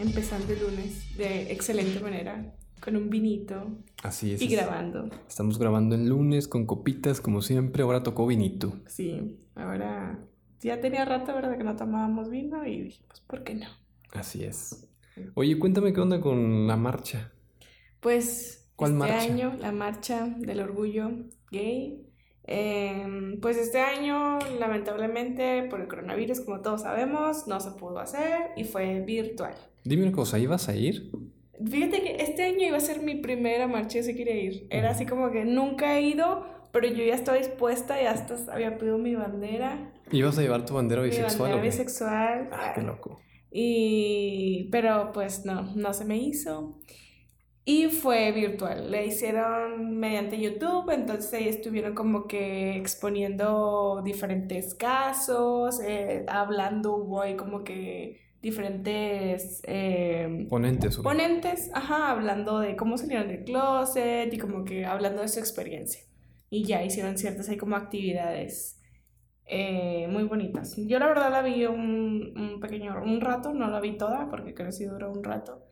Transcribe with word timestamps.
empezando 0.00 0.52
el 0.52 0.60
lunes 0.60 1.16
de 1.16 1.52
excelente 1.52 2.00
manera, 2.00 2.54
con 2.80 2.96
un 2.96 3.10
vinito 3.10 3.78
Así 4.02 4.32
es. 4.34 4.42
y 4.42 4.48
grabando. 4.48 5.08
Estamos 5.28 5.58
grabando 5.58 5.94
el 5.94 6.08
lunes 6.08 6.48
con 6.48 6.66
copitas, 6.66 7.20
como 7.20 7.42
siempre. 7.42 7.82
Ahora 7.82 8.02
tocó 8.02 8.26
vinito. 8.26 8.72
Sí, 8.86 9.38
ahora 9.54 10.18
ya 10.60 10.80
tenía 10.80 11.04
rato, 11.04 11.34
¿verdad? 11.34 11.56
Que 11.56 11.64
no 11.64 11.76
tomábamos 11.76 12.28
vino 12.30 12.64
y 12.66 12.82
dije, 12.82 13.04
pues, 13.06 13.20
¿por 13.20 13.44
qué 13.44 13.54
no? 13.54 13.66
Así 14.12 14.44
es. 14.44 14.88
Oye, 15.34 15.58
cuéntame 15.58 15.92
qué 15.92 16.00
onda 16.00 16.20
con 16.20 16.66
la 16.66 16.76
marcha. 16.76 17.32
Pues 18.00 18.68
¿Cuál 18.76 18.92
este 18.92 18.98
marcha? 18.98 19.22
año, 19.22 19.56
la 19.60 19.72
marcha 19.72 20.34
del 20.38 20.60
orgullo 20.60 21.10
gay. 21.50 22.06
Em, 22.44 23.38
pues 23.40 23.56
este 23.56 23.80
año, 23.80 24.38
lamentablemente, 24.58 25.62
por 25.70 25.80
el 25.80 25.86
coronavirus, 25.86 26.40
como 26.40 26.60
todos 26.60 26.82
sabemos, 26.82 27.46
no 27.46 27.60
se 27.60 27.70
pudo 27.72 28.00
hacer 28.00 28.50
y 28.56 28.64
fue 28.64 29.00
virtual. 29.02 29.54
Dime 29.84 30.04
una 30.04 30.12
cosa, 30.12 30.38
¿ibas 30.38 30.68
a 30.68 30.76
ir? 30.76 31.10
Fíjate 31.64 32.02
que 32.02 32.22
este 32.22 32.44
año 32.44 32.66
iba 32.66 32.76
a 32.76 32.80
ser 32.80 33.02
mi 33.02 33.16
primera 33.16 33.66
marcha 33.66 33.98
y 33.98 34.02
se 34.02 34.14
quería 34.14 34.36
ir. 34.36 34.66
Era 34.70 34.90
así 34.90 35.06
como 35.06 35.30
que 35.30 35.44
nunca 35.44 35.98
he 35.98 36.02
ido, 36.02 36.44
pero 36.72 36.88
yo 36.88 37.04
ya 37.04 37.14
estaba 37.14 37.38
dispuesta 37.38 38.00
y 38.02 38.06
hasta 38.06 38.52
había 38.52 38.78
pedido 38.78 38.98
mi 38.98 39.14
bandera. 39.14 39.92
¿Ibas 40.10 40.38
a 40.38 40.42
llevar 40.42 40.64
tu 40.64 40.74
bandera 40.74 41.02
Mi 41.02 41.08
bisexual 41.08 41.50
bandera 41.50 41.56
o 41.56 41.62
qué? 41.62 41.68
bisexual. 41.68 42.48
Ah, 42.52 42.72
qué 42.74 42.82
loco. 42.82 43.20
Y, 43.50 44.68
pero 44.72 45.10
pues 45.12 45.44
no, 45.44 45.62
no 45.74 45.92
se 45.92 46.04
me 46.04 46.16
hizo. 46.16 46.80
Y 47.64 47.86
fue 47.90 48.32
virtual, 48.32 48.90
le 48.90 49.06
hicieron 49.06 49.96
mediante 49.96 50.40
YouTube, 50.40 50.90
entonces 50.90 51.32
ahí 51.32 51.46
estuvieron 51.46 51.94
como 51.94 52.26
que 52.26 52.76
exponiendo 52.76 54.02
diferentes 54.04 54.74
casos, 54.74 55.80
eh, 55.80 56.24
hablando, 56.26 56.96
hubo 56.96 57.20
ahí 57.20 57.36
como 57.36 57.62
que 57.62 58.21
diferentes 58.42 59.62
eh, 59.66 60.46
Ponentes. 60.48 60.98
ponentes, 60.98 61.70
ajá, 61.74 62.10
hablando 62.10 62.58
de 62.58 62.76
cómo 62.76 62.98
salieron 62.98 63.28
del 63.28 63.44
closet 63.44 64.32
y 64.32 64.38
como 64.38 64.64
que 64.64 64.84
hablando 64.84 65.22
de 65.22 65.28
su 65.28 65.38
experiencia. 65.38 66.02
Y 66.50 66.64
ya 66.64 66.84
hicieron 66.84 67.16
ciertas 67.16 67.48
ahí 67.48 67.56
como 67.56 67.76
actividades 67.76 68.78
eh, 69.46 70.06
muy 70.10 70.24
bonitas. 70.24 70.76
Yo 70.76 70.98
la 70.98 71.06
verdad 71.06 71.30
la 71.30 71.42
vi 71.42 71.64
un, 71.66 72.34
un 72.36 72.60
pequeño, 72.60 72.94
un 73.02 73.20
rato, 73.20 73.52
no 73.54 73.70
la 73.70 73.80
vi 73.80 73.96
toda 73.96 74.28
porque 74.28 74.54
creo 74.54 74.66
que 74.68 74.72
sí 74.72 74.84
duró 74.84 75.10
un 75.10 75.24
rato. 75.24 75.64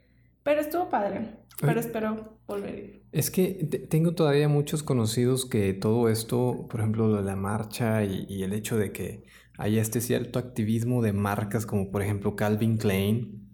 Pero 0.42 0.62
estuvo 0.62 0.88
padre, 0.88 1.36
pero 1.60 1.78
espero 1.80 2.38
volver. 2.46 3.02
Es 3.12 3.30
que 3.30 3.66
te- 3.70 3.78
tengo 3.80 4.14
todavía 4.14 4.48
muchos 4.48 4.82
conocidos 4.82 5.44
que 5.44 5.74
todo 5.74 6.08
esto, 6.08 6.66
por 6.70 6.80
ejemplo, 6.80 7.08
lo 7.08 7.16
de 7.18 7.24
la 7.24 7.36
marcha 7.36 8.02
y, 8.04 8.24
y 8.26 8.42
el 8.42 8.54
hecho 8.54 8.78
de 8.78 8.90
que 8.90 9.24
haya 9.60 9.82
este 9.82 10.00
cierto 10.00 10.38
activismo 10.38 11.02
de 11.02 11.12
marcas 11.12 11.66
como 11.66 11.90
por 11.90 12.02
ejemplo 12.02 12.34
Calvin 12.34 12.78
Klein, 12.78 13.46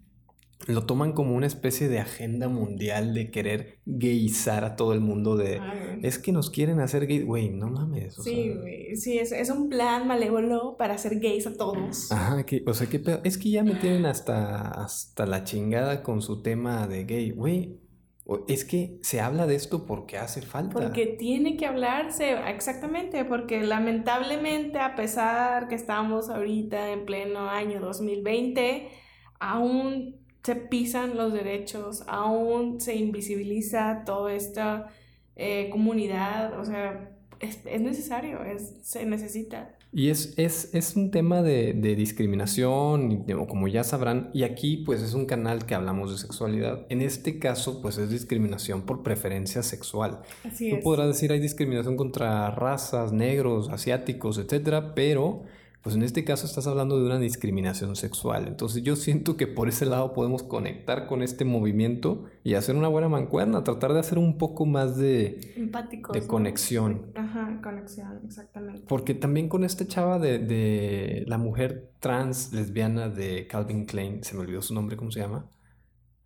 lo 0.65 0.85
toman 0.85 1.11
como 1.11 1.35
una 1.35 1.45
especie 1.45 1.87
de 1.87 1.99
agenda 1.99 2.47
mundial 2.47 3.13
de 3.13 3.29
querer 3.29 3.79
gayizar 3.85 4.63
a 4.63 4.75
todo 4.75 4.93
el 4.93 5.01
mundo 5.01 5.37
de... 5.37 5.59
Ay, 5.59 5.99
Es 6.03 6.17
que 6.17 6.31
nos 6.31 6.49
quieren 6.49 6.79
hacer 6.79 7.07
gay, 7.07 7.21
güey, 7.21 7.49
no 7.49 7.69
mames. 7.69 8.17
o 8.17 8.23
sí, 8.23 8.53
güey, 8.57 8.95
sí, 8.95 9.19
es, 9.19 9.31
es 9.31 9.49
un 9.49 9.69
plan 9.69 10.07
malévolo 10.07 10.75
para 10.77 10.95
hacer 10.95 11.19
gays 11.19 11.45
a 11.45 11.53
todos. 11.53 12.11
Ajá, 12.11 12.45
que, 12.45 12.63
o 12.65 12.73
sea, 12.73 12.87
qué 12.87 12.99
pedo. 12.99 13.21
Es 13.23 13.37
que 13.37 13.51
ya 13.51 13.63
me 13.63 13.75
tienen 13.75 14.05
hasta, 14.05 14.69
hasta 14.69 15.25
la 15.25 15.43
chingada 15.43 16.03
con 16.03 16.21
su 16.21 16.41
tema 16.41 16.87
de 16.87 17.03
gay, 17.05 17.31
güey. 17.31 17.79
Es 18.47 18.65
que 18.65 18.97
se 19.01 19.21
habla 19.21 19.47
de 19.47 19.55
esto 19.55 19.85
porque 19.85 20.17
hace 20.17 20.41
falta. 20.41 20.73
Porque 20.73 21.05
tiene 21.05 21.55
que 21.55 21.65
hablarse, 21.65 22.33
exactamente, 22.49 23.23
porque 23.23 23.63
lamentablemente 23.63 24.79
a 24.79 24.95
pesar 24.95 25.69
que 25.69 25.75
estamos 25.75 26.29
ahorita 26.29 26.91
en 26.91 27.05
pleno 27.05 27.49
año 27.49 27.79
2020, 27.79 28.89
aún 29.39 30.17
se 30.43 30.55
pisan 30.55 31.15
los 31.15 31.31
derechos, 31.31 32.03
aún 32.07 32.81
se 32.81 32.95
invisibiliza 32.95 34.03
toda 34.05 34.33
esta 34.33 34.87
eh, 35.35 35.69
comunidad, 35.71 36.59
o 36.59 36.65
sea, 36.65 37.11
es, 37.39 37.59
es 37.65 37.81
necesario, 37.81 38.43
es, 38.43 38.75
se 38.81 39.05
necesita. 39.05 39.76
Y 39.97 40.09
es, 40.11 40.35
es, 40.37 40.69
es 40.75 40.95
un 40.95 41.09
tema 41.09 41.41
de, 41.41 41.73
de 41.73 41.95
discriminación, 41.95 43.25
de- 43.25 43.33
como 43.47 43.67
ya 43.67 43.83
sabrán, 43.83 44.29
y 44.31 44.43
aquí 44.43 44.77
pues 44.85 45.01
es 45.01 45.15
un 45.15 45.25
canal 45.25 45.65
que 45.65 45.73
hablamos 45.73 46.11
de 46.11 46.19
sexualidad. 46.19 46.85
En 46.89 47.01
este 47.01 47.39
caso 47.39 47.81
pues 47.81 47.97
es 47.97 48.11
discriminación 48.11 48.83
por 48.83 49.01
preferencia 49.01 49.63
sexual. 49.63 50.19
Así 50.43 50.69
Tú 50.69 50.75
es. 50.77 50.83
podrás 50.83 51.07
decir 51.07 51.31
hay 51.31 51.39
discriminación 51.39 51.97
contra 51.97 52.51
razas, 52.51 53.11
negros, 53.11 53.69
asiáticos, 53.69 54.37
etcétera, 54.37 54.93
pero 54.93 55.43
pues 55.87 55.95
en 55.95 56.03
este 56.03 56.25
caso 56.25 56.45
estás 56.45 56.67
hablando 56.67 56.99
de 56.99 57.05
una 57.05 57.17
discriminación 57.17 57.95
sexual. 57.95 58.49
Entonces 58.49 58.83
yo 58.83 58.97
siento 58.97 59.37
que 59.37 59.47
por 59.47 59.69
ese 59.69 59.85
lado 59.85 60.11
podemos 60.11 60.43
conectar 60.43 61.07
con 61.07 61.23
este 61.23 61.45
movimiento 61.45 62.25
y 62.43 62.55
hacer 62.55 62.75
una 62.75 62.89
buena 62.89 63.07
mancuerna, 63.07 63.63
tratar 63.63 63.93
de 63.93 64.01
hacer 64.01 64.17
un 64.17 64.37
poco 64.37 64.65
más 64.65 64.97
de, 64.97 65.53
Empáticos. 65.55 66.13
de 66.13 66.19
¿no? 66.19 66.27
conexión. 66.27 67.05
Ajá, 67.15 67.61
conexión, 67.63 68.19
exactamente. 68.25 68.83
Porque 68.85 69.13
también 69.13 69.47
con 69.47 69.63
esta 69.63 69.87
chava 69.87 70.19
de, 70.19 70.39
de 70.39 71.23
la 71.25 71.37
mujer 71.37 71.89
trans 72.01 72.51
lesbiana 72.51 73.07
de 73.07 73.47
Calvin 73.47 73.85
Klein, 73.85 74.25
se 74.25 74.35
me 74.35 74.41
olvidó 74.41 74.61
su 74.61 74.73
nombre, 74.73 74.97
¿cómo 74.97 75.11
se 75.11 75.21
llama? 75.21 75.45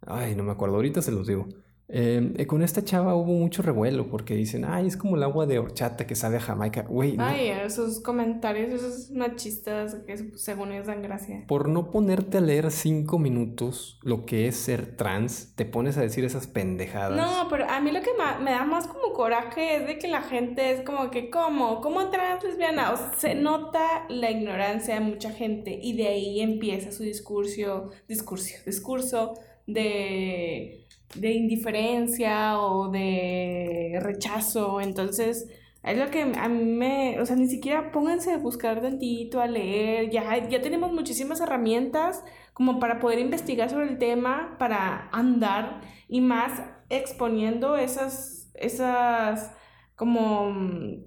Ay, 0.08 0.34
no 0.34 0.42
me 0.42 0.54
acuerdo, 0.54 0.78
ahorita 0.78 1.04
se 1.04 1.12
los 1.12 1.28
digo. 1.28 1.48
Eh, 1.94 2.34
eh, 2.38 2.46
con 2.48 2.62
esta 2.64 2.84
chava 2.86 3.16
hubo 3.16 3.34
mucho 3.34 3.62
revuelo 3.62 4.08
porque 4.10 4.34
dicen, 4.34 4.64
ay, 4.66 4.88
es 4.88 4.96
como 4.96 5.18
el 5.18 5.24
agua 5.24 5.46
de 5.46 5.60
horchata 5.60 6.08
que 6.08 6.16
sabe 6.16 6.38
a 6.38 6.40
Jamaica. 6.40 6.84
Güey, 6.84 7.18
no- 7.18 7.26
Ay, 7.26 7.50
esos 7.50 8.00
comentarios, 8.00 8.72
esos 8.74 9.12
machistas 9.12 9.96
que 10.08 10.18
según 10.38 10.72
ellos 10.72 10.88
dan 10.88 11.02
gracia. 11.02 11.44
por 11.48 11.68
no 11.68 11.92
ponerte 11.92 12.38
a 12.38 12.42
leer 12.42 12.72
cinco 12.72 13.20
minutos 13.20 14.00
lo 14.04 14.26
que 14.26 14.48
es 14.48 14.56
ser 14.56 14.96
trans, 14.96 15.54
te 15.56 15.66
pones 15.66 15.98
a 15.98 16.02
decir 16.02 16.24
esas 16.24 16.48
pendejadas. 16.48 17.18
No, 17.18 17.48
pero 17.50 17.70
a 17.70 17.82
mí 17.82 17.92
lo 17.92 18.02
que 18.02 18.12
me 18.42 18.52
da 18.52 18.64
más 18.64 18.88
como 18.88 19.12
coraje 19.14 19.76
es 19.76 19.88
de 19.88 19.98
que 19.98 20.08
la 20.08 20.22
gente 20.22 20.72
es 20.72 20.82
como 20.86 21.12
que, 21.12 21.30
¿cómo? 21.30 21.82
¿Cómo 21.82 22.10
trans 22.10 22.44
lesbiana? 22.44 22.94
O 22.94 22.98
sea, 22.98 23.12
se 23.18 23.36
nota 23.36 24.06
la 24.10 24.32
ignorancia 24.32 24.94
de 24.96 25.02
mucha 25.02 25.32
gente 25.32 25.78
y 25.82 25.94
de 25.98 26.08
ahí 26.08 26.40
empieza 26.40 26.92
su 26.94 27.04
discurso, 27.04 27.90
discurso, 28.08 28.54
discurso 28.66 29.34
de, 29.68 30.81
de 31.16 31.32
indiferencia 31.32 32.60
o 32.60 32.90
de 32.90 34.00
rechazo. 34.02 34.82
Entonces, 34.82 35.48
es 35.84 35.98
lo 35.98 36.12
que 36.12 36.22
a 36.22 36.48
mí 36.48 36.64
me, 36.64 37.20
o 37.20 37.26
sea, 37.26 37.36
ni 37.36 37.48
siquiera 37.48 37.92
pónganse 37.92 38.34
a 38.34 38.38
buscar 38.38 38.82
tantito, 38.82 39.42
a 39.42 39.48
leer, 39.48 40.12
ya, 40.12 40.48
ya 40.48 40.62
tenemos 40.62 40.92
muchísimas 40.92 41.42
herramientas 41.42 42.24
como 42.54 42.80
para 42.80 43.00
poder 43.00 43.18
investigar 43.20 43.70
sobre 43.70 43.90
el 43.90 43.98
tema, 43.98 44.58
para 44.60 45.10
andar 45.12 45.82
y 46.08 46.22
más 46.22 46.62
exponiendo 46.90 47.78
esas, 47.78 48.52
esas 48.54 49.52
como 49.96 50.50
um, 50.50 51.04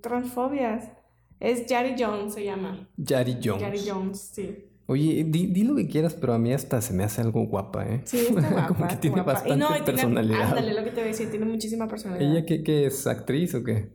transfobias. 0.00 0.90
Es 1.38 1.66
Yari 1.66 1.94
Jones 1.98 2.34
se 2.34 2.44
llama. 2.44 2.88
Yari 2.96 3.38
Jones. 3.42 3.60
Yari 3.60 3.80
Jones, 3.86 4.20
sí. 4.32 4.65
Oye, 4.88 5.24
di, 5.28 5.46
di 5.48 5.64
lo 5.64 5.74
que 5.74 5.88
quieras, 5.88 6.14
pero 6.14 6.32
a 6.34 6.38
mí 6.38 6.52
hasta 6.52 6.80
se 6.80 6.92
me 6.94 7.02
hace 7.04 7.20
algo 7.20 7.44
guapa, 7.46 7.84
¿eh? 7.88 8.02
Sí, 8.04 8.18
está 8.28 8.40
guapa. 8.50 8.66
Como 8.68 8.88
que 8.88 8.96
tiene 8.96 9.16
guapa. 9.16 9.32
bastante 9.32 9.56
y 9.56 9.58
no, 9.58 9.66
y 9.70 9.72
tiene- 9.72 9.84
personalidad. 9.84 10.42
ándale, 10.50 10.74
lo 10.74 10.84
que 10.84 10.90
te 10.90 10.96
voy 10.96 11.04
a 11.04 11.06
decir, 11.08 11.30
tiene 11.30 11.44
muchísima 11.46 11.88
personalidad. 11.88 12.30
¿Ella 12.30 12.46
qué, 12.46 12.62
qué 12.62 12.86
es? 12.86 13.06
¿Actriz 13.06 13.54
o 13.54 13.64
qué? 13.64 13.90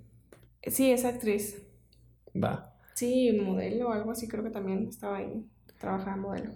Sí, 0.67 0.91
es 0.91 1.05
actriz. 1.05 1.61
Va. 2.35 2.75
Sí, 2.93 3.31
modelo 3.41 3.87
o 3.89 3.91
algo 3.93 4.11
así, 4.11 4.27
creo 4.27 4.43
que 4.43 4.49
también 4.51 4.87
estaba 4.87 5.17
ahí. 5.17 5.45
Trabajaba 5.79 6.17
modelo. 6.17 6.51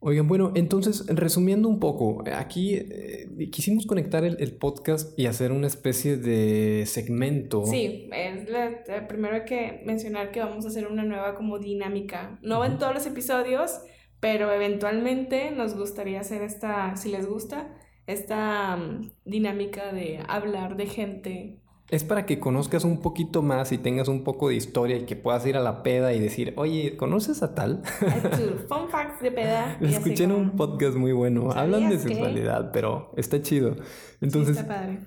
Oigan, 0.00 0.28
bueno, 0.28 0.52
entonces, 0.54 1.04
resumiendo 1.08 1.68
un 1.68 1.80
poco, 1.80 2.22
aquí 2.36 2.74
eh, 2.76 3.28
quisimos 3.50 3.84
conectar 3.84 4.24
el, 4.24 4.36
el 4.40 4.52
podcast 4.56 5.18
y 5.18 5.26
hacer 5.26 5.50
una 5.50 5.66
especie 5.66 6.16
de 6.16 6.84
segmento. 6.86 7.64
Sí, 7.66 8.08
es 8.12 8.48
la- 8.48 8.70
eh, 8.70 9.02
primero 9.08 9.34
hay 9.34 9.44
que 9.44 9.82
mencionar 9.84 10.30
que 10.30 10.38
vamos 10.38 10.64
a 10.64 10.68
hacer 10.68 10.86
una 10.86 11.02
nueva 11.02 11.34
como 11.34 11.58
dinámica. 11.58 12.38
No 12.42 12.64
en 12.64 12.78
todos 12.78 12.94
los 12.94 13.06
episodios, 13.06 13.80
pero 14.20 14.52
eventualmente 14.52 15.50
nos 15.50 15.76
gustaría 15.76 16.20
hacer 16.20 16.42
esta, 16.42 16.94
si 16.96 17.10
les 17.10 17.26
gusta, 17.26 17.76
esta 18.06 18.76
mm, 18.76 19.10
dinámica 19.24 19.92
de 19.92 20.20
hablar 20.28 20.76
de 20.76 20.86
gente. 20.86 21.57
Es 21.90 22.04
para 22.04 22.26
que 22.26 22.38
conozcas 22.38 22.84
un 22.84 23.00
poquito 23.00 23.40
más 23.42 23.72
y 23.72 23.78
tengas 23.78 24.08
un 24.08 24.22
poco 24.22 24.50
de 24.50 24.56
historia 24.56 24.96
y 24.98 25.06
que 25.06 25.16
puedas 25.16 25.46
ir 25.46 25.56
a 25.56 25.60
la 25.60 25.82
peda 25.82 26.12
y 26.12 26.20
decir, 26.20 26.52
oye, 26.56 26.96
¿conoces 26.98 27.42
a 27.42 27.54
tal? 27.54 27.80
tu 27.82 28.58
Fun 28.68 28.88
facts 28.90 29.22
de 29.22 29.30
peda. 29.30 29.78
Lo 29.80 29.88
escuché 29.88 30.24
en 30.24 30.30
como- 30.30 30.42
un 30.42 30.50
podcast 30.56 30.96
muy 30.96 31.12
bueno. 31.12 31.50
Hablan 31.50 31.88
de 31.88 31.98
sexualidad, 31.98 32.72
pero 32.72 33.12
está 33.16 33.40
chido. 33.40 33.74
Sí, 33.76 33.80
Entonces, 34.20 34.56
está 34.58 34.68
padre. 34.68 34.98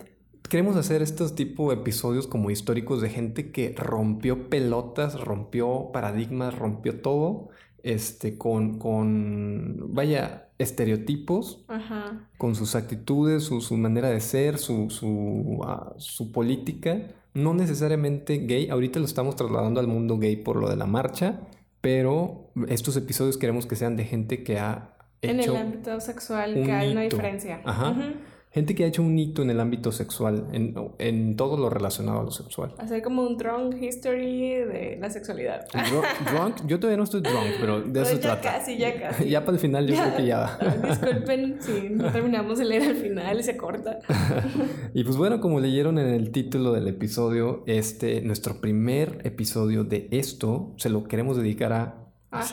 queremos 0.49 0.75
hacer 0.75 1.03
estos 1.03 1.35
tipo 1.35 1.69
de 1.71 1.79
episodios 1.81 2.25
como 2.27 2.49
históricos 2.49 2.99
de 3.01 3.09
gente 3.09 3.51
que 3.51 3.75
rompió 3.77 4.49
pelotas, 4.49 5.19
rompió 5.21 5.91
paradigmas, 5.93 6.57
rompió 6.57 6.99
todo, 6.99 7.49
este, 7.83 8.37
con, 8.37 8.77
con, 8.77 9.93
vaya, 9.93 10.49
estereotipos, 10.57 11.63
Ajá. 11.67 12.29
con 12.37 12.55
sus 12.55 12.75
actitudes, 12.75 13.43
su, 13.43 13.61
su 13.61 13.77
manera 13.77 14.09
de 14.09 14.19
ser, 14.19 14.57
su, 14.57 14.89
su, 14.89 15.61
ah, 15.63 15.93
su 15.97 16.31
política, 16.31 17.07
no 17.33 17.53
necesariamente 17.53 18.39
gay, 18.39 18.69
ahorita 18.69 18.99
lo 18.99 19.05
estamos 19.05 19.35
trasladando 19.35 19.79
al 19.79 19.87
mundo 19.87 20.17
gay 20.17 20.35
por 20.35 20.57
lo 20.57 20.69
de 20.69 20.75
la 20.75 20.85
marcha, 20.85 21.39
pero 21.81 22.51
estos 22.67 22.95
episodios 22.97 23.37
queremos 23.37 23.65
que 23.65 23.75
sean 23.75 23.95
de 23.95 24.05
gente 24.05 24.43
que 24.43 24.59
ha 24.59 24.93
En 25.21 25.39
hecho 25.39 25.55
el 25.55 25.61
ámbito 25.61 25.99
sexual 25.99 26.53
que 26.53 26.71
hay 26.71 26.91
una 26.91 27.01
diferencia. 27.01 27.61
Ajá. 27.63 28.13
Gente 28.51 28.75
que 28.75 28.83
ha 28.83 28.87
hecho 28.87 29.01
un 29.01 29.17
hito 29.17 29.41
en 29.41 29.49
el 29.49 29.59
ámbito 29.61 29.91
sexual, 29.93 30.47
en, 30.51 30.75
en 30.99 31.35
todo 31.37 31.55
lo 31.57 31.69
relacionado 31.69 32.19
a 32.19 32.23
lo 32.23 32.31
sexual. 32.31 32.73
Hacer 32.77 33.01
como 33.01 33.23
un 33.23 33.37
drunk 33.37 33.75
history 33.81 34.55
de 34.55 34.97
la 34.99 35.09
sexualidad. 35.09 35.65
Dru- 35.69 36.03
Drunk, 36.31 36.65
yo 36.67 36.77
todavía 36.79 36.97
no 36.97 37.05
estoy 37.05 37.21
drunk, 37.21 37.45
pero 37.61 37.79
de 37.81 37.89
Pero 37.91 38.01
eso 38.05 38.15
ya 38.15 38.21
trata. 38.41 38.57
casi, 38.59 38.77
ya 38.77 38.99
casi. 38.99 39.29
ya 39.29 39.41
para 39.45 39.53
el 39.53 39.59
final 39.59 39.87
yo 39.87 39.95
creo 39.95 40.15
que 40.17 40.25
ya. 40.25 40.57
Disculpen 40.89 41.57
si 41.61 41.89
no 41.91 42.11
terminamos 42.11 42.59
de 42.59 42.65
leer 42.65 42.83
al 42.83 42.95
final 42.95 43.39
y 43.39 43.43
se 43.43 43.55
corta. 43.57 43.99
Y 44.93 45.03
pues 45.05 45.15
bueno, 45.15 45.39
como 45.39 45.59
leyeron 45.61 45.97
en 45.99 46.07
el 46.07 46.31
título 46.31 46.73
del 46.73 46.87
episodio, 46.89 47.63
este, 47.67 48.21
nuestro 48.21 48.59
primer 48.59 49.21
episodio 49.23 49.85
de 49.85 50.09
esto, 50.11 50.73
se 50.77 50.89
lo 50.89 51.05
queremos 51.05 51.37
dedicar 51.37 51.71
a 51.73 51.95
Ah, 52.33 52.45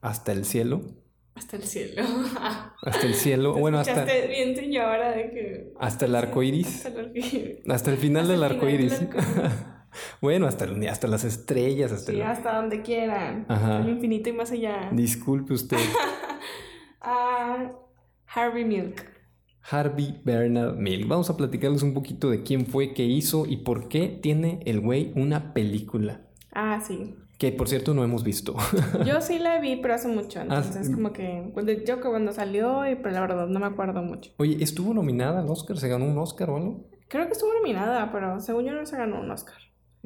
Hasta 0.00 0.32
el 0.32 0.44
cielo. 0.44 0.82
Hasta 1.40 1.56
el 1.56 1.62
cielo. 1.64 2.02
Hasta 2.82 3.06
el 3.06 3.14
cielo. 3.14 3.54
¿Te 3.54 3.60
Bueno, 3.60 3.78
hasta, 3.78 4.04
bien 4.04 4.54
señora 4.56 5.10
de 5.12 5.30
que... 5.30 5.72
hasta 5.80 6.04
el 6.06 6.14
arco 6.14 6.42
iris. 6.42 6.86
Hasta 6.86 6.88
el 6.90 6.98
arco 7.06 7.16
iris. 7.18 7.58
Hasta 7.68 7.90
el 7.90 7.96
final 7.98 8.22
Hasta 8.22 8.32
del 8.32 8.42
el 8.42 8.44
arco 8.44 8.66
final 8.66 8.76
del 8.76 8.86
iris. 8.86 9.00
arco 9.02 9.18
bueno, 10.20 10.46
hasta, 10.46 10.64
el- 10.66 10.88
hasta 10.88 11.08
las 11.08 11.24
estrellas. 11.24 11.92
Hasta 11.92 12.12
Sí, 12.12 12.18
el- 12.20 12.26
hasta 12.26 12.56
donde 12.56 12.82
quieran. 12.82 13.46
Ajá. 13.48 13.80
El 13.80 13.88
infinito 13.90 14.28
y 14.28 14.32
más 14.32 14.50
allá. 14.52 14.90
Disculpe 14.92 15.52
usted. 15.54 15.78
Ah, 17.00 17.72
Harvey 18.26 18.64
Milk. 18.64 19.06
Harvey 19.70 20.20
Bernard 20.24 20.76
Milk. 20.76 21.08
Vamos 21.08 21.30
a 21.30 21.36
platicarles 21.36 21.82
un 21.82 21.94
poquito 21.94 22.28
de 22.30 22.42
quién 22.42 22.66
fue, 22.66 22.92
qué 22.92 23.04
hizo 23.04 23.46
y 23.46 23.58
por 23.58 23.88
qué 23.88 24.08
tiene 24.08 24.60
el 24.66 24.80
güey 24.80 25.12
una 25.16 25.54
película. 25.54 26.26
Ah, 26.52 26.80
sí. 26.86 27.14
Que 27.40 27.52
por 27.52 27.68
cierto 27.70 27.94
no 27.94 28.04
hemos 28.04 28.22
visto. 28.22 28.54
Yo 29.06 29.22
sí 29.22 29.38
la 29.38 29.58
vi, 29.60 29.76
pero 29.76 29.94
hace 29.94 30.08
mucho. 30.08 30.42
Entonces, 30.42 30.90
Ah, 30.90 30.94
como 30.94 31.14
que. 31.14 31.50
Yo 31.86 31.96
que 32.02 32.08
cuando 32.10 32.32
salió, 32.32 32.86
y 32.86 32.96
pero 32.96 33.12
la 33.12 33.20
verdad 33.22 33.46
no 33.48 33.58
me 33.58 33.64
acuerdo 33.64 34.02
mucho. 34.02 34.30
Oye, 34.36 34.62
¿estuvo 34.62 34.92
nominada 34.92 35.40
al 35.40 35.48
Oscar? 35.48 35.78
¿Se 35.78 35.88
ganó 35.88 36.04
un 36.04 36.18
Oscar 36.18 36.50
o 36.50 36.56
algo? 36.58 36.90
Creo 37.08 37.24
que 37.26 37.32
estuvo 37.32 37.50
nominada, 37.54 38.12
pero 38.12 38.40
según 38.40 38.66
yo 38.66 38.72
no 38.72 38.84
se 38.84 38.98
ganó 38.98 39.20
un 39.22 39.30
Oscar. 39.30 39.56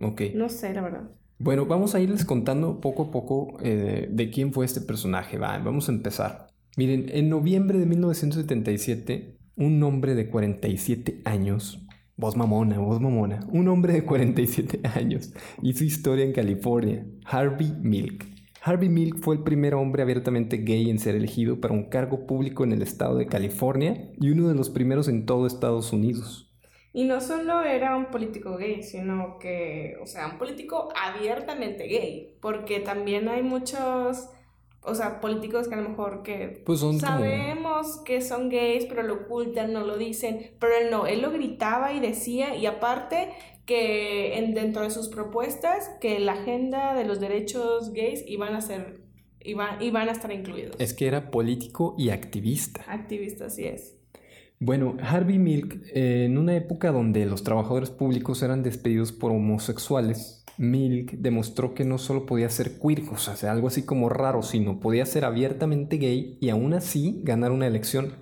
Ok. 0.01 0.23
No 0.37 0.49
sé, 0.49 0.73
la 0.75 0.83
verdad. 0.83 1.11
Bueno, 1.39 1.67
vamos 1.67 1.97
a 1.97 2.01
irles 2.01 2.25
contando 2.25 2.81
poco 2.81 3.03
a 3.03 3.11
poco 3.11 3.57
eh, 3.65 4.07
de 4.13 4.31
quién 4.31 4.53
fue 4.53 4.65
este 4.65 4.81
personaje. 4.81 5.37
Va, 5.37 5.59
vamos 5.59 5.89
a 5.89 5.93
empezar. 5.93 6.47
Miren, 6.77 7.07
en 7.09 7.29
noviembre 7.31 7.81
de 7.81 7.87
1977, 7.87 9.39
un 9.57 9.83
hombre 9.83 10.15
de 10.15 10.31
47 10.31 11.23
años, 11.25 11.84
voz 12.17 12.37
mamona, 12.37 12.79
voz 12.79 13.01
mamona, 13.01 13.41
un 13.49 13.69
hombre 13.69 13.93
de 13.93 14.05
47 14.05 14.81
años 14.95 15.33
hizo 15.63 15.85
historia 15.85 16.25
en 16.25 16.33
California, 16.33 17.05
Harvey 17.25 17.75
Milk. 17.81 18.27
Harvey 18.63 18.89
Milk 18.89 19.21
fue 19.21 19.35
el 19.35 19.43
primer 19.43 19.75
hombre 19.75 20.03
abiertamente 20.03 20.59
gay 20.59 20.89
en 20.89 20.99
ser 20.99 21.17
elegido 21.17 21.61
para 21.61 21.75
un 21.75 21.91
cargo 21.91 22.27
público 22.27 22.65
en 22.65 22.73
el 22.73 22.83
estado 22.83 23.17
de 23.17 23.27
California 23.27 24.11
y 24.19 24.31
uno 24.31 24.49
de 24.49 24.55
los 24.55 24.71
primeros 24.71 25.09
en 25.09 25.27
todo 25.27 25.47
Estados 25.47 25.93
Unidos. 25.93 26.51
Y 26.97 27.05
no 27.05 27.21
solo 27.21 27.63
era 27.63 27.97
un 27.97 28.07
político 28.07 28.57
gay, 28.57 28.83
sino 28.85 29.39
que, 29.41 29.97
o 30.01 30.07
sea, 30.07 30.29
un 30.29 30.39
político 30.39 30.91
abiertamente 30.95 31.89
gay, 31.89 32.39
porque 32.41 32.79
también 32.79 33.29
hay 33.29 33.43
muchos, 33.43 34.31
o 34.85 34.95
sea, 34.95 35.21
políticos 35.21 35.69
que 35.69 35.75
a 35.75 35.81
lo 35.81 35.89
mejor 35.89 36.23
que 36.23 36.63
Pues 36.65 36.81
son 36.81 36.99
como... 36.99 37.13
sabemos 37.13 37.99
que 38.05 38.21
son 38.21 38.49
gays, 38.49 38.87
pero 38.87 39.03
lo 39.03 39.15
ocultan, 39.15 39.73
no 39.73 39.81
lo 39.81 39.97
dicen, 39.97 40.53
pero 40.59 40.75
él 40.77 40.91
no, 40.91 41.07
él 41.07 41.23
lo 41.23 41.31
gritaba 41.31 41.93
y 41.93 42.01
decía, 42.01 42.55
y 42.57 42.67
aparte 42.67 43.31
que 43.67 44.39
en, 44.39 44.55
dentro 44.55 44.83
de 44.83 44.91
sus 44.91 45.09
propuestas, 45.09 45.91
que 46.01 46.21
la 46.21 46.33
agenda 46.33 46.95
de 46.95 47.05
los 47.05 47.19
derechos 47.19 47.93
gays 47.93 48.25
iban 48.27 48.55
a 48.55 48.61
ser, 48.61 49.01
iban, 49.41 49.83
iban 49.83 50.09
a 50.09 50.13
estar 50.13 50.31
incluidos. 50.31 50.77
Es 50.79 50.93
que 50.93 51.07
era 51.07 51.31
político 51.31 51.95
y 51.97 52.11
activista. 52.11 52.85
Activista, 52.87 53.47
así 53.47 53.65
es. 53.65 53.97
Bueno, 54.61 54.97
Harvey 55.03 55.39
Milk, 55.39 55.83
eh, 55.95 56.27
en 56.27 56.39
una 56.39 56.55
época 56.57 56.93
donde 56.93 57.27
los 57.27 57.43
trabajadores 57.43 57.91
públicos 57.91 58.43
eran 58.43 58.63
despedidos 58.63 59.13
por 59.13 59.33
homosexuales, 59.33 60.44
Milk 60.59 61.13
demostró 61.13 61.75
que 61.75 61.85
no 61.85 61.99
solo 61.99 62.27
podía 62.27 62.49
ser 62.51 62.79
queer, 62.79 63.03
o 63.11 63.17
sea, 63.17 63.53
algo 63.53 63.69
así 63.69 63.85
como 63.85 64.09
raro, 64.09 64.43
sino 64.43 64.81
podía 64.81 65.07
ser 65.07 65.25
abiertamente 65.25 65.97
gay 65.99 66.39
y 66.41 66.51
aún 66.51 66.75
así 66.75 67.21
ganar 67.25 67.53
una 67.53 67.67
elección. 67.67 68.15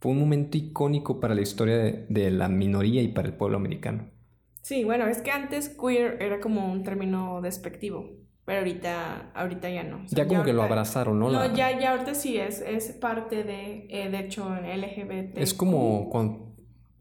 Fue 0.00 0.12
un 0.12 0.20
momento 0.20 0.56
icónico 0.58 1.18
para 1.20 1.34
la 1.34 1.40
historia 1.40 1.76
de, 1.78 2.06
de 2.08 2.30
la 2.30 2.48
minoría 2.48 3.02
y 3.02 3.08
para 3.08 3.28
el 3.28 3.34
pueblo 3.34 3.56
americano. 3.56 4.10
Sí, 4.62 4.84
bueno, 4.84 5.06
es 5.06 5.18
que 5.20 5.30
antes 5.30 5.68
queer 5.68 6.18
era 6.22 6.40
como 6.40 6.70
un 6.72 6.82
término 6.84 7.40
despectivo, 7.42 8.10
pero 8.44 8.58
ahorita, 8.60 9.32
ahorita 9.34 9.68
ya 9.70 9.82
no. 9.82 10.04
O 10.04 10.08
sea, 10.08 10.24
Ya 10.24 10.28
como 10.28 10.42
que 10.42 10.52
lo 10.52 10.62
abrazaron, 10.62 11.18
¿no? 11.18 11.30
No, 11.30 11.40
La- 11.46 11.54
ya, 11.54 11.78
ya 11.78 11.90
ahorita 11.92 12.14
sí 12.14 12.38
es, 12.38 12.60
es 12.60 12.92
parte 12.92 13.44
de, 13.44 13.86
eh, 13.90 14.08
de 14.10 14.18
hecho, 14.20 14.54
LGBT. 14.54 15.42
Es 15.42 15.52
como 15.54 16.08
cuando, 16.10 16.53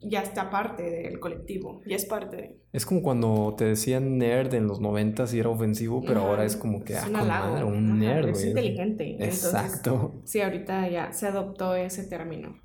Ya 0.06 0.22
está 0.22 0.50
parte 0.50 0.84
del 0.84 1.20
colectivo, 1.20 1.82
ya 1.86 1.96
es 1.96 2.06
parte 2.06 2.36
de... 2.36 2.62
es 2.74 2.86
como 2.86 3.02
cuando 3.02 3.56
te 3.58 3.66
decían 3.66 4.18
nerd 4.18 4.54
en 4.54 4.68
los 4.68 4.80
noventas 4.82 5.34
y 5.34 5.40
era 5.40 5.50
ofensivo, 5.50 6.02
pero 6.02 6.22
Ajá, 6.22 6.30
ahora 6.30 6.46
es 6.46 6.56
como 6.56 6.84
que, 6.84 6.94
es 6.94 7.00
ah, 7.00 7.10
con 7.12 7.28
madre, 7.28 7.64
un 7.64 7.86
ajá, 7.92 7.96
nerd, 7.96 8.30
Es 8.30 8.46
inteligente. 8.46 9.12
entonces, 9.12 9.46
Exacto. 9.46 10.22
sí, 10.26 10.42
ahorita 10.42 10.90
ya 10.90 11.14
se 11.14 11.28
adoptó 11.28 11.76
ese 11.76 12.04
término. 12.04 12.60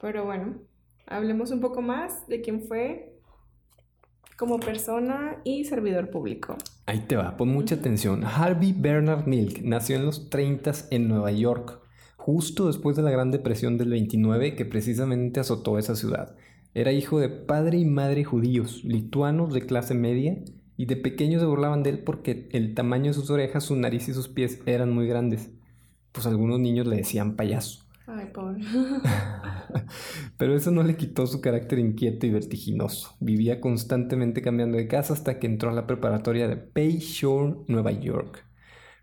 Pero 0.00 0.24
bueno, 0.24 0.58
hablemos 1.06 1.50
un 1.50 1.60
poco 1.60 1.82
más 1.82 2.26
de 2.26 2.40
quién 2.40 2.62
fue 2.62 3.18
como 4.36 4.58
persona 4.58 5.36
y 5.44 5.64
servidor 5.64 6.10
público. 6.10 6.56
Ahí 6.86 7.00
te 7.00 7.16
va, 7.16 7.36
pon 7.36 7.48
mucha 7.50 7.74
atención. 7.74 8.24
Harvey 8.24 8.72
Bernard 8.72 9.26
Milk 9.26 9.60
nació 9.62 9.96
en 9.96 10.06
los 10.06 10.30
30 10.30 10.72
en 10.90 11.08
Nueva 11.08 11.30
York, 11.30 11.79
justo 12.30 12.68
después 12.68 12.96
de 12.96 13.02
la 13.02 13.10
Gran 13.10 13.32
Depresión 13.32 13.76
del 13.76 13.90
29 13.90 14.54
que 14.54 14.64
precisamente 14.64 15.40
azotó 15.40 15.78
esa 15.78 15.96
ciudad. 15.96 16.36
Era 16.74 16.92
hijo 16.92 17.18
de 17.18 17.28
padre 17.28 17.78
y 17.78 17.84
madre 17.84 18.22
judíos, 18.22 18.84
lituanos 18.84 19.52
de 19.52 19.62
clase 19.62 19.94
media, 19.94 20.38
y 20.76 20.86
de 20.86 20.96
pequeño 20.96 21.40
se 21.40 21.46
burlaban 21.46 21.82
de 21.82 21.90
él 21.90 21.98
porque 21.98 22.48
el 22.52 22.74
tamaño 22.74 23.06
de 23.06 23.14
sus 23.14 23.30
orejas, 23.30 23.64
su 23.64 23.74
nariz 23.74 24.08
y 24.08 24.14
sus 24.14 24.28
pies 24.28 24.60
eran 24.64 24.92
muy 24.92 25.08
grandes. 25.08 25.50
Pues 26.12 26.26
algunos 26.26 26.60
niños 26.60 26.86
le 26.86 26.98
decían 26.98 27.34
payaso. 27.34 27.84
Ay, 28.06 28.26
pobre. 28.32 28.60
Pero 30.38 30.54
eso 30.54 30.70
no 30.70 30.84
le 30.84 30.96
quitó 30.96 31.26
su 31.26 31.40
carácter 31.40 31.80
inquieto 31.80 32.26
y 32.26 32.30
vertiginoso. 32.30 33.16
Vivía 33.18 33.60
constantemente 33.60 34.40
cambiando 34.40 34.78
de 34.78 34.86
casa 34.86 35.14
hasta 35.14 35.40
que 35.40 35.48
entró 35.48 35.70
a 35.70 35.74
la 35.74 35.88
preparatoria 35.88 36.46
de 36.46 36.62
Bayshore, 36.74 37.56
Nueva 37.66 37.90
York, 37.90 38.44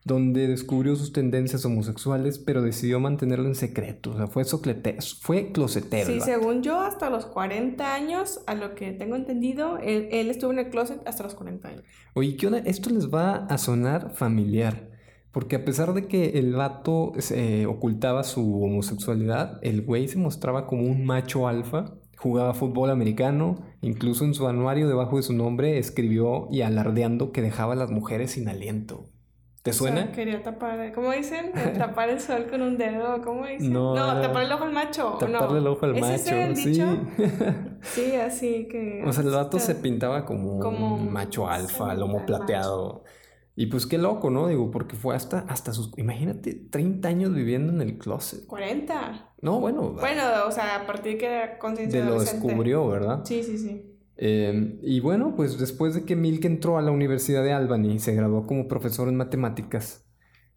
donde 0.07 0.47
descubrió 0.47 0.95
sus 0.95 1.13
tendencias 1.13 1.63
homosexuales, 1.65 2.39
pero 2.39 2.61
decidió 2.61 2.99
mantenerlo 2.99 3.45
en 3.47 3.55
secreto. 3.55 4.11
O 4.11 4.17
sea, 4.17 4.27
fue 4.27 4.43
soclete- 4.45 4.97
fue 5.21 5.51
closetero. 5.51 6.07
Sí, 6.11 6.19
según 6.21 6.63
yo, 6.63 6.79
hasta 6.79 7.09
los 7.09 7.25
40 7.25 7.93
años, 7.93 8.39
a 8.47 8.55
lo 8.55 8.73
que 8.73 8.91
tengo 8.93 9.15
entendido, 9.15 9.77
él, 9.77 10.07
él 10.11 10.29
estuvo 10.29 10.51
en 10.51 10.59
el 10.59 10.69
closet 10.69 11.05
hasta 11.05 11.23
los 11.23 11.35
40 11.35 11.67
años. 11.67 11.83
Oye, 12.13 12.35
¿qué 12.37 12.47
onda? 12.47 12.59
Esto 12.59 12.89
les 12.89 13.13
va 13.13 13.45
a 13.45 13.57
sonar 13.57 14.11
familiar. 14.15 14.89
Porque 15.31 15.57
a 15.57 15.65
pesar 15.65 15.93
de 15.93 16.07
que 16.07 16.39
el 16.39 16.53
vato 16.55 17.11
eh, 17.31 17.65
ocultaba 17.67 18.23
su 18.23 18.63
homosexualidad, 18.63 19.59
el 19.61 19.83
güey 19.83 20.07
se 20.07 20.17
mostraba 20.17 20.65
como 20.65 20.83
un 20.83 21.05
macho 21.05 21.47
alfa, 21.47 21.93
jugaba 22.17 22.55
fútbol 22.55 22.89
americano, 22.89 23.59
incluso 23.81 24.25
en 24.25 24.33
su 24.33 24.47
anuario 24.47 24.87
debajo 24.87 25.17
de 25.17 25.23
su 25.23 25.33
nombre 25.33 25.77
escribió 25.77 26.47
y 26.49 26.61
alardeando 26.61 27.31
que 27.31 27.43
dejaba 27.43 27.73
a 27.73 27.75
las 27.75 27.91
mujeres 27.91 28.31
sin 28.31 28.47
aliento. 28.47 29.09
¿Te 29.67 29.71
O 29.71 29.73
sea, 29.73 29.91
suena? 29.91 30.11
quería 30.13 30.41
tapar, 30.41 30.93
¿cómo 30.93 31.11
dicen? 31.11 31.51
Tapar 31.77 32.07
el 32.07 32.21
sol 32.21 32.47
con 32.49 32.61
un 32.61 32.77
dedo, 32.77 33.21
¿cómo 33.21 33.45
dicen? 33.45 33.73
No, 33.73 33.93
tapar 34.21 34.43
el 34.43 34.51
ojo 34.53 34.63
al 34.63 34.71
macho. 34.71 35.15
¿o 35.15 35.17
Taparle 35.17 35.55
no? 35.55 35.57
el 35.57 35.67
ojo 35.67 35.85
al 35.85 35.95
¿Es 35.95 36.01
macho, 36.01 36.13
ese 36.13 36.43
el 36.45 36.55
sí. 36.55 36.69
dicho? 36.69 36.85
Sí, 37.81 38.15
así 38.15 38.69
que... 38.69 39.03
O 39.05 39.11
sea, 39.11 39.23
el 39.23 39.31
vato 39.31 39.59
se 39.59 39.75
pintaba 39.75 40.23
como, 40.23 40.59
Como 40.59 40.95
un 40.95 41.11
macho 41.11 41.49
alfa, 41.49 41.93
lomo 41.95 42.25
plateado. 42.25 43.03
Y 43.57 43.65
pues 43.65 43.85
qué 43.85 43.97
loco, 43.97 44.29
¿no? 44.29 44.47
Digo, 44.47 44.71
porque 44.71 44.95
fue 44.95 45.15
hasta, 45.17 45.39
hasta 45.49 45.73
sus... 45.73 45.91
Imagínate, 45.97 46.53
30 46.53 47.09
años 47.09 47.33
viviendo 47.33 47.73
en 47.73 47.81
el 47.81 47.97
closet. 47.97 48.45
40. 48.47 49.33
No, 49.41 49.59
bueno, 49.59 49.91
Bueno, 49.91 50.23
o 50.47 50.51
sea, 50.51 50.77
a 50.77 50.85
partir 50.87 51.13
de 51.13 51.17
que 51.17 51.25
era 51.25 51.57
conciencia 51.59 52.05
de 52.05 52.09
lo 52.09 52.21
descubrió, 52.21 52.87
¿verdad? 52.87 53.21
Sí, 53.25 53.43
sí, 53.43 53.57
sí. 53.57 53.96
Eh, 54.17 54.79
y 54.81 54.99
bueno, 54.99 55.35
pues 55.35 55.59
después 55.59 55.93
de 55.93 56.03
que 56.03 56.15
Milk 56.15 56.43
entró 56.45 56.77
a 56.77 56.81
la 56.81 56.91
Universidad 56.91 57.43
de 57.43 57.53
Albany 57.53 57.93
y 57.93 57.99
se 57.99 58.15
graduó 58.15 58.47
como 58.47 58.67
profesor 58.67 59.09
en 59.09 59.15
matemáticas, 59.15 60.05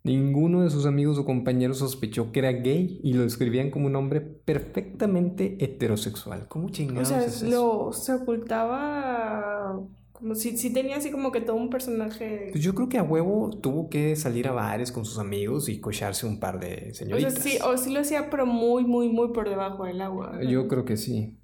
ninguno 0.03 0.63
de 0.63 0.71
sus 0.71 0.87
amigos 0.87 1.19
o 1.19 1.27
compañeros 1.27 1.79
sospechó 1.79 2.33
que 2.33 2.39
era 2.41 2.53
gay 2.53 3.01
y 3.03 3.13
lo 3.13 3.23
describían 3.23 3.71
como 3.71 3.87
un 3.87 3.97
hombre 3.97 4.21
perfectamente 4.21 5.63
heterosexual. 5.63 6.49
¿Cómo 6.49 6.67
O 6.67 6.71
chingados 6.71 7.09
sea, 7.09 7.25
es 7.25 7.43
eso? 7.43 7.47
lo, 7.47 7.93
se 7.93 8.15
ocultaba 8.15 9.79
como 10.13 10.35
si, 10.35 10.57
si 10.59 10.71
tenía 10.71 10.97
así 10.97 11.11
como 11.11 11.33
que 11.33 11.41
todo 11.41 11.57
un 11.57 11.71
personaje... 11.71 12.49
Pues 12.53 12.63
yo 12.63 12.75
creo 12.75 12.89
que 12.91 12.99
a 12.99 13.03
huevo 13.03 13.51
tuvo 13.63 13.89
que 13.89 14.17
salir 14.17 14.49
a 14.49 14.53
bares 14.53 14.93
con 14.93 15.07
sus 15.07 15.19
amigos 15.19 15.69
y 15.71 15.81
cocharse 15.81 16.27
un 16.27 16.39
par 16.39 16.61
de 16.61 16.91
O 16.91 16.95
sea, 16.95 16.95
señoritas. 16.95 17.35
sí, 17.39 17.59
o 17.65 17.77
sí 17.79 17.91
lo 17.91 18.01
hacía, 18.01 18.29
pero 18.29 18.45
muy, 18.45 18.85
muy, 18.85 19.09
muy 19.09 19.33
por 19.33 19.49
debajo 19.49 19.85
del 19.85 20.01
agua. 20.03 20.39
Yo 20.43 20.69
creo 20.69 20.85
que 20.85 20.99
sí. 20.99 21.40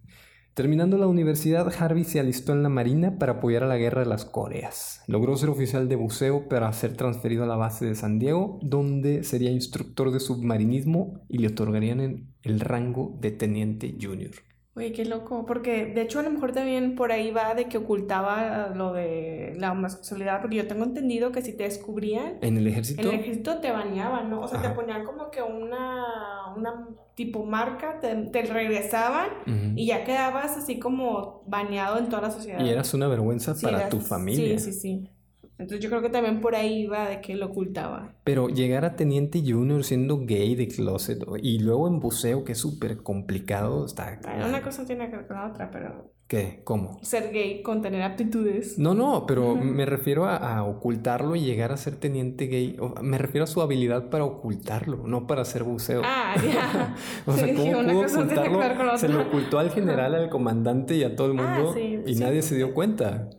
Terminando 0.57 0.97
la 0.97 1.07
universidad, 1.07 1.71
Harvey 1.79 2.05
se 2.05 2.19
alistó 2.19 2.55
en 2.55 2.63
la 2.63 2.71
Marina 2.71 3.19
para 3.19 3.33
apoyar 3.33 3.63
a 3.63 3.67
la 3.67 3.77
Guerra 3.77 4.01
de 4.01 4.09
las 4.09 4.25
Coreas. 4.25 5.03
Logró 5.07 5.37
ser 5.37 5.51
oficial 5.51 5.87
de 5.87 5.97
buceo 5.97 6.49
para 6.49 6.73
ser 6.73 6.97
transferido 6.97 7.45
a 7.45 7.47
la 7.47 7.57
base 7.57 7.85
de 7.85 7.95
San 7.95 8.19
Diego, 8.19 8.59
donde 8.63 9.23
sería 9.23 9.51
instructor 9.51 10.13
de 10.13 10.19
submarinismo 10.19 11.21
y 11.29 11.41
le 11.41 11.49
otorgarían 11.49 12.33
el 12.43 12.61
rango 12.61 13.19
de 13.21 13.33
teniente 13.33 13.99
junior. 14.01 14.31
Oye, 14.77 14.93
qué 14.93 15.07
loco, 15.07 15.47
porque 15.47 15.87
de 15.87 16.03
hecho 16.03 16.21
a 16.21 16.23
lo 16.23 16.29
mejor 16.29 16.53
también 16.53 16.97
por 16.97 17.11
ahí 17.11 17.31
va 17.31 17.55
de 17.55 17.65
que 17.65 17.79
ocultaba 17.79 18.73
lo 18.75 18.93
de 18.93 19.55
la 19.57 19.73
homosexualidad, 19.73 20.43
porque 20.43 20.57
yo 20.57 20.67
tengo 20.67 20.85
entendido 20.85 21.33
que 21.33 21.41
si 21.41 21.55
te 21.55 21.63
descubrían... 21.63 22.35
¿En 22.43 22.59
el 22.59 22.67
ejército? 22.67 23.01
En 23.01 23.09
el 23.09 23.21
ejército 23.21 23.59
te 23.61 23.73
bañaban, 23.73 24.29
¿no? 24.29 24.43
O 24.43 24.49
sea, 24.49 24.61
te 24.61 24.69
ponían 24.69 25.05
como 25.07 25.31
que 25.31 25.41
una, 25.41 26.55
una 26.55 26.89
tipo 27.15 27.47
marca, 27.47 28.01
te, 28.01 28.43
regresaban 28.43 29.29
y 29.75 29.87
ya 29.87 30.05
quedabas 30.05 30.59
así 30.59 30.79
como 30.79 31.43
bañado 31.47 31.99
en 31.99 32.11
toda 32.11 32.21
la 32.21 32.31
sociedad. 32.31 32.61
Y 32.63 32.69
eras 32.69 32.93
una 32.93 33.09
vergüenza 33.09 33.55
para 33.55 33.89
tu 33.89 34.01
familia. 34.01 34.59
Sí, 34.59 34.73
sí, 34.73 34.79
sí. 34.79 35.11
Entonces 35.59 35.81
yo 35.81 35.89
creo 35.89 36.03
que 36.03 36.11
también 36.11 36.41
por 36.41 36.55
ahí 36.55 36.83
iba 36.83 37.09
de 37.09 37.21
que 37.21 37.35
lo 37.35 37.47
ocultaba. 37.47 38.15
Pero 38.25 38.49
llegar 38.49 38.85
a 38.85 38.97
teniente 38.97 39.43
junior 39.47 39.85
siendo 39.85 40.19
gay 40.27 40.55
de 40.55 40.69
closet 40.69 41.25
y 41.43 41.59
luego 41.61 41.89
en 41.89 41.99
buceo, 41.99 42.45
que 42.45 42.53
es 42.53 42.59
súper 42.59 43.03
complicado, 43.03 43.87
está... 43.87 44.19
Bueno, 44.23 44.49
una 44.49 44.63
cosa 44.63 44.85
tiene 44.85 45.09
que 45.11 45.17
ver 45.17 45.27
con 45.27 45.37
la 45.37 45.47
otra, 45.47 45.71
pero 45.71 46.13
¿Qué? 46.29 46.61
¿Cómo? 46.65 46.99
Ser 47.03 47.33
gay 47.33 47.63
con 47.63 47.83
tener 47.83 48.03
aptitudes. 48.03 48.81
No, 48.81 48.95
no, 48.95 49.27
pero 49.27 49.55
me 49.55 49.87
refiero 49.87 50.27
a, 50.27 50.65
ocultarlo 50.65 51.37
y 51.37 51.41
llegar 51.41 51.71
a 51.71 51.77
ser 51.77 51.95
teniente 51.95 52.47
gay. 52.49 52.77
me 53.01 53.17
refiero 53.17 53.45
a 53.45 53.47
su 53.47 53.63
habilidad 53.63 54.11
para 54.11 54.25
ocultarlo, 54.25 55.07
no 55.07 55.29
para 55.29 55.43
hacer 55.43 55.63
buceo. 55.63 56.03
Ah, 56.05 56.35
ya. 56.37 56.97
o 57.27 57.33
sea, 57.33 57.55
¿cómo 57.55 57.73
pudo 57.73 58.01
ocultarlo? 58.07 58.99
Se 58.99 59.09
lo 59.09 59.23
ocultó 59.23 59.61
al 59.61 59.71
general, 59.71 60.17
al 60.17 60.29
comandante 60.29 60.97
y 60.97 61.05
a 61.05 61.15
todo 61.15 61.31
el 61.31 61.39
ah, 61.39 61.59
mundo 61.61 61.79
y 61.79 62.15
nadie 62.17 62.43
se 62.43 62.57
dio 62.57 62.75
cuenta. 62.75 63.31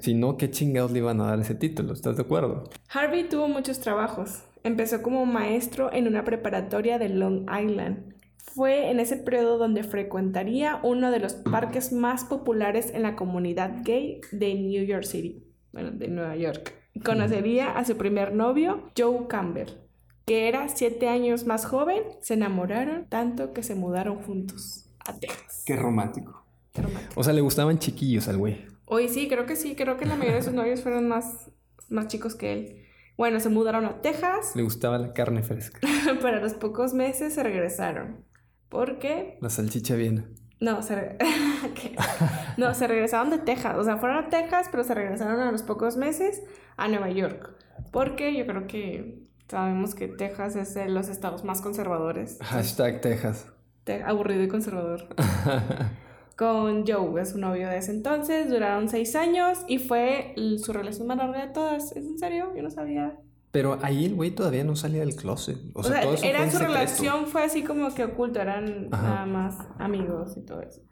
Si 0.00 0.14
no, 0.14 0.36
¿qué 0.36 0.48
chingados 0.50 0.92
le 0.92 0.98
iban 1.00 1.20
a 1.20 1.26
dar 1.26 1.40
ese 1.40 1.56
título? 1.56 1.92
¿Estás 1.92 2.16
de 2.16 2.22
acuerdo? 2.22 2.70
Harvey 2.90 3.28
tuvo 3.28 3.48
muchos 3.48 3.80
trabajos. 3.80 4.44
Empezó 4.62 5.02
como 5.02 5.26
maestro 5.26 5.92
en 5.92 6.06
una 6.06 6.24
preparatoria 6.24 6.98
de 6.98 7.08
Long 7.08 7.46
Island 7.50 8.07
fue 8.54 8.90
en 8.90 9.00
ese 9.00 9.16
periodo 9.16 9.58
donde 9.58 9.84
frecuentaría 9.84 10.80
uno 10.82 11.10
de 11.10 11.20
los 11.20 11.34
parques 11.34 11.92
más 11.92 12.24
populares 12.24 12.90
en 12.94 13.02
la 13.02 13.16
comunidad 13.16 13.82
gay 13.82 14.20
de 14.32 14.54
New 14.54 14.84
York 14.84 15.04
City, 15.04 15.44
bueno, 15.72 15.90
de 15.90 16.08
Nueva 16.08 16.36
York. 16.36 16.74
Conocería 17.04 17.70
a 17.70 17.84
su 17.84 17.96
primer 17.96 18.34
novio, 18.34 18.90
Joe 18.96 19.26
Campbell, 19.28 19.68
que 20.26 20.48
era 20.48 20.68
siete 20.68 21.08
años 21.08 21.46
más 21.46 21.64
joven. 21.64 22.02
Se 22.20 22.34
enamoraron 22.34 23.06
tanto 23.08 23.52
que 23.52 23.62
se 23.62 23.74
mudaron 23.74 24.22
juntos 24.22 24.90
a 25.06 25.18
Texas. 25.18 25.62
Qué 25.64 25.76
romántico. 25.76 26.44
Qué 26.72 26.82
romántico. 26.82 27.20
O 27.20 27.24
sea, 27.24 27.32
le 27.32 27.40
gustaban 27.40 27.78
chiquillos 27.78 28.28
al 28.28 28.38
güey. 28.38 28.66
Oye, 28.84 29.08
sí, 29.08 29.28
creo 29.28 29.46
que 29.46 29.56
sí. 29.56 29.74
Creo 29.76 29.96
que 29.96 30.06
la 30.06 30.16
mayoría 30.16 30.36
de 30.36 30.42
sus 30.42 30.54
novios 30.54 30.82
fueron 30.82 31.08
más, 31.08 31.50
más 31.88 32.08
chicos 32.08 32.34
que 32.34 32.52
él. 32.52 32.84
Bueno, 33.16 33.40
se 33.40 33.48
mudaron 33.48 33.84
a 33.84 34.00
Texas. 34.00 34.54
Le 34.54 34.62
gustaba 34.62 34.98
la 34.98 35.12
carne 35.12 35.42
fresca. 35.42 35.80
Pero 36.22 36.36
a 36.36 36.40
los 36.40 36.54
pocos 36.54 36.94
meses 36.94 37.34
se 37.34 37.42
regresaron. 37.42 38.24
Porque... 38.68 39.38
La 39.40 39.50
salchicha 39.50 39.94
viene. 39.94 40.24
No, 40.60 40.82
se, 40.82 41.16
no, 42.56 42.74
se 42.74 42.86
regresaron 42.86 43.30
de 43.30 43.38
Texas. 43.38 43.76
O 43.76 43.84
sea, 43.84 43.96
fueron 43.98 44.24
a 44.24 44.28
Texas, 44.28 44.68
pero 44.70 44.82
se 44.84 44.94
regresaron 44.94 45.40
a 45.40 45.52
los 45.52 45.62
pocos 45.62 45.96
meses 45.96 46.42
a 46.76 46.88
Nueva 46.88 47.10
York. 47.10 47.54
Porque 47.92 48.36
yo 48.36 48.46
creo 48.46 48.66
que 48.66 49.22
sabemos 49.48 49.94
que 49.94 50.08
Texas 50.08 50.56
es 50.56 50.74
de 50.74 50.88
los 50.88 51.08
estados 51.08 51.44
más 51.44 51.60
conservadores. 51.60 52.38
Hashtag 52.42 53.00
Texas. 53.00 53.46
aburrido 54.04 54.42
y 54.42 54.48
conservador. 54.48 55.08
Con 56.36 56.86
Joe, 56.86 57.20
es 57.20 57.30
su 57.30 57.38
novio 57.38 57.68
de 57.68 57.78
ese 57.78 57.92
entonces. 57.92 58.48
Duraron 58.48 58.88
seis 58.88 59.16
años 59.16 59.58
y 59.66 59.78
fue 59.78 60.34
su 60.58 60.72
relación 60.72 61.06
más 61.08 61.16
larga 61.16 61.46
de 61.46 61.52
todas. 61.52 61.90
¿Es 61.92 62.04
en 62.04 62.18
serio? 62.18 62.52
Yo 62.54 62.62
no 62.62 62.70
sabía. 62.70 63.16
Pero 63.50 63.78
ahí 63.82 64.04
el 64.04 64.14
güey 64.14 64.30
todavía 64.30 64.64
no 64.64 64.76
salía 64.76 65.00
del 65.00 65.16
closet. 65.16 65.58
O, 65.74 65.82
sea, 65.82 66.02
todo 66.02 66.14
eso 66.14 66.24
era 66.24 66.50
su 66.50 66.58
relación 66.58 67.26
fue 67.26 67.44
así 67.44 67.62
como 67.62 67.94
que 67.94 68.04
oculto, 68.04 68.40
eran 68.40 68.90
nada 68.90 69.26
más 69.26 69.56
amigos 69.78 70.36
y 70.36 70.44
todo 70.44 70.60
eso. 70.60 70.82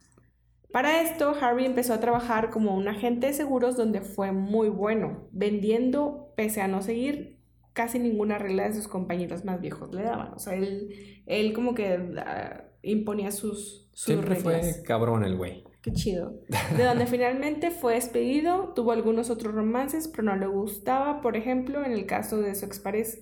Para 0.72 1.00
esto, 1.00 1.34
Harvey 1.40 1.64
empezó 1.64 1.94
a 1.94 2.00
trabajar 2.00 2.50
como 2.50 2.74
un 2.74 2.88
agente 2.88 3.28
de 3.28 3.32
seguros 3.32 3.76
donde 3.76 4.00
fue 4.00 4.32
muy 4.32 4.68
bueno, 4.68 5.28
vendiendo 5.32 6.32
pese 6.36 6.60
a 6.60 6.68
no 6.68 6.82
seguir 6.82 7.38
casi 7.72 7.98
ninguna 7.98 8.38
regla 8.38 8.64
de 8.64 8.74
sus 8.74 8.88
compañeros 8.88 9.44
más 9.44 9.60
viejos 9.60 9.94
le 9.94 10.02
daban. 10.02 10.32
O 10.34 10.38
sea, 10.38 10.54
él, 10.54 11.22
él 11.26 11.52
como 11.52 11.74
que 11.74 12.14
ah, 12.18 12.64
imponía 12.82 13.30
sus, 13.30 13.88
sus 13.92 14.04
Siempre 14.06 14.36
fue 14.36 14.82
cabrón 14.84 15.24
el 15.24 15.36
güey. 15.36 15.65
Qué 15.86 15.92
chido. 15.92 16.34
De 16.76 16.82
donde 16.82 17.06
finalmente 17.06 17.70
fue 17.70 17.94
despedido, 17.94 18.72
tuvo 18.74 18.90
algunos 18.90 19.30
otros 19.30 19.54
romances, 19.54 20.08
pero 20.08 20.24
no 20.24 20.34
le 20.34 20.48
gustaba, 20.48 21.20
por 21.20 21.36
ejemplo, 21.36 21.84
en 21.84 21.92
el 21.92 22.06
caso 22.06 22.38
de 22.38 22.56
su, 22.56 22.66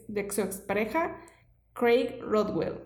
de 0.08 0.30
su 0.30 0.40
expareja, 0.40 1.18
Craig 1.74 2.20
Rodwell, 2.22 2.76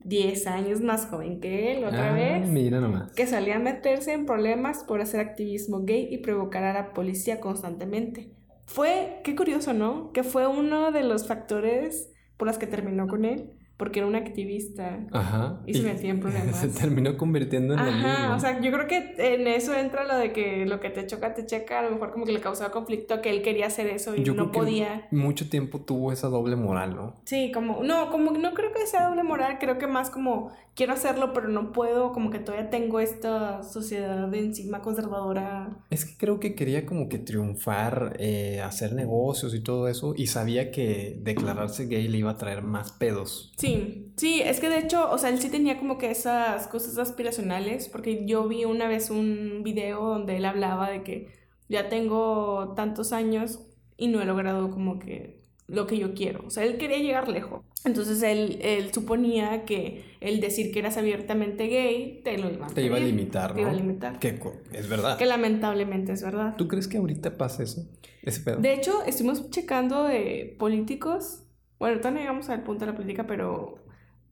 10 0.00 0.46
años 0.48 0.80
más 0.80 1.06
joven 1.06 1.40
que 1.40 1.70
él, 1.70 1.84
otra 1.84 2.10
ah, 2.10 2.12
vez, 2.12 2.48
mira 2.48 2.80
nomás. 2.80 3.12
que 3.12 3.28
salía 3.28 3.54
a 3.54 3.60
meterse 3.60 4.14
en 4.14 4.26
problemas 4.26 4.82
por 4.82 5.00
hacer 5.00 5.20
activismo 5.20 5.84
gay 5.84 6.08
y 6.10 6.18
provocar 6.18 6.64
a 6.64 6.72
la 6.72 6.92
policía 6.92 7.38
constantemente. 7.38 8.32
Fue, 8.66 9.20
qué 9.22 9.36
curioso, 9.36 9.72
¿no? 9.72 10.10
Que 10.10 10.24
fue 10.24 10.48
uno 10.48 10.90
de 10.90 11.04
los 11.04 11.28
factores 11.28 12.10
por 12.36 12.48
los 12.48 12.58
que 12.58 12.66
terminó 12.66 13.06
con 13.06 13.24
él 13.24 13.59
porque 13.80 14.00
era 14.00 14.06
un 14.06 14.14
activista 14.14 15.06
Ajá. 15.10 15.62
y 15.66 15.72
se 15.72 15.82
metía 15.82 16.10
en 16.10 16.20
problemas. 16.20 16.54
Se 16.54 16.68
terminó 16.68 17.16
convirtiendo 17.16 17.72
en 17.72 17.80
Ajá, 17.80 18.36
o 18.36 18.38
sea, 18.38 18.60
yo 18.60 18.70
creo 18.70 18.86
que 18.86 19.14
en 19.16 19.46
eso 19.46 19.74
entra 19.74 20.04
lo 20.04 20.16
de 20.16 20.34
que 20.34 20.66
lo 20.66 20.80
que 20.80 20.90
te 20.90 21.06
choca, 21.06 21.32
te 21.32 21.46
checa, 21.46 21.78
a 21.78 21.82
lo 21.84 21.92
mejor 21.92 22.12
como 22.12 22.26
que 22.26 22.32
le 22.32 22.40
causaba 22.40 22.70
conflicto 22.70 23.22
que 23.22 23.30
él 23.30 23.40
quería 23.40 23.68
hacer 23.68 23.86
eso 23.86 24.14
y 24.14 24.20
no 24.22 24.52
podía. 24.52 25.08
mucho 25.10 25.48
tiempo 25.48 25.80
tuvo 25.80 26.12
esa 26.12 26.28
doble 26.28 26.56
moral, 26.56 26.94
¿no? 26.94 27.14
Sí, 27.24 27.50
como, 27.52 27.82
no, 27.82 28.10
como 28.10 28.32
no 28.32 28.52
creo 28.52 28.70
que 28.70 28.86
sea 28.86 29.08
doble 29.08 29.22
moral, 29.22 29.56
creo 29.58 29.78
que 29.78 29.86
más 29.86 30.10
como 30.10 30.52
quiero 30.74 30.92
hacerlo, 30.92 31.32
pero 31.32 31.48
no 31.48 31.72
puedo, 31.72 32.12
como 32.12 32.30
que 32.30 32.38
todavía 32.38 32.70
tengo 32.70 33.00
esta 33.00 33.62
sociedad 33.62 34.28
de 34.28 34.38
encima 34.38 34.80
conservadora. 34.80 35.76
Es 35.90 36.04
que 36.04 36.16
creo 36.16 36.40
que 36.40 36.54
quería 36.54 36.86
como 36.86 37.08
que 37.08 37.18
triunfar, 37.18 38.16
eh, 38.18 38.60
hacer 38.62 38.94
negocios 38.94 39.54
y 39.54 39.60
todo 39.60 39.88
eso, 39.88 40.14
y 40.16 40.28
sabía 40.28 40.70
que 40.70 41.18
declararse 41.20 41.86
gay 41.86 42.08
le 42.08 42.18
iba 42.18 42.30
a 42.30 42.36
traer 42.36 42.62
más 42.62 42.92
pedos. 42.92 43.52
Sí, 43.56 43.69
Sí, 44.16 44.42
es 44.44 44.60
que 44.60 44.68
de 44.68 44.78
hecho, 44.78 45.10
o 45.10 45.16
sea, 45.16 45.30
él 45.30 45.40
sí 45.40 45.48
tenía 45.48 45.78
como 45.78 45.96
que 45.96 46.10
esas 46.10 46.66
cosas 46.68 46.98
aspiracionales, 46.98 47.88
porque 47.88 48.26
yo 48.26 48.46
vi 48.48 48.66
una 48.66 48.86
vez 48.86 49.08
un 49.08 49.62
video 49.62 50.04
donde 50.04 50.36
él 50.36 50.44
hablaba 50.44 50.90
de 50.90 51.02
que 51.02 51.28
ya 51.68 51.88
tengo 51.88 52.74
tantos 52.76 53.12
años 53.12 53.60
y 53.96 54.08
no 54.08 54.20
he 54.20 54.26
logrado 54.26 54.70
como 54.70 54.98
que 54.98 55.40
lo 55.68 55.86
que 55.86 55.96
yo 55.96 56.14
quiero. 56.14 56.44
O 56.46 56.50
sea, 56.50 56.64
él 56.64 56.76
quería 56.76 56.98
llegar 56.98 57.28
lejos. 57.28 57.62
Entonces 57.84 58.22
él, 58.22 58.58
él 58.60 58.92
suponía 58.92 59.64
que 59.64 60.04
el 60.20 60.40
decir 60.40 60.70
que 60.70 60.80
eras 60.80 60.98
abiertamente 60.98 61.68
gay 61.68 62.20
te 62.22 62.36
lo 62.36 62.50
iba 62.50 62.66
a, 62.66 62.70
te 62.70 62.82
iba 62.82 62.96
a 62.96 63.00
limitar, 63.00 63.50
¿no? 63.50 63.54
Te 63.54 63.60
iba 63.62 63.70
a 63.70 63.74
limitar. 63.74 64.18
Que 64.18 64.38
es 64.72 64.88
verdad. 64.88 65.16
Que 65.16 65.24
lamentablemente 65.24 66.12
es 66.12 66.22
verdad. 66.22 66.56
¿Tú 66.58 66.68
crees 66.68 66.88
que 66.88 66.98
ahorita 66.98 67.38
pasa 67.38 67.62
eso? 67.62 67.88
Ese 68.22 68.40
pedo. 68.40 68.58
De 68.58 68.74
hecho, 68.74 69.02
estuvimos 69.04 69.48
checando 69.50 70.04
de 70.04 70.56
políticos 70.58 71.44
bueno, 71.80 71.94
ahorita 71.94 72.10
no 72.10 72.18
llegamos 72.18 72.50
al 72.50 72.62
punto 72.62 72.84
de 72.84 72.92
la 72.92 72.96
política, 72.96 73.26
pero 73.26 73.82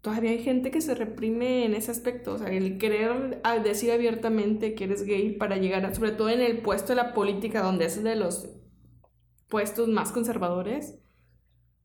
todavía 0.02 0.32
hay 0.32 0.42
gente 0.42 0.70
que 0.70 0.82
se 0.82 0.94
reprime 0.94 1.64
en 1.64 1.72
ese 1.72 1.90
aspecto. 1.90 2.34
O 2.34 2.38
sea, 2.38 2.48
el 2.48 2.76
querer 2.76 3.40
decir 3.64 3.90
abiertamente 3.90 4.74
que 4.74 4.84
eres 4.84 5.02
gay 5.04 5.32
para 5.32 5.56
llegar, 5.56 5.86
a, 5.86 5.94
sobre 5.94 6.12
todo 6.12 6.28
en 6.28 6.42
el 6.42 6.60
puesto 6.60 6.88
de 6.88 6.96
la 6.96 7.14
política, 7.14 7.62
donde 7.62 7.86
es 7.86 8.04
de 8.04 8.16
los 8.16 8.50
puestos 9.48 9.88
más 9.88 10.12
conservadores, 10.12 10.98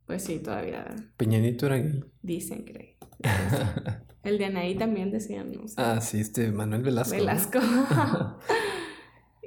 pues 0.05 0.25
sí, 0.25 0.39
todavía. 0.39 0.93
Peñanito 1.15 1.65
era 1.65 1.77
gay. 1.77 2.03
Dicen 2.21 2.65
que 2.65 2.97
El 4.23 4.37
de 4.37 4.45
Anaí 4.45 4.75
también 4.75 5.11
decían, 5.11 5.53
no 5.53 5.63
Ah, 5.77 6.01
sí, 6.01 6.19
este 6.19 6.51
Manuel 6.51 6.83
Velasco. 6.83 7.15
Velasco. 7.15 7.59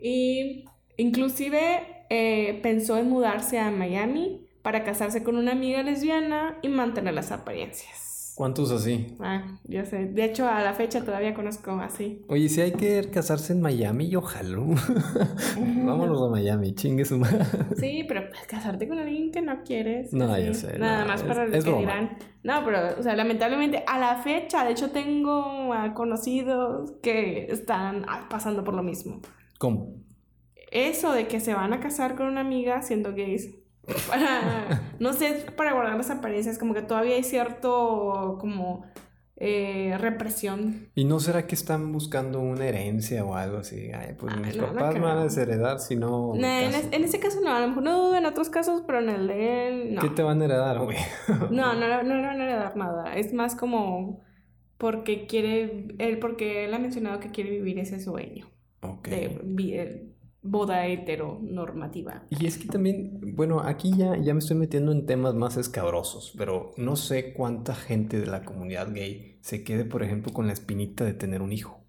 y 0.03 0.65
inclusive 0.97 2.07
eh, 2.09 2.59
pensó 2.63 2.97
en 2.97 3.11
mudarse 3.11 3.59
a 3.59 3.71
Miami 3.71 4.46
para 4.67 4.83
casarse 4.83 5.23
con 5.23 5.37
una 5.37 5.53
amiga 5.53 5.81
lesbiana 5.85 6.59
y 6.61 6.67
mantener 6.69 7.15
las 7.15 7.31
apariencias. 7.31 8.35
¿Cuántos 8.35 8.73
así? 8.73 9.17
Ah, 9.21 9.61
yo 9.63 9.85
sé. 9.85 10.07
De 10.07 10.25
hecho, 10.25 10.49
a 10.49 10.61
la 10.61 10.75
fecha 10.75 11.05
todavía 11.05 11.35
conozco 11.35 11.71
así. 11.79 12.25
Oye, 12.27 12.49
si 12.49 12.63
hay 12.63 12.73
que 12.73 13.09
casarse 13.13 13.53
en 13.53 13.61
Miami, 13.61 14.09
yo 14.09 14.23
jalo. 14.23 14.67
Vámonos 15.85 16.21
a 16.21 16.31
Miami, 16.33 16.75
chingue 16.75 17.05
su 17.05 17.17
madre. 17.17 17.45
Sí, 17.77 18.05
pero 18.09 18.29
pues, 18.29 18.43
casarte 18.49 18.89
con 18.89 18.99
alguien 18.99 19.31
que 19.31 19.41
no 19.41 19.63
quieres. 19.63 20.13
No, 20.13 20.37
yo 20.37 20.53
sé. 20.53 20.77
Nada 20.81 21.05
más 21.05 21.23
para 21.23 21.47
los 21.47 21.65
que 21.65 21.73
dirán. 21.73 22.19
No, 22.43 22.65
pero, 22.65 22.99
o 22.99 23.03
sea, 23.05 23.15
lamentablemente, 23.15 23.85
a 23.87 24.01
la 24.01 24.17
fecha, 24.17 24.65
de 24.65 24.73
hecho, 24.73 24.91
tengo 24.91 25.71
conocidos 25.95 26.91
que 27.05 27.47
están 27.53 28.05
pasando 28.29 28.65
por 28.65 28.75
lo 28.75 28.83
mismo. 28.83 29.21
¿Cómo? 29.61 29.95
Eso 30.73 31.13
de 31.13 31.29
que 31.29 31.39
se 31.39 31.55
van 31.55 31.73
a 31.73 31.79
casar 31.79 32.17
con 32.17 32.27
una 32.27 32.41
amiga 32.41 32.83
siendo 32.83 33.15
gays 33.15 33.55
para, 34.09 34.83
no 34.99 35.12
sé, 35.12 35.47
para 35.57 35.73
guardar 35.73 35.97
las 35.97 36.11
apariencias, 36.11 36.59
como 36.59 36.75
que 36.75 36.83
todavía 36.83 37.14
hay 37.16 37.23
cierto, 37.25 38.37
como, 38.40 38.85
eh, 39.38 39.95
represión. 39.99 40.88
¿Y 40.95 41.05
no 41.05 41.21
será 41.21 41.47
que 41.47 41.55
están 41.55 41.93
buscando 41.93 42.40
una 42.40 42.66
herencia 42.66 43.23
o 43.25 43.35
algo 43.35 43.59
así? 43.59 43.90
Ay, 43.93 44.14
pues 44.19 44.33
Ah, 44.35 44.40
mis 44.40 44.57
no, 44.57 44.66
no 44.69 44.73
papás 44.73 44.95
me 44.95 45.00
van 45.00 45.19
a 45.19 45.25
desheredar 45.25 45.78
si 45.78 45.95
no... 45.95 46.33
No, 46.35 46.47
en, 46.47 46.73
caso". 46.73 46.78
es- 46.87 46.88
en 46.93 47.05
ese 47.05 47.21
caso 47.21 47.40
no, 47.43 47.55
a 47.55 47.61
lo 47.61 47.69
mejor 47.69 47.83
no 47.83 47.99
dudo 47.99 48.16
en 48.16 48.25
otros 48.26 48.49
casos, 48.49 48.83
pero 48.87 48.99
en 49.00 49.11
el 49.11 49.28
de 49.28 49.69
él 49.69 49.95
no. 49.95 50.00
¿Qué 50.00 50.09
te 50.09 50.23
van 50.23 50.40
a 50.40 50.45
heredar, 50.47 50.78
güey? 50.81 50.97
No, 51.50 51.75
no, 51.75 51.81
le- 51.87 52.05
no 52.05 52.14
le 52.16 52.26
van 52.26 52.40
a 52.40 52.45
heredar 52.45 52.76
nada. 52.76 53.14
Es 53.14 53.35
más 53.35 53.55
como 53.55 54.23
porque 54.78 55.26
quiere, 55.26 55.88
él 55.99 56.19
porque 56.19 56.64
él 56.64 56.73
ha 56.75 56.78
mencionado 56.78 57.21
que 57.21 57.31
quiere 57.31 57.50
vivir 57.50 57.78
ese 57.78 58.00
sueño 58.00 58.47
Ok. 58.81 59.09
de 59.09 59.38
boda 60.50 60.87
heteronormativa. 60.87 62.25
Y 62.31 62.47
es 62.47 62.59
que 62.59 62.69
también, 62.69 63.21
bueno, 63.35 63.61
aquí 63.61 63.93
ya, 63.97 64.17
ya 64.17 64.35
me 64.35 64.41
estoy 64.41 64.57
metiendo 64.57 64.93
en 64.93 65.07
temas 65.07 65.35
más 65.35 65.57
escabrosos, 65.57 66.33
pero 66.37 66.73
no 66.76 66.97
sé 66.97 67.33
cuánta 67.33 67.75
gente 67.75 68.21
de 68.21 68.26
la 68.26 68.45
comunidad 68.45 68.93
gay 68.93 69.38
se 69.43 69.65
quede, 69.65 69.85
por 69.85 70.03
ejemplo, 70.03 70.33
con 70.33 70.47
la 70.47 70.53
espinita 70.53 71.05
de 71.05 71.15
tener 71.15 71.43
un 71.43 71.53
hijo. 71.53 71.87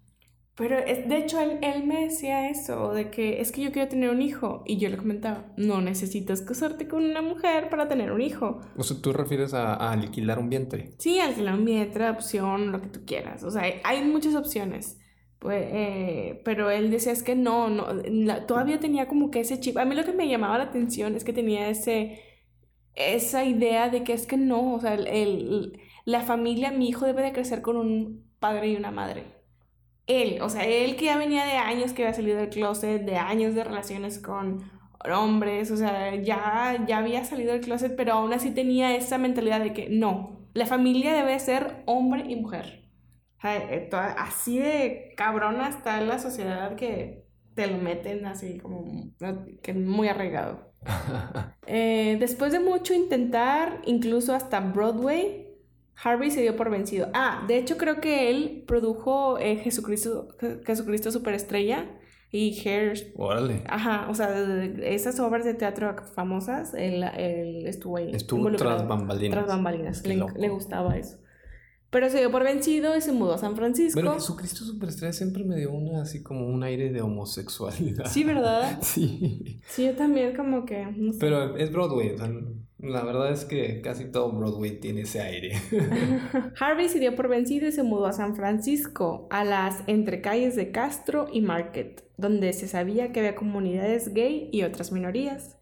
Pero 0.58 0.76
es, 0.76 1.08
de 1.08 1.18
hecho 1.18 1.40
él, 1.40 1.58
él 1.62 1.86
me 1.86 2.04
decía 2.06 2.50
eso, 2.50 2.92
de 2.92 3.10
que 3.10 3.40
es 3.40 3.52
que 3.52 3.62
yo 3.62 3.70
quiero 3.70 3.88
tener 3.88 4.10
un 4.10 4.20
hijo. 4.20 4.64
Y 4.66 4.76
yo 4.78 4.88
le 4.88 4.96
comentaba, 4.96 5.46
no 5.56 5.80
necesitas 5.80 6.42
casarte 6.42 6.88
con 6.88 7.04
una 7.04 7.22
mujer 7.22 7.70
para 7.70 7.86
tener 7.86 8.10
un 8.10 8.20
hijo. 8.20 8.60
O 8.76 8.82
sea, 8.82 9.00
tú 9.00 9.12
refieres 9.12 9.54
a, 9.54 9.74
a 9.74 9.92
alquilar 9.92 10.40
un 10.40 10.48
vientre. 10.48 10.94
Sí, 10.98 11.20
alquilar 11.20 11.54
un 11.54 11.64
vientre, 11.64 12.04
adopción, 12.04 12.72
lo 12.72 12.82
que 12.82 12.88
tú 12.88 13.00
quieras. 13.06 13.44
O 13.44 13.52
sea, 13.52 13.62
hay, 13.62 13.74
hay 13.84 14.04
muchas 14.04 14.34
opciones. 14.34 14.98
Pues, 15.38 15.64
eh, 15.70 16.40
pero 16.44 16.70
él 16.70 16.90
decía 16.90 17.12
es 17.12 17.22
que 17.22 17.36
no, 17.36 17.68
no, 17.70 17.86
la- 18.04 18.46
todavía 18.46 18.80
tenía 18.80 19.06
como 19.06 19.30
que 19.30 19.40
ese 19.40 19.60
chip. 19.60 19.76
A 19.78 19.84
mí 19.84 19.94
lo 19.94 20.04
que 20.04 20.12
me 20.12 20.28
llamaba 20.28 20.58
la 20.58 20.64
atención 20.64 21.14
es 21.14 21.22
que 21.24 21.32
tenía 21.32 21.68
ese, 21.68 22.20
esa 22.94 23.44
idea 23.44 23.88
de 23.90 24.04
que 24.04 24.14
es 24.14 24.26
que 24.26 24.36
no, 24.36 24.74
o 24.74 24.80
sea, 24.80 24.94
el, 24.94 25.80
la 26.06 26.22
familia, 26.22 26.72
mi 26.72 26.88
hijo 26.88 27.06
debe 27.06 27.22
de 27.22 27.32
crecer 27.32 27.62
con 27.62 27.76
un 27.76 28.24
padre 28.40 28.68
y 28.70 28.76
una 28.76 28.90
madre. 28.92 29.24
Él, 30.06 30.40
o 30.42 30.48
sea, 30.50 30.64
él 30.66 30.96
que 30.96 31.06
ya 31.06 31.18
venía 31.18 31.44
de 31.46 31.52
años 31.52 31.92
que 31.92 32.02
había 32.04 32.14
salido 32.14 32.38
del 32.38 32.50
closet, 32.50 33.02
de 33.04 33.16
años 33.16 33.54
de 33.54 33.64
relaciones 33.64 34.18
con 34.20 34.62
hombres, 35.10 35.70
o 35.70 35.76
sea, 35.76 36.14
ya, 36.16 36.84
ya 36.88 36.98
había 36.98 37.24
salido 37.24 37.52
del 37.52 37.62
closet, 37.62 37.94
pero 37.96 38.14
aún 38.14 38.32
así 38.32 38.50
tenía 38.52 38.96
esa 38.96 39.18
mentalidad 39.18 39.60
de 39.60 39.72
que 39.74 39.88
no, 39.90 40.48
la 40.54 40.66
familia 40.66 41.12
debe 41.14 41.38
ser 41.40 41.82
hombre 41.86 42.24
y 42.28 42.36
mujer. 42.36 42.87
Así 43.40 44.58
de 44.58 45.14
cabrona 45.16 45.68
está 45.68 46.00
la 46.00 46.18
sociedad 46.18 46.74
que 46.76 47.24
te 47.54 47.66
lo 47.66 47.78
meten 47.78 48.24
así 48.26 48.58
como 48.58 48.84
que 49.62 49.72
muy 49.74 50.08
arraigado. 50.08 50.72
Eh, 51.70 52.16
después 52.18 52.50
de 52.52 52.60
mucho 52.60 52.94
intentar, 52.94 53.82
incluso 53.84 54.34
hasta 54.34 54.58
Broadway, 54.60 55.48
Harvey 56.02 56.30
se 56.30 56.40
dio 56.40 56.56
por 56.56 56.70
vencido. 56.70 57.08
Ah, 57.12 57.44
de 57.46 57.58
hecho 57.58 57.76
creo 57.76 58.00
que 58.00 58.30
él 58.30 58.64
produjo 58.66 59.38
eh, 59.38 59.56
Jesucristo, 59.56 60.28
Je- 60.40 60.64
Jesucristo 60.64 61.10
Superestrella 61.10 61.84
y 62.30 62.58
Hair. 62.66 63.12
Órale. 63.16 63.64
Ajá, 63.68 64.06
o 64.08 64.14
sea, 64.14 64.30
esas 64.82 65.20
obras 65.20 65.44
de 65.44 65.52
teatro 65.52 65.94
famosas, 66.14 66.72
él, 66.72 67.02
él 67.18 67.66
estuvo 67.66 67.98
ahí. 67.98 68.12
Estuvo 68.14 68.50
tras 68.52 68.88
bambalinas. 68.88 69.36
Tras 69.38 69.46
bambalinas, 69.48 70.00
Qué 70.00 70.08
le, 70.14 70.24
le 70.38 70.48
gustaba 70.48 70.96
eso. 70.96 71.18
Pero 71.90 72.10
se 72.10 72.18
dio 72.18 72.30
por 72.30 72.44
vencido 72.44 72.96
y 72.96 73.00
se 73.00 73.12
mudó 73.12 73.34
a 73.34 73.38
San 73.38 73.56
Francisco. 73.56 73.98
Pero 73.98 74.14
Jesucristo 74.14 74.64
Superestrella 74.64 75.12
siempre 75.12 75.44
me 75.44 75.56
dio 75.56 75.72
una 75.72 76.02
así 76.02 76.22
como 76.22 76.46
un 76.46 76.62
aire 76.62 76.90
de 76.90 77.00
homosexualidad. 77.00 78.06
Sí, 78.06 78.24
¿verdad? 78.24 78.78
Sí. 78.82 79.60
Sí, 79.66 79.86
yo 79.86 79.94
también 79.94 80.36
como 80.36 80.66
que, 80.66 80.84
no 80.84 81.12
sé. 81.12 81.18
Pero 81.18 81.56
es 81.56 81.72
Broadway, 81.72 82.10
o 82.10 82.18
sea, 82.18 82.30
la 82.78 83.02
verdad 83.04 83.32
es 83.32 83.44
que 83.44 83.80
casi 83.80 84.04
todo 84.04 84.30
Broadway 84.32 84.78
tiene 84.80 85.02
ese 85.02 85.20
aire. 85.20 85.56
Harvey 86.60 86.88
se 86.90 87.00
dio 87.00 87.16
por 87.16 87.28
vencido 87.28 87.66
y 87.66 87.72
se 87.72 87.82
mudó 87.82 88.06
a 88.06 88.12
San 88.12 88.36
Francisco, 88.36 89.26
a 89.30 89.44
las 89.44 89.82
entrecalles 89.86 90.56
de 90.56 90.70
Castro 90.70 91.26
y 91.32 91.40
Market, 91.40 92.04
donde 92.18 92.52
se 92.52 92.68
sabía 92.68 93.12
que 93.12 93.20
había 93.20 93.34
comunidades 93.34 94.12
gay 94.12 94.50
y 94.52 94.62
otras 94.62 94.92
minorías. 94.92 95.58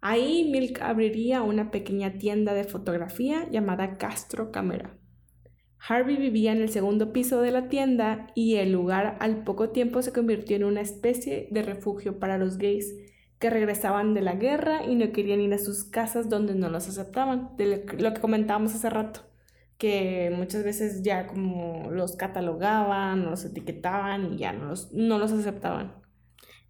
Ahí 0.00 0.50
Milk 0.50 0.82
abriría 0.82 1.42
una 1.42 1.70
pequeña 1.70 2.18
tienda 2.18 2.54
de 2.54 2.64
fotografía 2.64 3.48
llamada 3.48 3.96
Castro 3.98 4.50
Camera. 4.50 4.98
Harvey 5.88 6.16
vivía 6.16 6.52
en 6.52 6.62
el 6.62 6.68
segundo 6.68 7.12
piso 7.12 7.40
de 7.40 7.50
la 7.50 7.68
tienda 7.68 8.28
y 8.34 8.56
el 8.56 8.72
lugar 8.72 9.16
al 9.20 9.42
poco 9.42 9.70
tiempo 9.70 10.00
se 10.02 10.12
convirtió 10.12 10.56
en 10.56 10.64
una 10.64 10.80
especie 10.80 11.48
de 11.50 11.62
refugio 11.62 12.18
para 12.18 12.38
los 12.38 12.56
gays 12.58 12.94
que 13.38 13.50
regresaban 13.50 14.14
de 14.14 14.20
la 14.20 14.34
guerra 14.34 14.84
y 14.86 14.94
no 14.94 15.10
querían 15.12 15.40
ir 15.40 15.52
a 15.52 15.58
sus 15.58 15.82
casas 15.84 16.28
donde 16.28 16.54
no 16.54 16.68
los 16.68 16.88
aceptaban, 16.88 17.56
de 17.56 17.66
lo 17.66 17.84
que- 17.86 17.96
lo 17.96 18.14
que 18.14 18.20
comentábamos 18.20 18.74
hace 18.74 18.88
rato 18.90 19.20
que 19.78 20.32
muchas 20.36 20.62
veces 20.62 21.02
ya 21.02 21.26
como 21.26 21.90
los 21.90 22.14
catalogaban, 22.14 23.24
los 23.24 23.44
etiquetaban 23.44 24.34
y 24.34 24.36
ya 24.38 24.52
no 24.52 24.66
los, 24.66 24.92
no 24.92 25.18
los 25.18 25.32
aceptaban. 25.32 25.94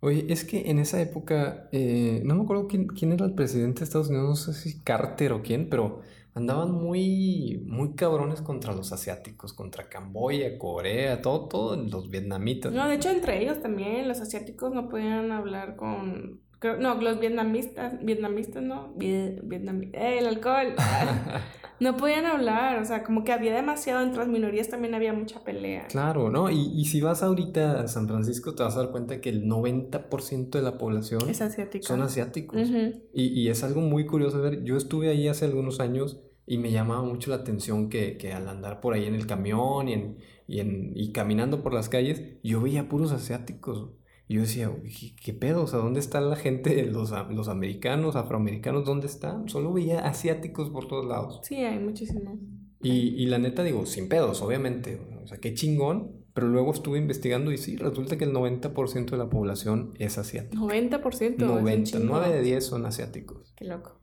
Oye, 0.00 0.24
es 0.30 0.44
que 0.46 0.70
en 0.70 0.78
esa 0.78 0.98
época, 0.98 1.68
eh, 1.72 2.22
no 2.24 2.34
me 2.34 2.42
acuerdo 2.44 2.68
quién, 2.68 2.86
quién 2.86 3.12
era 3.12 3.26
el 3.26 3.34
presidente 3.34 3.80
de 3.80 3.84
Estados 3.84 4.08
Unidos, 4.08 4.28
no 4.28 4.34
sé 4.36 4.54
si 4.54 4.80
Carter 4.82 5.32
o 5.32 5.42
quién, 5.42 5.68
pero 5.68 6.00
andaban 6.34 6.72
muy, 6.72 7.62
muy 7.66 7.94
cabrones 7.94 8.40
contra 8.40 8.74
los 8.74 8.92
asiáticos, 8.92 9.52
contra 9.52 9.88
Camboya, 9.88 10.58
Corea, 10.58 11.20
todo, 11.20 11.48
todo, 11.48 11.76
los 11.76 12.08
vietnamitas. 12.10 12.72
No, 12.72 12.88
de 12.88 12.94
hecho 12.94 13.10
entre 13.10 13.42
ellos 13.42 13.60
también 13.60 14.08
los 14.08 14.20
asiáticos 14.20 14.72
no 14.72 14.88
podían 14.88 15.30
hablar 15.32 15.76
con... 15.76 16.40
creo- 16.62 16.78
no, 16.78 16.94
los 16.94 17.20
vietnamistas, 17.20 18.02
vietnamistas 18.02 18.62
no, 18.62 18.94
Vie- 18.96 19.42
vietnami- 19.42 19.90
¡Eh, 19.92 20.18
el 20.20 20.26
alcohol! 20.26 20.68
no 21.80 21.96
podían 21.96 22.24
hablar, 22.26 22.78
o 22.80 22.84
sea, 22.84 23.02
como 23.02 23.24
que 23.24 23.32
había 23.32 23.54
demasiado 23.54 24.02
entre 24.02 24.20
las 24.20 24.28
minorías, 24.28 24.68
también 24.68 24.94
había 24.94 25.12
mucha 25.12 25.42
pelea. 25.42 25.88
Claro, 25.88 26.30
¿no? 26.30 26.48
Y, 26.50 26.70
y 26.74 26.84
si 26.86 27.00
vas 27.00 27.22
ahorita 27.22 27.80
a 27.80 27.88
San 27.88 28.06
Francisco, 28.08 28.54
te 28.54 28.62
vas 28.62 28.76
a 28.76 28.82
dar 28.84 28.90
cuenta 28.92 29.20
que 29.20 29.28
el 29.30 29.44
90% 29.46 30.50
de 30.58 30.62
la 30.62 30.78
población 30.78 31.28
Es 31.28 31.40
asiática. 31.42 31.86
son 31.86 32.00
asiáticos. 32.02 32.60
Y, 33.12 33.24
y 33.40 33.48
es 33.48 33.64
algo 33.64 33.80
muy 33.80 34.06
curioso 34.06 34.40
ver. 34.40 34.62
Yo 34.64 34.76
estuve 34.76 35.08
ahí 35.10 35.28
hace 35.28 35.44
algunos 35.44 35.80
años 35.80 36.20
y 36.46 36.58
me 36.58 36.70
llamaba 36.70 37.02
mucho 37.02 37.30
la 37.30 37.36
atención 37.36 37.88
que, 37.88 38.16
que 38.16 38.32
al 38.32 38.48
andar 38.48 38.80
por 38.80 38.94
ahí 38.94 39.04
en 39.06 39.14
el 39.14 39.26
camión 39.26 39.88
y, 39.88 39.92
en, 39.94 40.18
y, 40.46 40.60
en, 40.60 40.92
y 40.94 41.12
caminando 41.12 41.62
por 41.62 41.74
las 41.74 41.88
calles, 41.88 42.22
yo 42.44 42.60
veía 42.60 42.88
puros 42.88 43.12
asiáticos. 43.12 43.90
Y 44.32 44.36
yo 44.36 44.40
decía, 44.40 44.70
"Uy, 44.70 44.90
¿qué, 44.90 45.14
qué 45.14 45.32
pedo? 45.34 45.64
O 45.64 45.66
sea, 45.66 45.78
¿dónde 45.78 46.00
está 46.00 46.18
la 46.22 46.36
gente, 46.36 46.86
los, 46.86 47.12
los 47.30 47.48
americanos, 47.48 48.16
afroamericanos, 48.16 48.86
dónde 48.86 49.06
están? 49.06 49.46
Solo 49.50 49.74
veía 49.74 50.06
asiáticos 50.06 50.70
por 50.70 50.88
todos 50.88 51.04
lados. 51.04 51.40
Sí, 51.42 51.56
hay 51.56 51.78
muchísimos. 51.78 52.38
Y, 52.80 52.90
y 53.22 53.26
la 53.26 53.36
neta 53.36 53.62
digo, 53.62 53.84
sin 53.84 54.08
pedos, 54.08 54.40
obviamente. 54.40 54.98
O 55.22 55.26
sea, 55.26 55.36
qué 55.36 55.52
chingón. 55.52 56.12
Pero 56.32 56.48
luego 56.48 56.72
estuve 56.72 56.96
investigando 56.96 57.52
y 57.52 57.58
sí, 57.58 57.76
resulta 57.76 58.16
que 58.16 58.24
el 58.24 58.32
90% 58.32 59.10
de 59.10 59.18
la 59.18 59.28
población 59.28 59.92
es 59.98 60.16
asiática. 60.16 60.56
90%. 60.58 61.12
es 61.20 61.42
un 61.42 61.48
90, 61.48 61.90
chingo. 61.90 62.04
9 62.06 62.34
de 62.34 62.40
10 62.40 62.64
son 62.64 62.86
asiáticos. 62.86 63.52
Qué 63.54 63.66
loco. 63.66 64.00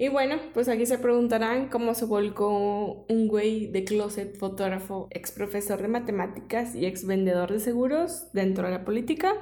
Y 0.00 0.08
bueno, 0.10 0.36
pues 0.54 0.68
aquí 0.68 0.86
se 0.86 0.96
preguntarán 0.96 1.68
cómo 1.70 1.92
se 1.92 2.04
volcó 2.04 3.04
un 3.08 3.26
güey 3.26 3.66
de 3.66 3.82
closet, 3.82 4.38
fotógrafo, 4.38 5.08
ex 5.10 5.32
profesor 5.32 5.82
de 5.82 5.88
matemáticas 5.88 6.76
y 6.76 6.86
ex 6.86 7.04
vendedor 7.04 7.50
de 7.50 7.58
seguros 7.58 8.32
dentro 8.32 8.68
de 8.68 8.74
la 8.74 8.84
política. 8.84 9.34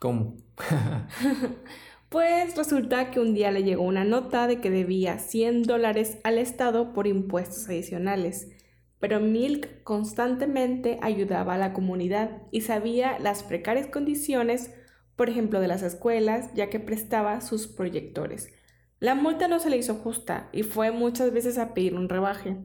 ¿Cómo? 0.00 0.36
Pues 2.08 2.56
resulta 2.56 3.12
que 3.12 3.20
un 3.20 3.34
día 3.34 3.52
le 3.52 3.62
llegó 3.62 3.84
una 3.84 4.02
nota 4.02 4.48
de 4.48 4.60
que 4.60 4.68
debía 4.68 5.20
100 5.20 5.62
dólares 5.62 6.18
al 6.24 6.38
Estado 6.38 6.92
por 6.92 7.06
impuestos 7.06 7.68
adicionales. 7.68 8.50
Pero 8.98 9.20
Milk 9.20 9.84
constantemente 9.84 10.98
ayudaba 11.02 11.54
a 11.54 11.58
la 11.58 11.72
comunidad 11.72 12.42
y 12.50 12.62
sabía 12.62 13.20
las 13.20 13.44
precarias 13.44 13.86
condiciones, 13.86 14.74
por 15.14 15.30
ejemplo, 15.30 15.60
de 15.60 15.68
las 15.68 15.84
escuelas, 15.84 16.52
ya 16.52 16.68
que 16.68 16.80
prestaba 16.80 17.40
sus 17.40 17.68
proyectores. 17.68 18.48
La 19.00 19.14
multa 19.14 19.48
no 19.48 19.58
se 19.60 19.70
le 19.70 19.78
hizo 19.78 19.94
justa 19.94 20.48
y 20.52 20.62
fue 20.62 20.90
muchas 20.92 21.32
veces 21.32 21.58
a 21.58 21.74
pedir 21.74 21.94
un 21.94 22.08
rebaje, 22.08 22.56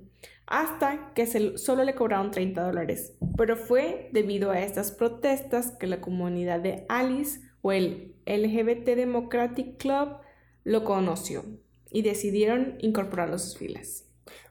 hasta 0.47 1.11
que 1.15 1.25
se- 1.25 1.57
solo 1.57 1.83
le 1.83 1.95
cobraron 1.95 2.31
30 2.31 2.61
dólares. 2.63 3.17
Pero 3.37 3.55
fue 3.57 4.09
debido 4.11 4.51
a 4.51 4.59
estas 4.61 4.91
protestas 4.91 5.71
que 5.79 5.87
la 5.87 6.01
comunidad 6.01 6.59
de 6.59 6.85
Alice 6.89 7.39
o 7.61 7.71
el 7.71 8.13
LGBT 8.25 8.95
Democratic 8.95 9.77
Club 9.77 10.17
lo 10.65 10.83
conoció 10.83 11.43
y 11.91 12.01
decidieron 12.01 12.75
incorporarlo 12.79 13.35
a 13.35 13.39
sus 13.39 13.57
filas. 13.57 14.03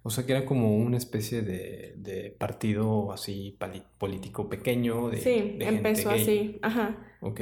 O 0.03 0.11
sea 0.11 0.25
que 0.25 0.33
era 0.33 0.47
como 0.47 0.77
una 0.77 0.97
especie 0.97 1.42
de, 1.42 1.94
de 1.97 2.31
partido 2.38 3.12
así 3.12 3.59
político 3.99 4.49
pequeño 4.49 5.11
de, 5.11 5.18
Sí, 5.18 5.31
de 5.59 5.64
gente 5.64 5.66
empezó 5.68 6.11
gay. 6.11 6.20
así, 6.23 6.59
ajá. 6.62 6.97
Ok. 7.20 7.40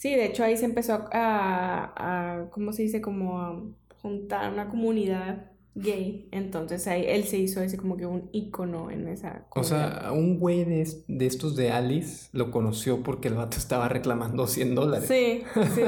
Sí, 0.00 0.14
de 0.16 0.26
hecho 0.26 0.44
ahí 0.44 0.56
se 0.56 0.64
empezó 0.64 0.94
a, 1.12 2.42
a 2.42 2.50
¿cómo 2.50 2.72
se 2.72 2.82
dice? 2.82 3.00
Como 3.02 3.40
a 3.42 3.62
juntar 4.02 4.52
una 4.52 4.68
comunidad 4.68 5.52
gay. 5.74 6.28
Entonces 6.32 6.86
ahí 6.88 7.04
él 7.06 7.24
se 7.24 7.38
hizo 7.38 7.60
así 7.60 7.76
como 7.76 7.96
que 7.98 8.06
un 8.06 8.30
ícono 8.32 8.90
en 8.90 9.08
esa 9.08 9.46
O 9.54 9.62
comunidad. 9.62 10.00
sea, 10.02 10.12
un 10.12 10.38
güey 10.38 10.64
de, 10.64 10.88
de 11.08 11.26
estos 11.26 11.56
de 11.56 11.70
Alice 11.72 12.28
lo 12.32 12.50
conoció 12.50 13.02
porque 13.02 13.28
el 13.28 13.34
vato 13.34 13.56
estaba 13.58 13.88
reclamando 13.88 14.46
100 14.46 14.74
dólares. 14.74 15.08
Sí, 15.08 15.52
sí. 15.64 15.82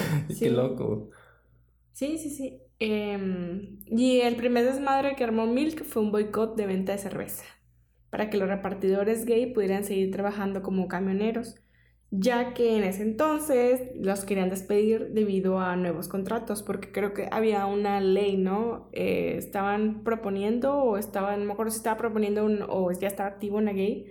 Y 0.28 0.34
sí. 0.34 0.40
Qué 0.40 0.50
loco. 0.50 1.10
Sí, 1.92 2.18
sí, 2.18 2.30
sí. 2.30 2.62
Em, 2.78 3.78
y 3.86 4.20
el 4.20 4.36
primer 4.36 4.64
desmadre 4.66 5.16
que 5.16 5.24
armó 5.24 5.46
Milk 5.46 5.84
fue 5.84 6.02
un 6.02 6.12
boicot 6.12 6.56
de 6.56 6.66
venta 6.66 6.92
de 6.92 6.98
cerveza. 6.98 7.44
para 8.10 8.30
que 8.30 8.38
los 8.38 8.48
repartidores 8.48 9.26
gay 9.26 9.52
pudieran 9.54 9.84
seguir 9.84 10.10
trabajando 10.12 10.62
como 10.62 10.88
camioneros, 10.88 11.56
ya 12.10 12.54
que 12.54 12.76
en 12.76 12.84
ese 12.84 13.02
entonces 13.02 13.90
los 13.96 14.24
querían 14.24 14.50
despedir 14.50 15.08
debido 15.12 15.58
a 15.60 15.76
nuevos 15.76 16.08
contratos, 16.08 16.62
porque 16.62 16.92
creo 16.92 17.12
que 17.14 17.28
había 17.30 17.66
una 17.66 18.00
ley, 18.00 18.36
¿no? 18.36 18.88
Eh, 18.92 19.34
estaban 19.38 20.04
proponiendo 20.04 20.76
o 20.78 20.96
estaban, 20.98 21.46
me 21.46 21.52
acuerdo 21.52 21.72
si 21.72 21.78
estaba 21.78 21.96
proponiendo 21.98 22.44
un, 22.44 22.62
o 22.68 22.90
ya 22.92 23.08
estaba 23.08 23.28
activo 23.30 23.58
una 23.58 23.72
gay, 23.72 24.06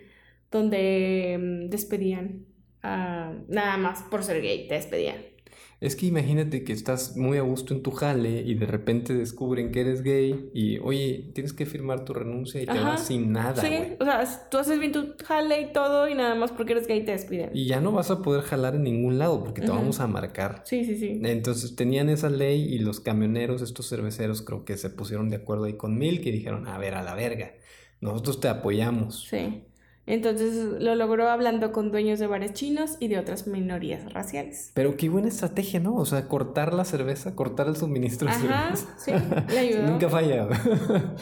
donde 0.51 1.37
mm, 1.67 1.69
despedían, 1.69 2.45
nada 2.83 3.77
más 3.77 4.03
por 4.03 4.23
ser 4.23 4.41
gay, 4.41 4.67
te 4.67 4.75
despedían. 4.75 5.34
Es 5.85 5.95
que 5.95 6.07
imagínate 6.07 6.63
que 6.63 6.73
estás 6.73 7.15
muy 7.15 7.37
a 7.37 7.41
gusto 7.41 7.75
en 7.75 7.83
tu 7.83 7.91
jale 7.91 8.41
y 8.41 8.55
de 8.55 8.65
repente 8.65 9.13
descubren 9.13 9.71
que 9.71 9.81
eres 9.81 10.01
gay 10.01 10.49
y, 10.51 10.79
oye, 10.79 11.29
tienes 11.35 11.53
que 11.53 11.67
firmar 11.67 12.05
tu 12.05 12.13
renuncia 12.15 12.59
y 12.59 12.65
te 12.65 12.79
vas 12.79 13.05
sin 13.05 13.31
nada. 13.31 13.61
Sí, 13.61 13.69
o 13.99 14.03
sea, 14.03 14.49
tú 14.49 14.57
haces 14.57 14.79
bien 14.79 14.91
tu 14.91 15.13
jale 15.23 15.61
y 15.61 15.73
todo 15.73 16.09
y 16.09 16.15
nada 16.15 16.33
más 16.33 16.51
porque 16.51 16.73
eres 16.73 16.87
gay 16.87 17.05
te 17.05 17.11
despiden. 17.11 17.51
Y 17.53 17.67
ya 17.67 17.81
no 17.81 17.91
vas 17.91 18.09
a 18.09 18.23
poder 18.23 18.41
jalar 18.41 18.73
en 18.73 18.81
ningún 18.81 19.19
lado 19.19 19.43
porque 19.43 19.61
te 19.61 19.69
vamos 19.69 19.99
a 19.99 20.07
marcar. 20.07 20.63
Sí, 20.65 20.85
sí, 20.85 20.97
sí. 20.97 21.21
Entonces 21.23 21.75
tenían 21.75 22.09
esa 22.09 22.31
ley 22.31 22.63
y 22.63 22.79
los 22.79 22.99
camioneros, 22.99 23.61
estos 23.61 23.87
cerveceros, 23.87 24.41
creo 24.41 24.65
que 24.65 24.77
se 24.77 24.89
pusieron 24.89 25.29
de 25.29 25.35
acuerdo 25.35 25.65
ahí 25.65 25.73
con 25.73 25.99
Milk 25.99 26.25
y 26.25 26.31
dijeron, 26.31 26.67
a 26.67 26.79
ver, 26.79 26.95
a 26.95 27.03
la 27.03 27.13
verga, 27.13 27.53
nosotros 28.01 28.39
te 28.39 28.47
apoyamos. 28.47 29.27
Sí. 29.29 29.61
Entonces 30.07 30.53
lo 30.79 30.93
logró 30.95 31.29
hablando 31.29 31.71
con 31.71 31.91
dueños 31.91 32.19
de 32.19 32.27
bares 32.27 32.53
chinos 32.53 32.97
y 32.99 33.07
de 33.07 33.17
otras 33.17 33.47
minorías 33.47 34.13
raciales. 34.13 34.71
Pero 34.75 34.97
qué 34.97 35.09
buena 35.09 35.29
estrategia, 35.29 35.79
¿no? 35.79 35.95
O 35.95 36.05
sea, 36.05 36.27
cortar 36.27 36.73
la 36.73 36.85
cerveza, 36.85 37.35
cortar 37.35 37.67
el 37.67 37.75
suministro 37.75 38.27
de 38.27 38.35
cerveza. 38.35 38.95
Sí, 38.97 39.11
le 39.49 39.59
ayudó. 39.59 39.87
Nunca 39.87 40.09
falla. 40.09 40.47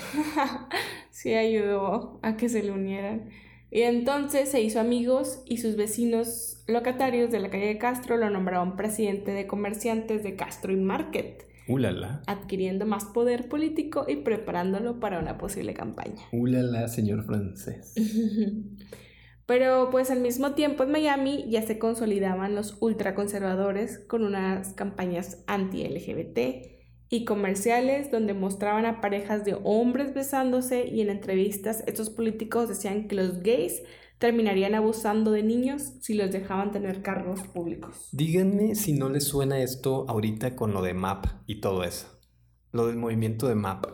sí, 1.12 1.34
ayudó 1.34 2.20
a 2.22 2.36
que 2.36 2.50
se 2.50 2.62
le 2.62 2.72
unieran. 2.72 3.30
Y 3.72 3.84
entonces 3.84 4.50
se 4.50 4.62
hizo 4.62 4.80
amigos 4.80 5.42
y 5.46 5.58
sus 5.58 5.78
vecinos 5.78 6.64
locatarios 6.68 7.32
de 7.32 7.40
la 7.40 7.50
calle 7.50 7.68
de 7.68 7.78
Castro 7.78 8.18
lo 8.18 8.30
nombraron 8.30 8.76
presidente 8.76 9.32
de 9.32 9.48
comerciantes 9.48 10.24
de 10.24 10.36
Castro 10.36 10.74
y 10.74 10.76
Market 10.76 11.48
Ulala. 11.68 12.24
Adquiriendo 12.28 12.86
más 12.86 13.06
poder 13.06 13.48
político 13.50 14.06
y 14.08 14.18
preparándolo 14.18 15.00
para 15.00 15.20
una 15.20 15.38
posible 15.38 15.74
campaña. 15.74 16.22
Ulala, 16.32 16.88
señor 16.88 17.26
francés. 17.26 17.94
Pero 19.46 19.90
pues 19.92 20.10
al 20.10 20.22
mismo 20.22 20.54
tiempo 20.54 20.84
en 20.84 20.92
Miami 20.92 21.46
ya 21.50 21.62
se 21.62 21.78
consolidaban 21.78 22.56
los 22.56 22.78
ultraconservadores 22.80 24.00
con 24.00 24.24
unas 24.24 24.74
campañas 24.74 25.44
anti-LGBT 25.48 26.74
y 27.10 27.26
comerciales 27.26 28.10
donde 28.10 28.34
mostraban 28.34 28.86
a 28.86 29.02
parejas 29.02 29.44
de 29.44 29.58
hombres 29.64 30.14
besándose 30.14 30.88
y 30.88 31.02
en 31.02 31.10
entrevistas 31.10 31.84
estos 31.88 32.10
políticos 32.10 32.70
decían 32.70 33.08
que 33.08 33.16
los 33.16 33.44
gays 33.44 33.84
terminarían 34.24 34.74
abusando 34.74 35.32
de 35.32 35.44
niños 35.44 35.96
si 36.00 36.14
los 36.14 36.32
dejaban 36.32 36.72
tener 36.72 37.02
cargos 37.02 37.42
públicos. 37.42 38.08
Díganme 38.14 38.74
si 38.74 38.94
no 38.94 39.10
les 39.10 39.26
suena 39.26 39.60
esto 39.60 40.06
ahorita 40.08 40.56
con 40.56 40.72
lo 40.72 40.82
de 40.82 40.94
MAP 40.94 41.26
y 41.46 41.60
todo 41.60 41.84
eso. 41.84 42.08
Lo 42.72 42.88
del 42.88 42.96
movimiento 42.96 43.50
de 43.50 43.56
MAP. 43.56 43.86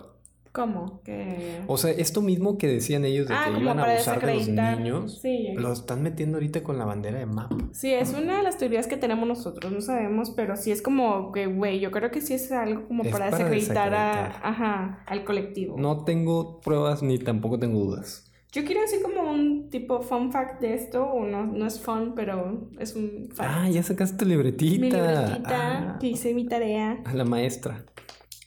¿Cómo? 0.52 1.02
Que... 1.02 1.62
O 1.66 1.78
sea, 1.78 1.90
esto 1.90 2.22
mismo 2.22 2.60
que 2.60 2.68
decían 2.68 3.06
ellos 3.06 3.28
de 3.28 3.34
ah, 3.34 3.46
que 3.52 3.60
iban 3.60 3.80
a 3.80 3.92
abusar 3.92 4.24
de 4.24 4.36
los 4.36 4.48
niños, 4.50 5.20
lo 5.56 5.74
están 5.74 6.04
metiendo 6.04 6.38
ahorita 6.38 6.62
con 6.62 6.78
la 6.78 6.86
bandera 6.86 7.18
de 7.18 7.26
MAP. 7.26 7.52
Sí, 7.72 7.92
es 7.92 8.14
una 8.14 8.38
de 8.38 8.44
las 8.44 8.60
teorías 8.60 8.86
que 8.86 8.98
tenemos 8.98 9.28
nosotros, 9.28 9.72
no 9.72 9.82
sabemos, 9.82 10.30
pero 10.30 10.58
sí 10.58 10.72
es 10.72 10.84
como 10.84 11.32
que, 11.32 11.48
güey, 11.48 11.80
yo 11.80 11.90
creo 11.90 12.12
que 12.12 12.22
sí 12.22 12.36
es 12.36 12.52
algo 12.52 12.88
como 12.88 13.04
para, 13.04 13.32
desacreditar, 13.32 13.96
A, 13.96 15.04
al 15.08 15.26
colectivo. 15.26 15.76
No 15.80 16.04
tengo 16.04 16.62
pruebas 16.62 17.02
ni 17.02 17.18
tampoco 17.18 17.58
tengo 17.58 17.80
dudas. 17.80 18.29
Yo 18.52 18.66
quiero 18.66 18.82
decir 18.82 19.02
como 19.04 19.30
un 19.30 19.70
tipo 19.70 20.02
fun 20.02 20.32
fact 20.32 20.60
de 20.60 20.74
esto, 20.74 21.06
o 21.06 21.26
no, 21.26 21.46
no 21.46 21.68
es 21.68 21.80
fun, 21.80 22.14
pero 22.16 22.70
es 22.80 22.96
un 22.96 23.30
fact. 23.32 23.50
Ah, 23.52 23.70
ya 23.70 23.84
sacaste 23.84 24.18
tu 24.18 24.26
libretita. 24.26 24.82
Mi 24.82 24.90
libretita, 24.90 25.94
ah. 25.94 25.98
que 26.00 26.08
hice 26.08 26.34
mi 26.34 26.48
tarea. 26.48 27.04
La 27.14 27.26
maestra. 27.26 27.86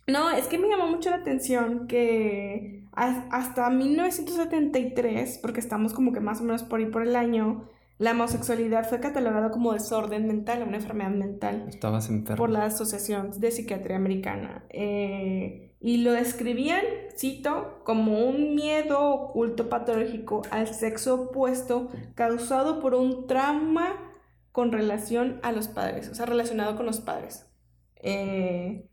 No, 0.08 0.30
es 0.32 0.48
que 0.48 0.58
me 0.58 0.68
llamó 0.68 0.88
mucho 0.88 1.10
la 1.10 1.16
atención 1.16 1.86
que 1.86 2.82
hasta 2.94 3.70
1973, 3.70 5.38
porque 5.40 5.60
estamos 5.60 5.92
como 5.92 6.12
que 6.12 6.20
más 6.20 6.40
o 6.40 6.44
menos 6.44 6.62
por 6.64 6.80
ahí 6.80 6.86
por 6.86 7.02
el 7.02 7.16
año, 7.16 7.68
la 7.98 8.10
homosexualidad 8.10 8.88
fue 8.88 9.00
catalogada 9.00 9.50
como 9.50 9.72
desorden 9.72 10.26
mental, 10.26 10.64
una 10.66 10.76
enfermedad 10.76 11.10
mental. 11.10 11.66
Estabas 11.68 12.10
enfermo. 12.10 12.36
Por 12.36 12.50
la 12.50 12.64
Asociación 12.64 13.30
de 13.38 13.50
Psiquiatría 13.52 13.96
Americana. 13.96 14.64
Eh, 14.70 15.71
y 15.84 15.96
lo 15.98 16.12
describían, 16.12 16.84
cito, 17.18 17.82
como 17.84 18.20
un 18.20 18.54
miedo 18.54 19.00
oculto 19.10 19.68
patológico 19.68 20.42
al 20.52 20.72
sexo 20.72 21.22
opuesto 21.22 21.90
causado 22.14 22.80
por 22.80 22.94
un 22.94 23.26
trauma 23.26 24.12
con 24.52 24.70
relación 24.70 25.40
a 25.42 25.50
los 25.50 25.66
padres, 25.66 26.08
o 26.08 26.14
sea, 26.14 26.24
relacionado 26.24 26.76
con 26.76 26.86
los 26.86 27.00
padres. 27.00 27.50
Eh, 27.96 28.86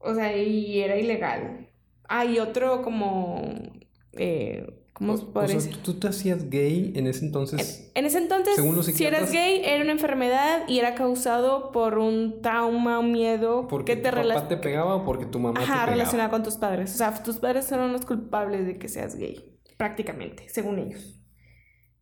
o 0.00 0.14
sea, 0.14 0.36
y 0.36 0.80
era 0.80 0.96
ilegal. 0.96 1.70
Hay 2.08 2.40
otro 2.40 2.82
como 2.82 3.52
eh, 4.14 4.77
¿Cómo 4.98 5.12
o, 5.12 5.46
sea, 5.46 5.60
¿tú 5.84 5.94
te 5.94 6.08
hacías 6.08 6.50
gay 6.50 6.92
en 6.96 7.06
ese 7.06 7.24
entonces? 7.24 7.88
En, 7.94 8.04
ese 8.04 8.18
entonces, 8.18 8.56
si 8.96 9.04
eras 9.04 9.30
gay, 9.30 9.62
era 9.64 9.84
una 9.84 9.92
enfermedad 9.92 10.64
y 10.66 10.80
era 10.80 10.96
causado 10.96 11.70
por 11.70 11.98
un 11.98 12.42
trauma, 12.42 12.98
un 12.98 13.12
miedo. 13.12 13.68
¿Porque 13.68 13.94
tu 13.94 14.10
papá 14.10 14.48
te 14.48 14.56
pegaba 14.56 14.96
o 14.96 15.04
porque 15.04 15.24
tu 15.24 15.38
mamá 15.38 15.60
te 15.60 15.66
pegaba? 15.66 15.86
relacionada 15.86 16.30
con 16.30 16.42
tus 16.42 16.56
padres. 16.56 16.92
O 16.96 16.98
sea, 16.98 17.14
tus 17.22 17.36
padres 17.36 17.66
son 17.66 17.92
los 17.92 18.04
culpables 18.04 18.66
de 18.66 18.76
que 18.76 18.88
seas 18.88 19.14
gay, 19.14 19.56
prácticamente, 19.76 20.48
según 20.48 20.80
ellos. 20.80 21.20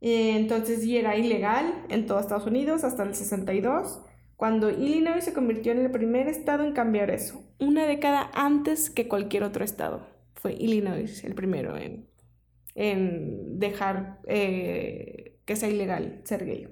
entonces, 0.00 0.82
y 0.82 0.96
era 0.96 1.18
ilegal 1.18 1.84
en 1.90 2.06
todo 2.06 2.18
Estados 2.18 2.46
Unidos 2.46 2.82
hasta 2.82 3.02
el 3.02 3.14
62, 3.14 4.00
cuando 4.36 4.70
Illinois 4.70 5.22
se 5.22 5.34
convirtió 5.34 5.72
en 5.72 5.80
el 5.80 5.90
primer 5.90 6.28
estado 6.28 6.64
en 6.64 6.72
cambiar 6.72 7.10
eso. 7.10 7.44
Una 7.58 7.84
década 7.84 8.30
antes 8.32 8.88
que 8.88 9.06
cualquier 9.06 9.42
otro 9.42 9.64
estado. 9.64 10.06
Fue 10.34 10.54
Illinois 10.54 11.24
el 11.24 11.34
primero 11.34 11.76
en 11.76 12.15
en 12.76 13.58
dejar 13.58 14.20
eh, 14.28 15.40
que 15.44 15.56
sea 15.56 15.68
ilegal 15.68 16.20
ser 16.24 16.44
gay. 16.44 16.68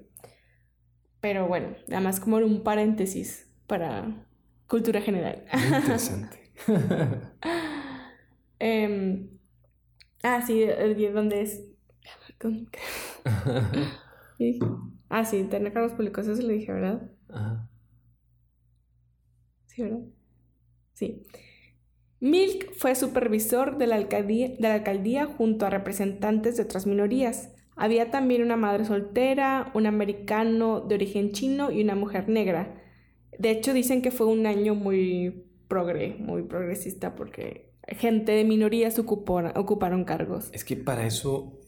Pero 1.21 1.49
bueno, 1.49 1.75
nada 1.89 2.03
más 2.03 2.21
como 2.21 2.37
un 2.37 2.63
paréntesis 2.63 3.51
para 3.67 4.27
cultura 4.69 5.01
general. 5.01 5.45
interesante. 5.53 6.39
Em, 8.61 9.29
ah, 10.23 10.41
sí, 10.47 10.65
¿dónde 11.13 11.43
es? 11.43 11.61
ah, 15.11 15.25
sí, 15.25 15.45
tener 15.45 15.73
cargos 15.73 15.93
públicos, 15.93 16.27
eso 16.27 16.41
le 16.41 16.55
dije, 16.55 16.73
¿verdad? 16.73 17.11
Ajá. 17.29 17.69
Sí, 19.67 19.83
¿verdad? 19.83 20.01
Sí. 20.95 21.23
Milk 22.25 22.73
fue 22.73 22.95
supervisor 22.95 23.77
de 23.77 23.87
la, 23.87 23.97
alcaldía, 23.97 25.27
junto 25.27 25.67
a 25.67 25.71
representantes 25.71 26.57
de 26.57 26.63
otras 26.63 26.87
minorías. 26.87 27.53
Había 27.77 28.11
también 28.11 28.41
una 28.41 28.57
madre 28.57 28.87
soltera, 28.87 29.71
un 29.75 29.85
americano 29.85 30.81
de 30.81 30.95
origen 30.95 31.33
chino 31.33 31.71
y 31.71 31.83
una 31.83 31.95
mujer 31.95 32.31
negra. 32.31 32.81
De 33.39 33.51
hecho, 33.51 33.75
dicen 33.75 34.01
que 34.01 34.11
fue 34.11 34.27
un 34.27 34.47
año 34.47 34.75
muy 34.75 35.45
progre, 35.69 36.17
muy 36.19 36.45
progresista 36.45 37.15
porque 37.15 37.75
gente 37.89 38.33
de 38.33 38.45
minorías 38.45 38.99
ocuparon 38.99 40.05
cargos. 40.05 40.49
Es 40.55 40.65
que 40.65 40.77
para 40.77 41.07
eso 41.07 41.61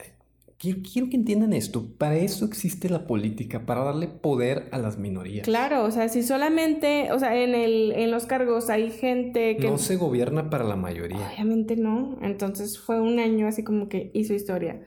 quiero, 0.59 1.11
que 1.11 1.17
entiendan 1.17 1.53
esto, 1.53 1.87
para 1.99 2.17
eso 2.17 2.45
existe 2.45 2.89
la 2.89 3.07
política, 3.07 3.67
para 3.67 3.85
darle 3.85 4.09
poder 4.09 4.69
a 4.73 4.79
las 4.79 4.99
minorías. 4.99 5.45
Claro, 5.45 5.85
o 5.85 5.91
sea, 5.91 6.09
si 6.09 6.23
solamente, 6.23 7.13
o 7.13 7.19
sea, 7.19 7.37
en, 7.37 7.55
el, 7.55 7.93
en 7.93 8.11
los 8.11 8.27
cargos 8.27 8.71
hay 8.71 8.91
gente 8.91 9.57
que... 9.57 9.69
No 9.69 9.79
se 9.79 9.97
gobierna 9.97 10.51
para 10.51 10.65
la 10.65 10.77
mayoría. 10.77 11.31
Obviamente 11.35 11.77
no, 11.77 12.19
entonces 12.23 12.79
fue 12.79 13.01
un 13.01 13.19
año 13.19 13.47
así 13.47 13.63
como 13.63 13.89
que 13.89 14.11
hizo 14.15 14.35
historia. 14.35 14.83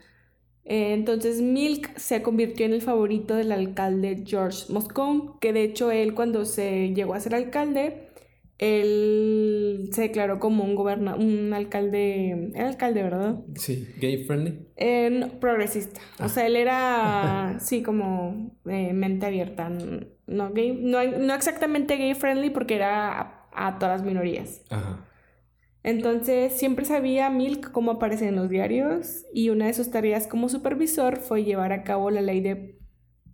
Eh, 0.66 0.94
entonces 0.94 1.42
Milk 1.42 1.98
se 1.98 2.22
convirtió 2.22 2.66
en 2.68 2.74
el 2.74 2.84
favorito 2.84 3.36
del 3.36 3.52
alcalde 3.52 4.24
George 4.26 4.72
Moscone, 4.72 5.32
que 5.42 5.52
de 5.52 5.64
hecho 5.64 5.90
él 5.90 6.14
cuando 6.14 6.46
se 6.46 6.94
llegó 6.94 7.16
a 7.16 7.20
ser 7.20 7.34
alcalde, 7.34 8.09
él 8.60 9.90
se 9.94 10.02
declaró 10.02 10.40
como 10.40 10.66
un 10.66 10.76
gobernador, 10.76 11.22
un 11.22 11.54
alcalde, 11.54 12.52
era 12.54 12.68
alcalde, 12.68 13.04
¿verdad? 13.04 13.40
Sí, 13.56 13.88
gay 14.00 14.26
friendly. 14.26 14.68
Eh, 14.76 15.32
progresista. 15.40 16.02
O 16.20 16.28
sea, 16.28 16.46
él 16.46 16.58
era, 16.58 17.56
sí, 17.62 17.82
como 17.82 18.58
eh, 18.66 18.92
mente 18.92 19.26
abierta. 19.26 19.70
No, 20.28 20.52
gay, 20.52 20.74
no, 20.74 21.02
no, 21.04 21.34
exactamente 21.34 21.96
gay 21.96 22.14
friendly 22.16 22.50
porque 22.50 22.76
era 22.76 23.48
a, 23.54 23.80
todas 23.80 24.02
las 24.02 24.06
minorías. 24.06 24.62
Ajá. 24.70 25.06
Entonces, 25.82 26.52
siempre 26.52 26.84
sabía 26.84 27.30
Milk 27.30 27.72
cómo 27.72 27.92
aparece 27.92 28.28
en 28.28 28.36
los 28.36 28.50
diarios 28.50 29.26
y 29.34 29.50
una 29.50 29.68
de 29.68 29.74
sus 29.74 29.90
tareas 29.90 30.28
como 30.28 30.50
supervisor 30.50 31.22
fue 31.22 31.46
llevar 31.46 31.72
a 31.72 31.84
cabo 31.84 32.12
la 32.12 32.22
ley 32.22 32.42
de 32.42 32.78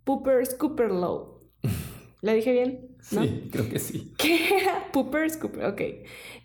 Pooper 0.04 0.46
Scooper 0.46 0.92
Law. 0.92 1.40
¿La 2.22 2.34
dije 2.34 2.52
bien? 2.52 2.95
Sí, 3.08 3.50
creo 3.52 3.70
que 3.70 3.78
sí. 3.78 4.14
Que 4.18 4.58
era 4.58 4.92
Pooper 4.92 5.30
Scooper, 5.30 5.66
ok. 5.66 5.82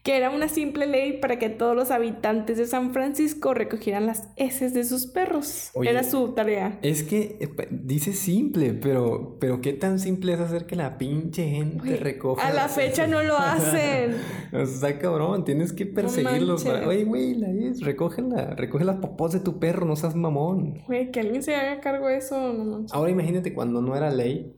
Que 0.03 0.17
era 0.17 0.31
una 0.31 0.49
simple 0.49 0.87
ley 0.87 1.19
para 1.19 1.39
que 1.39 1.49
todos 1.49 1.75
los 1.75 1.91
habitantes 1.91 2.59
de 2.59 2.67
San 2.67 2.93
Francisco 2.93 3.55
recogieran 3.55 4.05
las 4.07 4.29
heces 4.37 4.75
de 4.75 4.85
sus 4.85 5.07
perros. 5.07 5.71
era 5.83 6.03
su 6.05 6.35
tarea. 6.35 6.79
Es 6.83 7.03
que 7.03 7.39
dice 7.71 8.13
simple, 8.13 8.75
pero, 8.75 9.39
pero 9.41 9.61
qué 9.61 9.73
tan 9.73 9.99
simple 9.99 10.35
es 10.35 10.41
hacer 10.41 10.67
que 10.67 10.77
la 10.77 10.99
pinche 10.99 11.49
gente 11.49 11.97
recoja. 11.97 12.47
A 12.47 12.53
la 12.53 12.69
fecha 12.69 13.07
no 13.07 13.23
lo 13.23 13.37
hacen. 13.39 14.17
Está 14.53 14.99
cabrón, 14.99 15.45
tienes 15.45 15.73
que 15.73 15.87
perseguirlos. 15.87 16.67
Oye, 16.67 17.05
güey, 17.05 17.35
la 17.35 17.51
es, 17.51 17.81
recoge, 17.81 18.23
recoge 18.57 18.85
las 18.85 18.97
popós 18.97 19.33
de 19.33 19.41
tu 19.41 19.59
perro, 19.59 19.87
no 19.87 19.97
seas 19.97 20.15
mamón. 20.15 20.83
Güey, 20.87 21.11
que 21.11 21.21
alguien 21.21 21.43
se 21.43 21.55
haga 21.55 21.81
cargo 21.81 22.09
de 22.09 22.19
eso. 22.19 22.53
No 22.53 22.85
Ahora 22.91 23.11
imagínate 23.11 23.55
cuando 23.55 23.81
no 23.81 23.97
era 23.97 24.11
ley. 24.11 24.55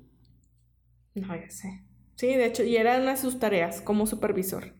No, 1.14 1.34
ya 1.36 1.50
sé. 1.50 1.84
Sí, 2.22 2.36
de 2.36 2.46
hecho, 2.46 2.62
y 2.62 2.76
era 2.76 3.00
una 3.00 3.10
de 3.10 3.16
sus 3.16 3.40
tareas 3.40 3.80
como 3.80 4.06
supervisor. 4.06 4.74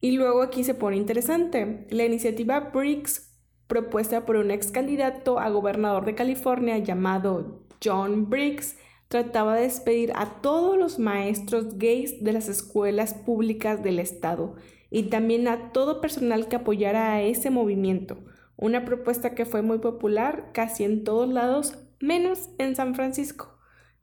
Y 0.00 0.16
luego 0.16 0.42
aquí 0.42 0.64
se 0.64 0.74
pone 0.74 0.96
interesante. 0.96 1.86
La 1.90 2.04
iniciativa 2.04 2.58
BRICS, 2.58 3.38
propuesta 3.68 4.26
por 4.26 4.34
un 4.34 4.50
ex 4.50 4.72
candidato 4.72 5.38
a 5.38 5.48
gobernador 5.48 6.04
de 6.04 6.16
California 6.16 6.76
llamado 6.78 7.62
John 7.84 8.28
Briggs, 8.28 8.76
trataba 9.06 9.54
de 9.54 9.62
despedir 9.62 10.10
a 10.16 10.40
todos 10.42 10.76
los 10.76 10.98
maestros 10.98 11.78
gays 11.78 12.24
de 12.24 12.32
las 12.32 12.48
escuelas 12.48 13.14
públicas 13.14 13.84
del 13.84 14.00
estado 14.00 14.56
y 14.90 15.04
también 15.04 15.46
a 15.46 15.70
todo 15.70 16.00
personal 16.00 16.48
que 16.48 16.56
apoyara 16.56 17.12
a 17.12 17.22
ese 17.22 17.50
movimiento. 17.50 18.24
Una 18.56 18.84
propuesta 18.84 19.36
que 19.36 19.46
fue 19.46 19.62
muy 19.62 19.78
popular 19.78 20.50
casi 20.52 20.82
en 20.82 21.04
todos 21.04 21.32
lados, 21.32 21.78
menos 22.00 22.48
en 22.58 22.74
San 22.74 22.96
Francisco. 22.96 23.55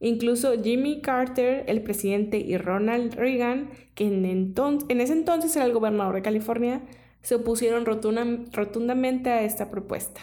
Incluso 0.03 0.61
Jimmy 0.61 0.99
Carter, 0.99 1.63
el 1.67 1.81
presidente, 1.81 2.37
y 2.37 2.57
Ronald 2.57 3.13
Reagan, 3.13 3.69
que 3.95 4.05
en, 4.05 4.99
ese 4.99 5.13
entonces 5.13 5.55
era 5.55 5.63
el 5.63 5.71
gobernador 5.71 6.15
de 6.15 6.21
California, 6.21 6.81
se 7.21 7.35
opusieron 7.35 7.85
rotundamente 7.85 9.29
a 9.29 9.43
esta 9.43 9.71
propuesta. 9.71 10.19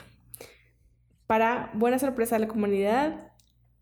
Para 1.27 1.71
buena 1.73 1.99
sorpresa 1.99 2.37
de 2.37 2.41
la 2.41 2.49
comunidad 2.49 3.33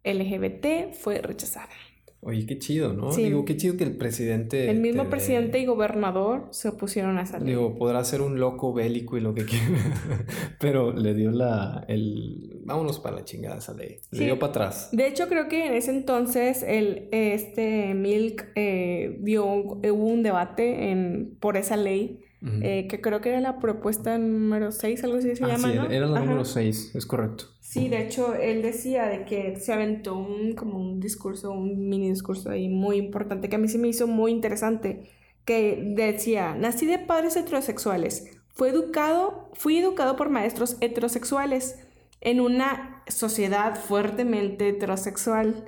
LGBT, 0.04 0.94
fue 0.94 1.20
rechazada. 1.20 1.74
Oye, 2.20 2.46
qué 2.46 2.58
chido, 2.58 2.92
¿no? 2.92 3.14
Digo, 3.14 3.44
qué 3.44 3.56
chido 3.56 3.76
que 3.76 3.84
el 3.84 3.96
presidente... 3.96 4.68
El 4.68 4.80
mismo 4.80 5.08
presidente 5.08 5.60
y 5.60 5.66
gobernador 5.66 6.48
se 6.50 6.68
opusieron 6.68 7.16
a 7.16 7.22
esa 7.22 7.38
ley. 7.38 7.48
Digo, 7.48 7.76
podrá 7.76 8.02
ser 8.02 8.22
un 8.22 8.40
loco 8.40 8.74
bélico 8.74 9.16
y 9.16 9.20
lo 9.20 9.34
que 9.34 9.44
quiera, 9.44 9.64
pero 10.60 10.92
le 10.92 11.14
dio 11.14 11.30
la... 11.30 11.84
el... 11.86 12.60
Vámonos 12.64 12.98
para 12.98 13.16
la 13.16 13.24
chingada 13.24 13.58
esa 13.58 13.72
ley. 13.72 14.00
Le 14.10 14.24
dio 14.24 14.38
para 14.38 14.50
atrás. 14.50 14.88
De 14.92 15.06
hecho, 15.06 15.28
creo 15.28 15.48
que 15.48 15.66
en 15.66 15.74
ese 15.74 15.92
entonces 15.92 16.64
el, 16.64 17.08
este 17.12 17.94
Milk 17.94 18.48
eh, 18.56 19.18
dio... 19.20 19.46
Hubo 19.46 20.06
un 20.06 20.24
debate 20.24 20.90
en, 20.90 21.36
por 21.38 21.56
esa 21.56 21.76
ley 21.76 22.24
eh, 22.40 22.86
que 22.88 23.00
creo 23.00 23.20
que 23.20 23.30
era 23.30 23.40
la 23.40 23.58
propuesta 23.58 24.16
número 24.16 24.70
6, 24.70 25.02
algo 25.04 25.16
así 25.18 25.34
se 25.34 25.44
ah, 25.44 25.48
llama, 25.48 25.72
sí, 25.72 25.78
era 25.90 26.06
la 26.06 26.20
número 26.20 26.44
6, 26.44 26.94
es 26.94 27.06
correcto. 27.06 27.46
Sí, 27.60 27.88
de 27.88 28.02
hecho, 28.02 28.34
él 28.34 28.62
decía 28.62 29.06
de 29.06 29.24
que 29.24 29.56
se 29.56 29.72
aventó 29.72 30.16
un, 30.16 30.54
como 30.54 30.78
un 30.78 31.00
discurso, 31.00 31.50
un 31.50 31.88
mini 31.88 32.10
discurso 32.10 32.50
ahí 32.50 32.68
muy 32.68 32.96
importante, 32.96 33.48
que 33.48 33.56
a 33.56 33.58
mí 33.58 33.68
sí 33.68 33.78
me 33.78 33.88
hizo 33.88 34.06
muy 34.06 34.30
interesante, 34.30 35.10
que 35.44 35.82
decía, 35.96 36.54
nací 36.54 36.86
de 36.86 36.98
padres 36.98 37.36
heterosexuales, 37.36 38.38
fui 38.54 38.68
educado, 38.68 39.50
fui 39.54 39.78
educado 39.78 40.16
por 40.16 40.30
maestros 40.30 40.76
heterosexuales 40.80 41.76
en 42.20 42.40
una 42.40 43.02
sociedad 43.08 43.74
fuertemente 43.76 44.68
heterosexual. 44.68 45.64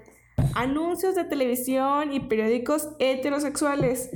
Anuncios 0.55 1.15
de 1.15 1.25
televisión 1.25 2.13
y 2.13 2.21
periódicos 2.21 2.89
heterosexuales 2.99 4.11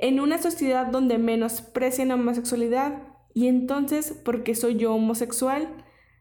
en 0.00 0.20
una 0.20 0.38
sociedad 0.38 0.86
donde 0.86 1.18
menosprecian 1.18 2.08
la 2.08 2.14
homosexualidad. 2.14 3.02
Y 3.34 3.48
entonces, 3.48 4.12
¿por 4.12 4.42
qué 4.42 4.54
soy 4.54 4.76
yo 4.76 4.94
homosexual? 4.94 5.68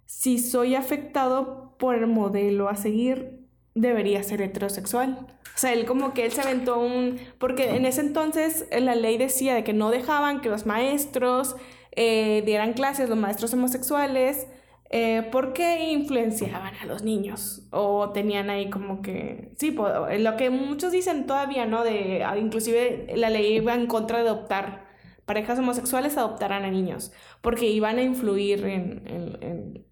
Si 0.06 0.40
soy 0.40 0.76
afectado 0.76 1.76
por 1.78 1.96
el 1.96 2.08
modelo 2.08 2.70
a 2.70 2.76
seguir, 2.76 3.48
debería 3.76 4.24
ser 4.24 4.42
heterosexual. 4.42 5.28
O 5.56 5.60
sea, 5.60 5.74
él 5.74 5.86
como 5.86 6.14
que 6.14 6.26
él 6.26 6.32
se 6.32 6.42
aventó 6.42 6.80
un... 6.80 7.20
Porque 7.40 7.76
en 7.76 7.86
ese 7.86 8.02
entonces 8.02 8.66
la 8.72 8.96
ley 8.96 9.18
decía 9.18 9.56
de 9.56 9.64
que 9.64 9.74
no 9.74 9.92
dejaban 9.92 10.42
que 10.42 10.50
los 10.50 10.66
maestros 10.66 11.56
eh, 11.92 12.44
dieran 12.46 12.74
clases, 12.74 13.10
los 13.10 13.18
maestros 13.18 13.54
homosexuales, 13.54 14.48
eh, 14.90 15.28
porque 15.34 15.92
influenciaban 15.92 16.74
a 16.76 16.86
los 16.86 17.04
niños 17.04 17.64
o 17.72 18.12
tenían 18.12 18.50
ahí 18.50 18.70
como 18.70 19.02
que, 19.02 19.52
sí, 19.58 19.76
lo 20.20 20.38
que 20.38 20.50
muchos 20.50 20.94
dicen 20.94 21.26
todavía, 21.28 21.66
¿no? 21.66 21.84
De, 21.84 22.24
ah, 22.24 22.38
inclusive 22.38 23.08
la 23.16 23.30
ley 23.30 23.58
iba 23.58 23.74
en 23.76 23.88
contra 23.88 24.24
de 24.24 24.30
adoptar, 24.30 24.88
parejas 25.26 25.60
homosexuales 25.60 26.16
adoptaran 26.16 26.64
a 26.64 26.72
niños, 26.72 27.12
porque 27.42 27.68
iban 27.68 27.98
a 27.98 28.04
influir 28.04 28.64
en, 28.64 29.04
en, 29.42 29.86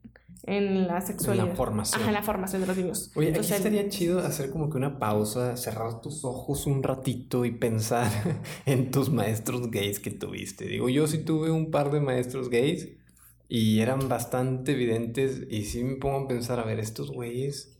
en, 0.43 0.87
la 0.87 1.01
sexualidad. 1.01 1.43
En 1.43 1.49
la 1.49 1.57
formación. 1.57 2.01
Ajá, 2.01 2.11
en 2.11 2.15
la 2.15 2.23
formación 2.23 2.61
de 2.61 2.67
los 2.67 2.77
niños. 2.77 3.11
Oye, 3.15 3.31
aquí 3.31 3.39
estaría 3.39 3.89
chido 3.89 4.19
hacer 4.19 4.49
como 4.49 4.69
que 4.69 4.77
una 4.77 4.97
pausa, 4.97 5.57
cerrar 5.57 5.99
tus 5.99 6.23
ojos 6.23 6.67
un 6.67 6.83
ratito 6.83 7.43
y 7.43 7.51
pensar 7.51 8.09
en 8.65 8.91
tus 8.91 9.09
maestros 9.09 9.69
gays 9.71 9.99
que 9.99 10.11
tuviste. 10.11 10.67
Digo, 10.67 10.87
yo 10.87 11.05
sí 11.07 11.17
tuve 11.17 11.51
un 11.51 11.69
par 11.69 11.91
de 11.91 11.99
maestros 11.99 12.49
gays 12.49 12.87
y 13.47 13.79
eran 13.79 14.09
bastante 14.09 14.73
evidentes 14.73 15.43
y 15.49 15.65
sí 15.65 15.83
me 15.83 15.95
pongo 15.95 16.25
a 16.25 16.27
pensar, 16.27 16.59
a 16.59 16.63
ver, 16.63 16.79
estos 16.79 17.11
güeyes, 17.11 17.77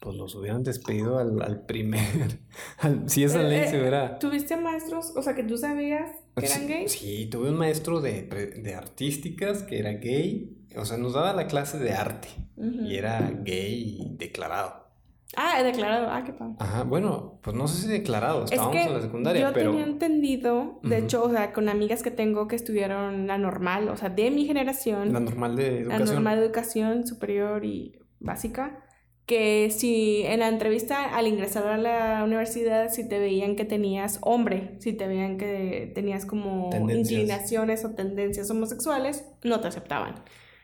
pues 0.00 0.16
los 0.16 0.34
hubieran 0.34 0.62
despedido 0.62 1.18
al, 1.18 1.42
al 1.42 1.64
primer, 1.66 2.40
si 3.06 3.24
esa 3.24 3.42
ley 3.42 3.68
se 3.68 3.76
eh, 3.76 3.80
hubiera... 3.80 4.18
¿Tuviste 4.18 4.56
maestros, 4.56 5.12
o 5.16 5.22
sea, 5.22 5.34
que 5.34 5.42
tú 5.42 5.58
sabías 5.58 6.10
que 6.36 6.46
eran 6.46 6.66
gays? 6.68 6.92
Sí, 6.92 7.26
tuve 7.26 7.50
un 7.50 7.56
maestro 7.56 8.00
de, 8.00 8.22
de 8.22 8.74
artísticas 8.74 9.62
que 9.62 9.78
era 9.78 9.92
gay, 9.92 10.56
o 10.76 10.84
sea, 10.84 10.96
nos 10.96 11.14
daba 11.14 11.32
la 11.32 11.46
clase 11.46 11.78
de 11.78 11.92
arte 11.92 12.28
y 12.56 12.96
era 12.96 13.30
gay 13.44 14.14
declarado. 14.16 14.87
Ah, 15.36 15.62
declarado. 15.62 16.08
Ah, 16.10 16.24
qué 16.24 16.32
padre. 16.32 16.54
Ajá, 16.58 16.84
bueno, 16.84 17.38
pues 17.42 17.54
no 17.54 17.68
sé 17.68 17.82
si 17.82 17.88
declarado, 17.88 18.44
estábamos 18.44 18.76
en 18.76 18.94
la 18.94 19.00
secundaria, 19.00 19.42
yo 19.42 19.52
tenía 19.52 19.84
entendido, 19.84 20.80
de 20.82 20.98
hecho, 20.98 21.22
o 21.22 21.30
sea, 21.30 21.52
con 21.52 21.68
amigas 21.68 22.02
que 22.02 22.10
tengo 22.10 22.48
que 22.48 22.56
estudiaron 22.56 23.26
la 23.26 23.36
normal, 23.36 23.88
o 23.88 23.96
sea, 23.96 24.08
de 24.08 24.30
mi 24.30 24.46
generación. 24.46 25.12
La 25.12 25.20
normal 25.20 25.56
de 25.56 25.80
educación. 25.80 26.06
La 26.06 26.12
normal 26.12 26.38
de 26.38 26.44
educación 26.46 27.06
superior 27.06 27.64
y 27.64 27.98
básica, 28.20 28.84
que 29.26 29.70
si 29.70 30.22
en 30.22 30.40
la 30.40 30.48
entrevista 30.48 31.14
al 31.14 31.26
ingresar 31.26 31.66
a 31.66 31.76
la 31.76 32.24
universidad, 32.24 32.88
si 32.90 33.06
te 33.06 33.18
veían 33.18 33.54
que 33.56 33.66
tenías 33.66 34.20
hombre, 34.22 34.76
si 34.80 34.94
te 34.94 35.06
veían 35.06 35.36
que 35.36 35.92
tenías 35.94 36.24
como 36.24 36.70
inclinaciones 36.90 37.84
o 37.84 37.94
tendencias 37.94 38.50
homosexuales, 38.50 39.26
no 39.44 39.60
te 39.60 39.68
aceptaban. 39.68 40.14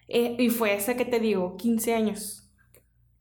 Eh, 0.09 0.37
y 0.39 0.49
fue 0.49 0.75
ese 0.75 0.97
que 0.97 1.05
te 1.05 1.21
digo, 1.21 1.57
15 1.59 1.95
años 1.95 2.44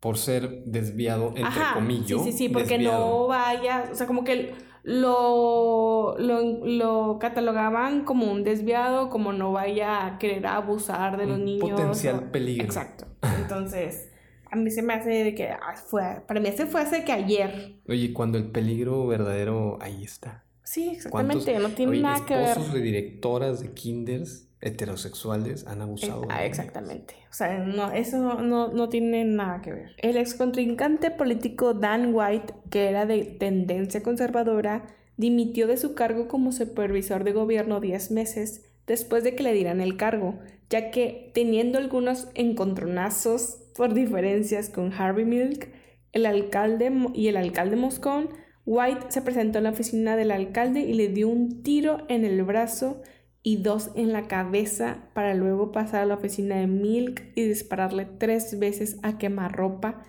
por 0.03 0.17
ser 0.17 0.65
desviado, 0.65 1.29
entre 1.29 1.61
comillas. 1.73 2.21
Sí, 2.23 2.33
sí, 2.33 2.37
sí, 2.37 2.49
porque 2.49 2.77
no 2.77 3.27
vaya, 3.27 3.87
o 3.89 3.95
sea, 3.95 4.05
como 4.05 4.25
que 4.25 4.53
lo, 4.83 6.17
lo, 6.17 7.19
catalogaban 7.19 8.03
como 8.03 8.29
un 8.29 8.43
desviado, 8.43 9.09
como 9.09 9.31
no 9.31 9.53
vaya 9.53 10.05
a 10.05 10.19
querer 10.19 10.45
abusar 10.45 11.15
de 11.15 11.25
los 11.25 11.39
niños. 11.39 11.69
Potencial 11.69 12.31
peligro. 12.31 12.65
Exacto. 12.65 13.05
Entonces, 13.41 14.11
a 14.51 14.57
mí 14.57 14.71
se 14.71 14.81
me 14.81 14.93
hace 14.93 15.09
de 15.09 15.35
que 15.35 15.47
ah, 15.47 15.75
fue, 15.87 16.21
para 16.27 16.41
mí 16.41 16.51
se 16.51 16.65
fue 16.65 16.81
hace 16.81 17.05
que 17.05 17.13
ayer. 17.13 17.77
Oye, 17.87 18.11
cuando 18.11 18.37
el 18.37 18.51
peligro 18.51 19.07
verdadero 19.07 19.77
ahí 19.79 20.03
está. 20.03 20.43
Sí, 20.63 20.89
exactamente, 20.89 21.59
no 21.59 21.69
tiene 21.69 21.99
nada 21.99 22.25
que 22.25 22.35
ver. 22.35 22.57
de 22.57 22.81
directoras 22.81 23.59
de 23.61 23.71
kinders 23.71 24.47
heterosexuales 24.61 25.67
han 25.67 25.81
abusado. 25.81 26.25
Ah, 26.29 26.45
exactamente. 26.45 27.15
O 27.29 27.33
sea, 27.33 27.59
no, 27.59 27.91
eso 27.91 28.41
no, 28.41 28.69
no, 28.69 28.89
tiene 28.89 29.25
nada 29.25 29.61
que 29.61 29.73
ver. 29.73 29.89
El 29.97 30.15
ex 30.15 30.35
contrincante 30.35 31.11
político 31.11 31.73
Dan 31.73 32.11
White, 32.13 32.53
que 32.69 32.89
era 32.89 33.05
de 33.05 33.25
tendencia 33.25 34.01
conservadora, 34.01 34.85
dimitió 35.17 35.67
de 35.67 35.77
su 35.77 35.95
cargo 35.95 36.27
como 36.27 36.51
supervisor 36.51 37.23
de 37.23 37.33
gobierno 37.33 37.81
10 37.81 38.11
meses 38.11 38.69
después 38.87 39.23
de 39.23 39.35
que 39.35 39.43
le 39.43 39.53
dieran 39.53 39.81
el 39.81 39.97
cargo, 39.97 40.39
ya 40.69 40.91
que 40.91 41.31
teniendo 41.33 41.77
algunos 41.77 42.29
encontronazos 42.33 43.59
por 43.75 43.93
diferencias 43.93 44.69
con 44.69 44.93
Harvey 44.93 45.25
Milk, 45.25 45.69
el 46.13 46.25
alcalde 46.25 46.91
y 47.13 47.27
el 47.27 47.37
alcalde 47.37 47.75
Moscone, 47.75 48.29
White 48.65 49.07
se 49.09 49.21
presentó 49.21 49.57
en 49.57 49.65
la 49.65 49.71
oficina 49.71 50.15
del 50.15 50.31
alcalde 50.31 50.81
y 50.81 50.93
le 50.93 51.09
dio 51.09 51.27
un 51.27 51.63
tiro 51.63 52.05
en 52.07 52.23
el 52.23 52.43
brazo 52.43 53.01
y 53.41 53.57
dos 53.57 53.91
en 53.95 54.13
la 54.13 54.27
cabeza 54.27 55.09
para 55.13 55.33
luego 55.33 55.73
pasar 55.73 56.01
a 56.01 56.05
la 56.05 56.15
oficina 56.15 56.55
de 56.55 56.67
Milk 56.67 57.23
y 57.35 57.43
dispararle 57.43 58.05
tres 58.05 58.57
veces 58.57 58.97
a 59.03 59.17
quemarropa 59.17 60.01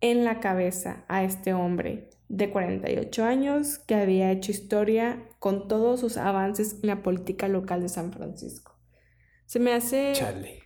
en 0.00 0.24
la 0.24 0.40
cabeza 0.40 1.04
a 1.08 1.22
este 1.22 1.52
hombre 1.52 2.08
de 2.28 2.50
48 2.50 3.24
años 3.24 3.78
que 3.78 3.94
había 3.94 4.32
hecho 4.32 4.50
historia 4.50 5.28
con 5.38 5.68
todos 5.68 6.00
sus 6.00 6.16
avances 6.16 6.78
en 6.82 6.88
la 6.88 7.02
política 7.02 7.46
local 7.46 7.82
de 7.82 7.88
San 7.88 8.12
Francisco. 8.12 8.74
Se 9.44 9.60
me 9.60 9.72
hace... 9.72 10.12
Chale. 10.14 10.62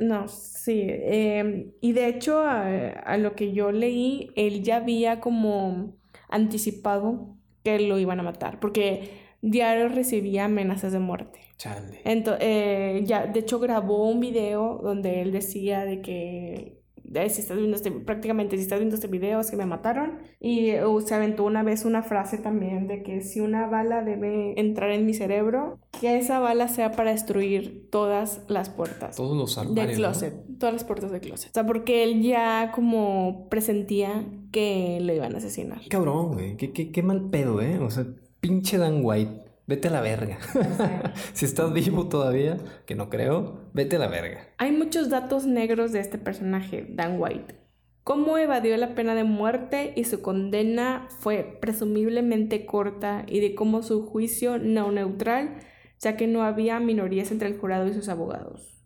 No, 0.00 0.26
sí. 0.28 0.84
Em, 0.88 1.72
y 1.80 1.92
de 1.92 2.08
hecho, 2.08 2.40
a, 2.40 2.88
a 2.88 3.18
lo 3.18 3.34
que 3.34 3.52
yo 3.52 3.72
leí, 3.72 4.30
él 4.34 4.62
ya 4.62 4.76
había 4.76 5.20
como 5.20 5.96
anticipado 6.28 7.36
que 7.62 7.78
lo 7.80 7.98
iban 7.98 8.20
a 8.20 8.22
matar, 8.22 8.60
porque 8.60 9.10
diario 9.42 9.88
recibía 9.88 10.44
amenazas 10.44 10.92
de 10.92 10.98
muerte. 10.98 11.40
Chale. 11.56 12.00
Entonces, 12.04 13.08
ya, 13.08 13.26
de 13.26 13.40
hecho, 13.40 13.58
grabó 13.58 14.08
un 14.08 14.20
video 14.20 14.80
donde 14.82 15.22
él 15.22 15.32
decía 15.32 15.84
de 15.84 16.02
que 16.02 16.75
de 17.08 17.28
si 17.30 17.40
estás 17.40 17.56
viendo 17.56 17.76
este, 17.76 17.90
prácticamente 17.90 18.56
si 18.56 18.62
estás 18.62 18.78
viendo 18.78 18.94
este 18.94 19.08
video 19.08 19.40
es 19.40 19.50
que 19.50 19.56
me 19.56 19.66
mataron 19.66 20.18
y 20.40 20.78
uh, 20.80 21.00
se 21.00 21.14
aventó 21.14 21.44
una 21.44 21.62
vez 21.62 21.84
una 21.84 22.02
frase 22.02 22.38
también 22.38 22.86
de 22.88 23.02
que 23.02 23.22
si 23.22 23.40
una 23.40 23.66
bala 23.66 24.02
debe 24.02 24.58
entrar 24.60 24.90
en 24.90 25.06
mi 25.06 25.14
cerebro 25.14 25.78
que 26.00 26.18
esa 26.18 26.38
bala 26.38 26.68
sea 26.68 26.92
para 26.92 27.12
destruir 27.12 27.88
todas 27.90 28.42
las 28.48 28.68
puertas 28.68 29.16
Todos 29.16 29.36
los 29.36 29.56
del 29.56 29.68
armarios. 29.68 29.98
¿no? 29.98 30.04
closet 30.04 30.34
todas 30.58 30.74
las 30.74 30.84
puertas 30.84 31.10
del 31.10 31.20
closet 31.20 31.50
o 31.50 31.54
sea 31.54 31.66
porque 31.66 32.04
él 32.04 32.22
ya 32.22 32.72
como 32.74 33.48
presentía 33.48 34.24
que 34.52 34.98
lo 35.00 35.12
iban 35.12 35.34
a 35.34 35.38
asesinar 35.38 35.80
cabrón, 35.88 36.32
güey. 36.32 36.56
Qué, 36.56 36.72
qué, 36.72 36.90
qué 36.90 37.02
mal 37.02 37.30
pedo, 37.30 37.60
¿eh? 37.60 37.78
O 37.78 37.90
sea, 37.90 38.06
pinche 38.40 38.78
Dan 38.78 39.00
White. 39.02 39.45
Vete 39.66 39.88
a 39.88 39.90
la 39.90 40.00
verga. 40.00 40.38
si 41.32 41.44
estás 41.44 41.72
vivo 41.72 42.08
todavía, 42.08 42.56
que 42.86 42.94
no 42.94 43.10
creo, 43.10 43.68
vete 43.72 43.96
a 43.96 43.98
la 43.98 44.06
verga. 44.06 44.48
Hay 44.58 44.70
muchos 44.70 45.10
datos 45.10 45.44
negros 45.44 45.90
de 45.90 45.98
este 45.98 46.18
personaje, 46.18 46.86
Dan 46.88 47.16
White. 47.18 47.56
Cómo 48.04 48.38
evadió 48.38 48.76
la 48.76 48.94
pena 48.94 49.16
de 49.16 49.24
muerte 49.24 49.92
y 49.96 50.04
su 50.04 50.22
condena 50.22 51.08
fue 51.18 51.58
presumiblemente 51.60 52.64
corta 52.64 53.24
y 53.26 53.40
de 53.40 53.56
cómo 53.56 53.82
su 53.82 54.06
juicio 54.06 54.58
no 54.58 54.92
neutral, 54.92 55.56
ya 55.98 56.16
que 56.16 56.28
no 56.28 56.42
había 56.42 56.78
minorías 56.78 57.32
entre 57.32 57.48
el 57.48 57.58
jurado 57.58 57.88
y 57.88 57.94
sus 57.94 58.08
abogados. 58.08 58.80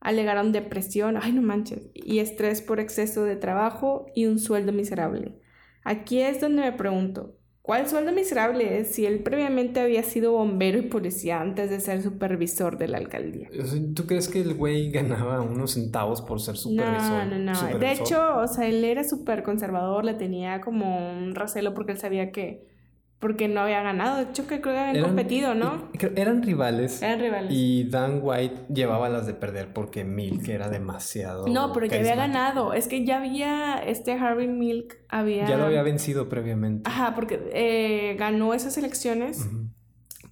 Alegaron 0.00 0.50
depresión, 0.50 1.16
ay 1.16 1.30
no 1.30 1.42
manches, 1.42 1.90
y 1.94 2.18
estrés 2.18 2.60
por 2.60 2.80
exceso 2.80 3.22
de 3.22 3.36
trabajo 3.36 4.06
y 4.16 4.26
un 4.26 4.40
sueldo 4.40 4.72
miserable. 4.72 5.40
Aquí 5.84 6.20
es 6.20 6.40
donde 6.40 6.62
me 6.62 6.72
pregunto, 6.72 7.38
¿Cuál 7.64 7.88
sueldo 7.88 8.12
miserable 8.12 8.78
es 8.78 8.94
si 8.94 9.06
él 9.06 9.20
previamente 9.20 9.80
había 9.80 10.02
sido 10.02 10.32
bombero 10.32 10.76
y 10.76 10.82
policía 10.82 11.40
antes 11.40 11.70
de 11.70 11.80
ser 11.80 12.02
supervisor 12.02 12.76
de 12.76 12.88
la 12.88 12.98
alcaldía? 12.98 13.48
¿Tú 13.94 14.06
crees 14.06 14.28
que 14.28 14.42
el 14.42 14.52
güey 14.52 14.90
ganaba 14.90 15.40
unos 15.40 15.72
centavos 15.72 16.20
por 16.20 16.42
ser 16.42 16.58
supervisor? 16.58 17.24
No, 17.24 17.38
no, 17.38 17.38
no. 17.38 17.54
supervisor? 17.54 17.80
De 17.80 17.92
hecho, 17.92 18.36
o 18.36 18.46
sea, 18.48 18.68
él 18.68 18.84
era 18.84 19.02
súper 19.02 19.42
conservador, 19.42 20.04
le 20.04 20.12
tenía 20.12 20.60
como 20.60 21.10
un 21.10 21.34
recelo 21.34 21.72
porque 21.72 21.92
él 21.92 21.98
sabía 21.98 22.32
que... 22.32 22.73
Porque 23.20 23.48
no 23.48 23.60
había 23.60 23.82
ganado. 23.82 24.16
De 24.16 24.24
hecho, 24.24 24.46
que 24.46 24.60
creo 24.60 24.74
que 24.74 24.80
habían 24.80 24.96
Eran- 24.96 25.08
competido, 25.10 25.54
¿no? 25.54 25.88
Eran 26.14 26.42
rivales. 26.42 27.00
Eran 27.02 27.20
rivales. 27.20 27.50
Y 27.52 27.84
Dan 27.88 28.20
White 28.22 28.66
llevaba 28.68 29.08
las 29.08 29.26
de 29.26 29.32
perder 29.32 29.72
porque 29.72 30.04
Milk 30.04 30.46
era 30.48 30.68
demasiado. 30.68 31.46
No, 31.48 31.72
pero 31.72 31.86
ya 31.86 31.98
había 31.98 32.16
ganado. 32.16 32.74
Es 32.74 32.86
que 32.86 33.06
ya 33.06 33.16
había... 33.18 33.76
Este 33.78 34.12
Harvey 34.12 34.48
Milk 34.48 34.98
había... 35.08 35.46
Ya 35.46 35.56
lo 35.56 35.64
había 35.64 35.82
vencido 35.82 36.28
previamente. 36.28 36.88
Ajá, 36.90 37.14
porque 37.14 37.40
eh, 37.54 38.14
ganó 38.18 38.52
esas 38.52 38.76
elecciones 38.76 39.48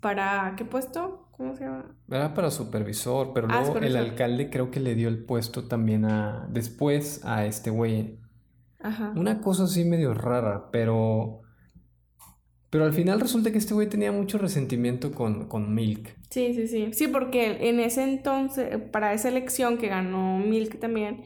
para... 0.01 0.55
¿Qué 0.57 0.65
puesto? 0.67 1.29
¿Cómo 1.33 1.55
se 1.57 1.65
llama? 1.65 1.87
Era 2.11 2.35
para 2.35 2.51
supervisor, 2.51 3.33
pero 3.33 3.49
Ah, 3.51 3.63
luego 3.63 3.79
el 3.79 3.97
alcalde 3.97 4.51
creo 4.51 4.71
que 4.71 4.81
le 4.81 4.95
dio 4.95 5.09
el 5.09 5.25
puesto 5.25 5.65
también 5.67 6.05
a. 6.05 6.47
Después 6.51 7.25
a 7.25 7.47
este 7.47 7.71
güey. 7.71 8.21
Ajá. 8.81 9.13
Una 9.17 9.41
cosa 9.41 9.65
así 9.65 9.85
medio 9.85 10.15
rara, 10.15 10.69
pero. 10.71 11.42
Pero 12.73 12.87
al 12.87 12.95
final 12.95 13.21
resulta 13.21 13.53
que 13.53 13.59
este 13.59 13.75
güey 13.75 13.87
tenía 13.89 14.13
mucho 14.13 14.39
resentimiento 14.39 15.13
con, 15.13 15.47
con 15.47 15.75
Milk. 15.75 16.17
Sí, 16.31 16.55
sí, 16.55 16.67
sí. 16.69 16.89
Sí, 16.95 17.07
porque 17.07 17.69
en 17.69 17.79
ese 17.81 18.03
entonces, 18.03 18.79
para 18.91 19.13
esa 19.13 19.29
elección 19.29 19.77
que 19.77 19.89
ganó 19.89 20.39
Milk 20.39 20.81
también, 20.81 21.23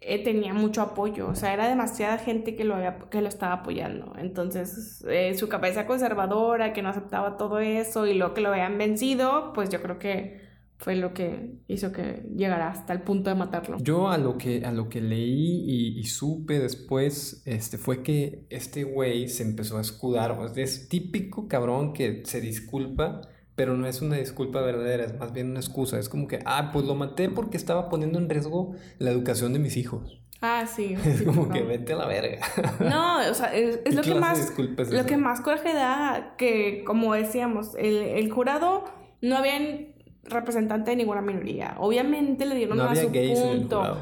eh, 0.00 0.24
tenía 0.24 0.52
mucho 0.54 0.82
apoyo. 0.82 1.28
O 1.28 1.36
sea, 1.36 1.52
era 1.54 1.68
demasiada 1.68 2.18
gente 2.18 2.56
que 2.56 2.64
lo, 2.64 2.74
había- 2.74 2.98
que 3.10 3.20
lo 3.22 3.28
estaba 3.28 3.52
apoyando. 3.54 4.12
Entonces, 4.18 5.04
eh, 5.08 5.36
su 5.38 5.48
cabeza 5.48 5.86
conservadora, 5.86 6.72
que 6.72 6.82
no 6.82 6.88
aceptaba 6.88 7.36
todo 7.36 7.60
eso 7.60 8.06
y 8.08 8.14
lo 8.14 8.34
que 8.34 8.40
lo 8.40 8.48
habían 8.50 8.76
vencido, 8.76 9.52
pues 9.54 9.68
yo 9.70 9.80
creo 9.82 10.00
que 10.00 10.40
fue 10.82 10.96
lo 10.96 11.14
que 11.14 11.60
hizo 11.68 11.92
que 11.92 12.24
llegara 12.34 12.68
hasta 12.68 12.92
el 12.92 13.02
punto 13.02 13.30
de 13.30 13.36
matarlo. 13.36 13.78
Yo 13.78 14.10
a 14.10 14.18
lo 14.18 14.36
que, 14.36 14.64
a 14.64 14.72
lo 14.72 14.88
que 14.88 15.00
leí 15.00 15.62
y, 15.64 16.00
y 16.00 16.04
supe 16.06 16.58
después, 16.58 17.40
este, 17.46 17.78
fue 17.78 18.02
que 18.02 18.46
este 18.50 18.82
güey 18.82 19.28
se 19.28 19.44
empezó 19.44 19.78
a 19.78 19.80
escudar. 19.80 20.32
O 20.32 20.52
sea, 20.52 20.64
es 20.64 20.88
típico 20.88 21.46
cabrón 21.46 21.92
que 21.92 22.22
se 22.24 22.40
disculpa, 22.40 23.20
pero 23.54 23.76
no 23.76 23.86
es 23.86 24.02
una 24.02 24.16
disculpa 24.16 24.60
verdadera, 24.60 25.04
es 25.04 25.16
más 25.16 25.32
bien 25.32 25.50
una 25.50 25.60
excusa. 25.60 26.00
Es 26.00 26.08
como 26.08 26.26
que, 26.26 26.40
ah, 26.46 26.70
pues 26.72 26.84
lo 26.84 26.96
maté 26.96 27.28
porque 27.28 27.58
estaba 27.58 27.88
poniendo 27.88 28.18
en 28.18 28.28
riesgo 28.28 28.74
la 28.98 29.12
educación 29.12 29.52
de 29.52 29.60
mis 29.60 29.76
hijos. 29.76 30.20
Ah, 30.40 30.66
sí. 30.66 30.96
Es 31.06 31.18
sí, 31.18 31.24
como 31.24 31.48
que 31.48 31.62
vete 31.62 31.92
a 31.92 31.96
la 31.96 32.08
verga. 32.08 32.40
No, 32.80 33.18
o 33.30 33.34
sea, 33.34 33.54
es, 33.54 33.76
es 33.76 33.82
¿Qué 33.84 33.92
lo 33.92 34.02
que 34.02 34.14
más... 34.16 34.52
es 34.58 34.90
Lo 34.90 35.06
que 35.06 35.16
más 35.16 35.42
coraje 35.42 35.72
da, 35.74 36.34
que 36.36 36.82
como 36.84 37.14
decíamos, 37.14 37.76
el, 37.78 37.98
el 37.98 38.32
jurado 38.32 38.82
no 39.20 39.36
había 39.36 39.91
representante 40.24 40.90
de 40.90 40.96
ninguna 40.96 41.20
minoría. 41.22 41.76
Obviamente 41.78 42.46
le 42.46 42.54
dieron 42.54 42.78
No 42.78 42.84
más 42.84 42.98
su 42.98 43.10
punto. 43.10 43.98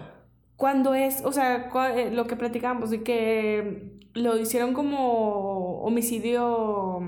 Cuando 0.56 0.94
es, 0.94 1.22
o 1.24 1.32
sea, 1.32 1.70
eh, 1.96 2.10
lo 2.12 2.26
que 2.26 2.36
platicamos, 2.36 2.90
de 2.90 3.02
que 3.02 3.98
lo 4.12 4.36
hicieron 4.36 4.74
como 4.74 5.80
homicidio 5.82 7.00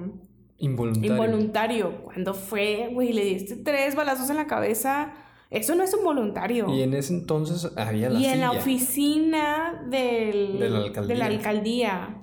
Involuntario. 0.59 1.11
involuntario. 1.12 2.03
Cuando 2.05 2.35
fue, 2.35 2.90
güey, 2.92 3.12
le 3.12 3.25
diste 3.25 3.57
tres 3.57 3.94
balazos 3.94 4.31
en 4.31 4.37
la 4.37 4.46
cabeza. 4.46 5.12
Eso 5.51 5.75
no 5.75 5.83
es 5.83 5.92
un 5.92 6.03
voluntario. 6.03 6.75
Y 6.75 6.81
en 6.83 6.94
ese 6.94 7.12
entonces 7.12 7.70
había 7.77 8.09
la 8.09 8.18
Y 8.18 8.25
en 8.25 8.40
la 8.40 8.53
oficina 8.53 9.85
del, 9.90 10.59
De 10.59 10.70
la 10.70 10.79
alcaldía. 10.79 11.14
de 11.14 11.18
la 11.18 11.27
alcaldía. 11.27 12.14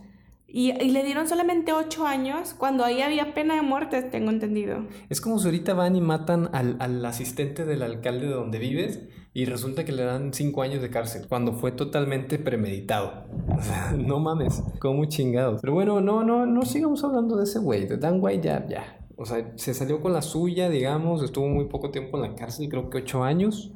Y, 0.51 0.71
y 0.71 0.91
le 0.91 1.03
dieron 1.03 1.27
solamente 1.27 1.73
ocho 1.73 2.07
años 2.07 2.55
cuando 2.57 2.83
ahí 2.83 3.01
había 3.01 3.33
pena 3.33 3.55
de 3.55 3.61
muerte, 3.61 4.01
tengo 4.01 4.31
entendido. 4.31 4.85
Es 5.09 5.21
como 5.21 5.39
si 5.39 5.45
ahorita 5.45 5.73
van 5.73 5.95
y 5.95 6.01
matan 6.01 6.49
al, 6.53 6.77
al 6.79 7.05
asistente 7.05 7.65
del 7.65 7.83
alcalde 7.83 8.27
de 8.27 8.33
donde 8.33 8.59
vives 8.59 8.99
y 9.33 9.45
resulta 9.45 9.85
que 9.85 9.91
le 9.91 10.03
dan 10.03 10.33
cinco 10.33 10.63
años 10.63 10.81
de 10.81 10.89
cárcel 10.89 11.27
cuando 11.29 11.53
fue 11.53 11.71
totalmente 11.71 12.39
premeditado. 12.39 13.25
No 13.97 14.19
mames, 14.19 14.63
como 14.79 15.05
chingados. 15.05 15.61
Pero 15.61 15.73
bueno, 15.73 16.01
no, 16.01 16.23
no, 16.23 16.45
no 16.45 16.63
sigamos 16.63 17.03
hablando 17.03 17.35
de 17.37 17.43
ese 17.43 17.59
güey. 17.59 17.85
De 17.85 17.97
Dan 17.97 18.19
White 18.21 18.47
ya, 18.47 18.67
ya. 18.67 18.99
O 19.15 19.25
sea, 19.25 19.51
se 19.55 19.73
salió 19.73 20.01
con 20.01 20.13
la 20.13 20.21
suya, 20.21 20.69
digamos, 20.69 21.21
estuvo 21.23 21.47
muy 21.47 21.65
poco 21.65 21.91
tiempo 21.91 22.17
en 22.17 22.23
la 22.23 22.35
cárcel, 22.35 22.69
creo 22.69 22.89
que 22.89 22.99
ocho 22.99 23.23
años. 23.23 23.73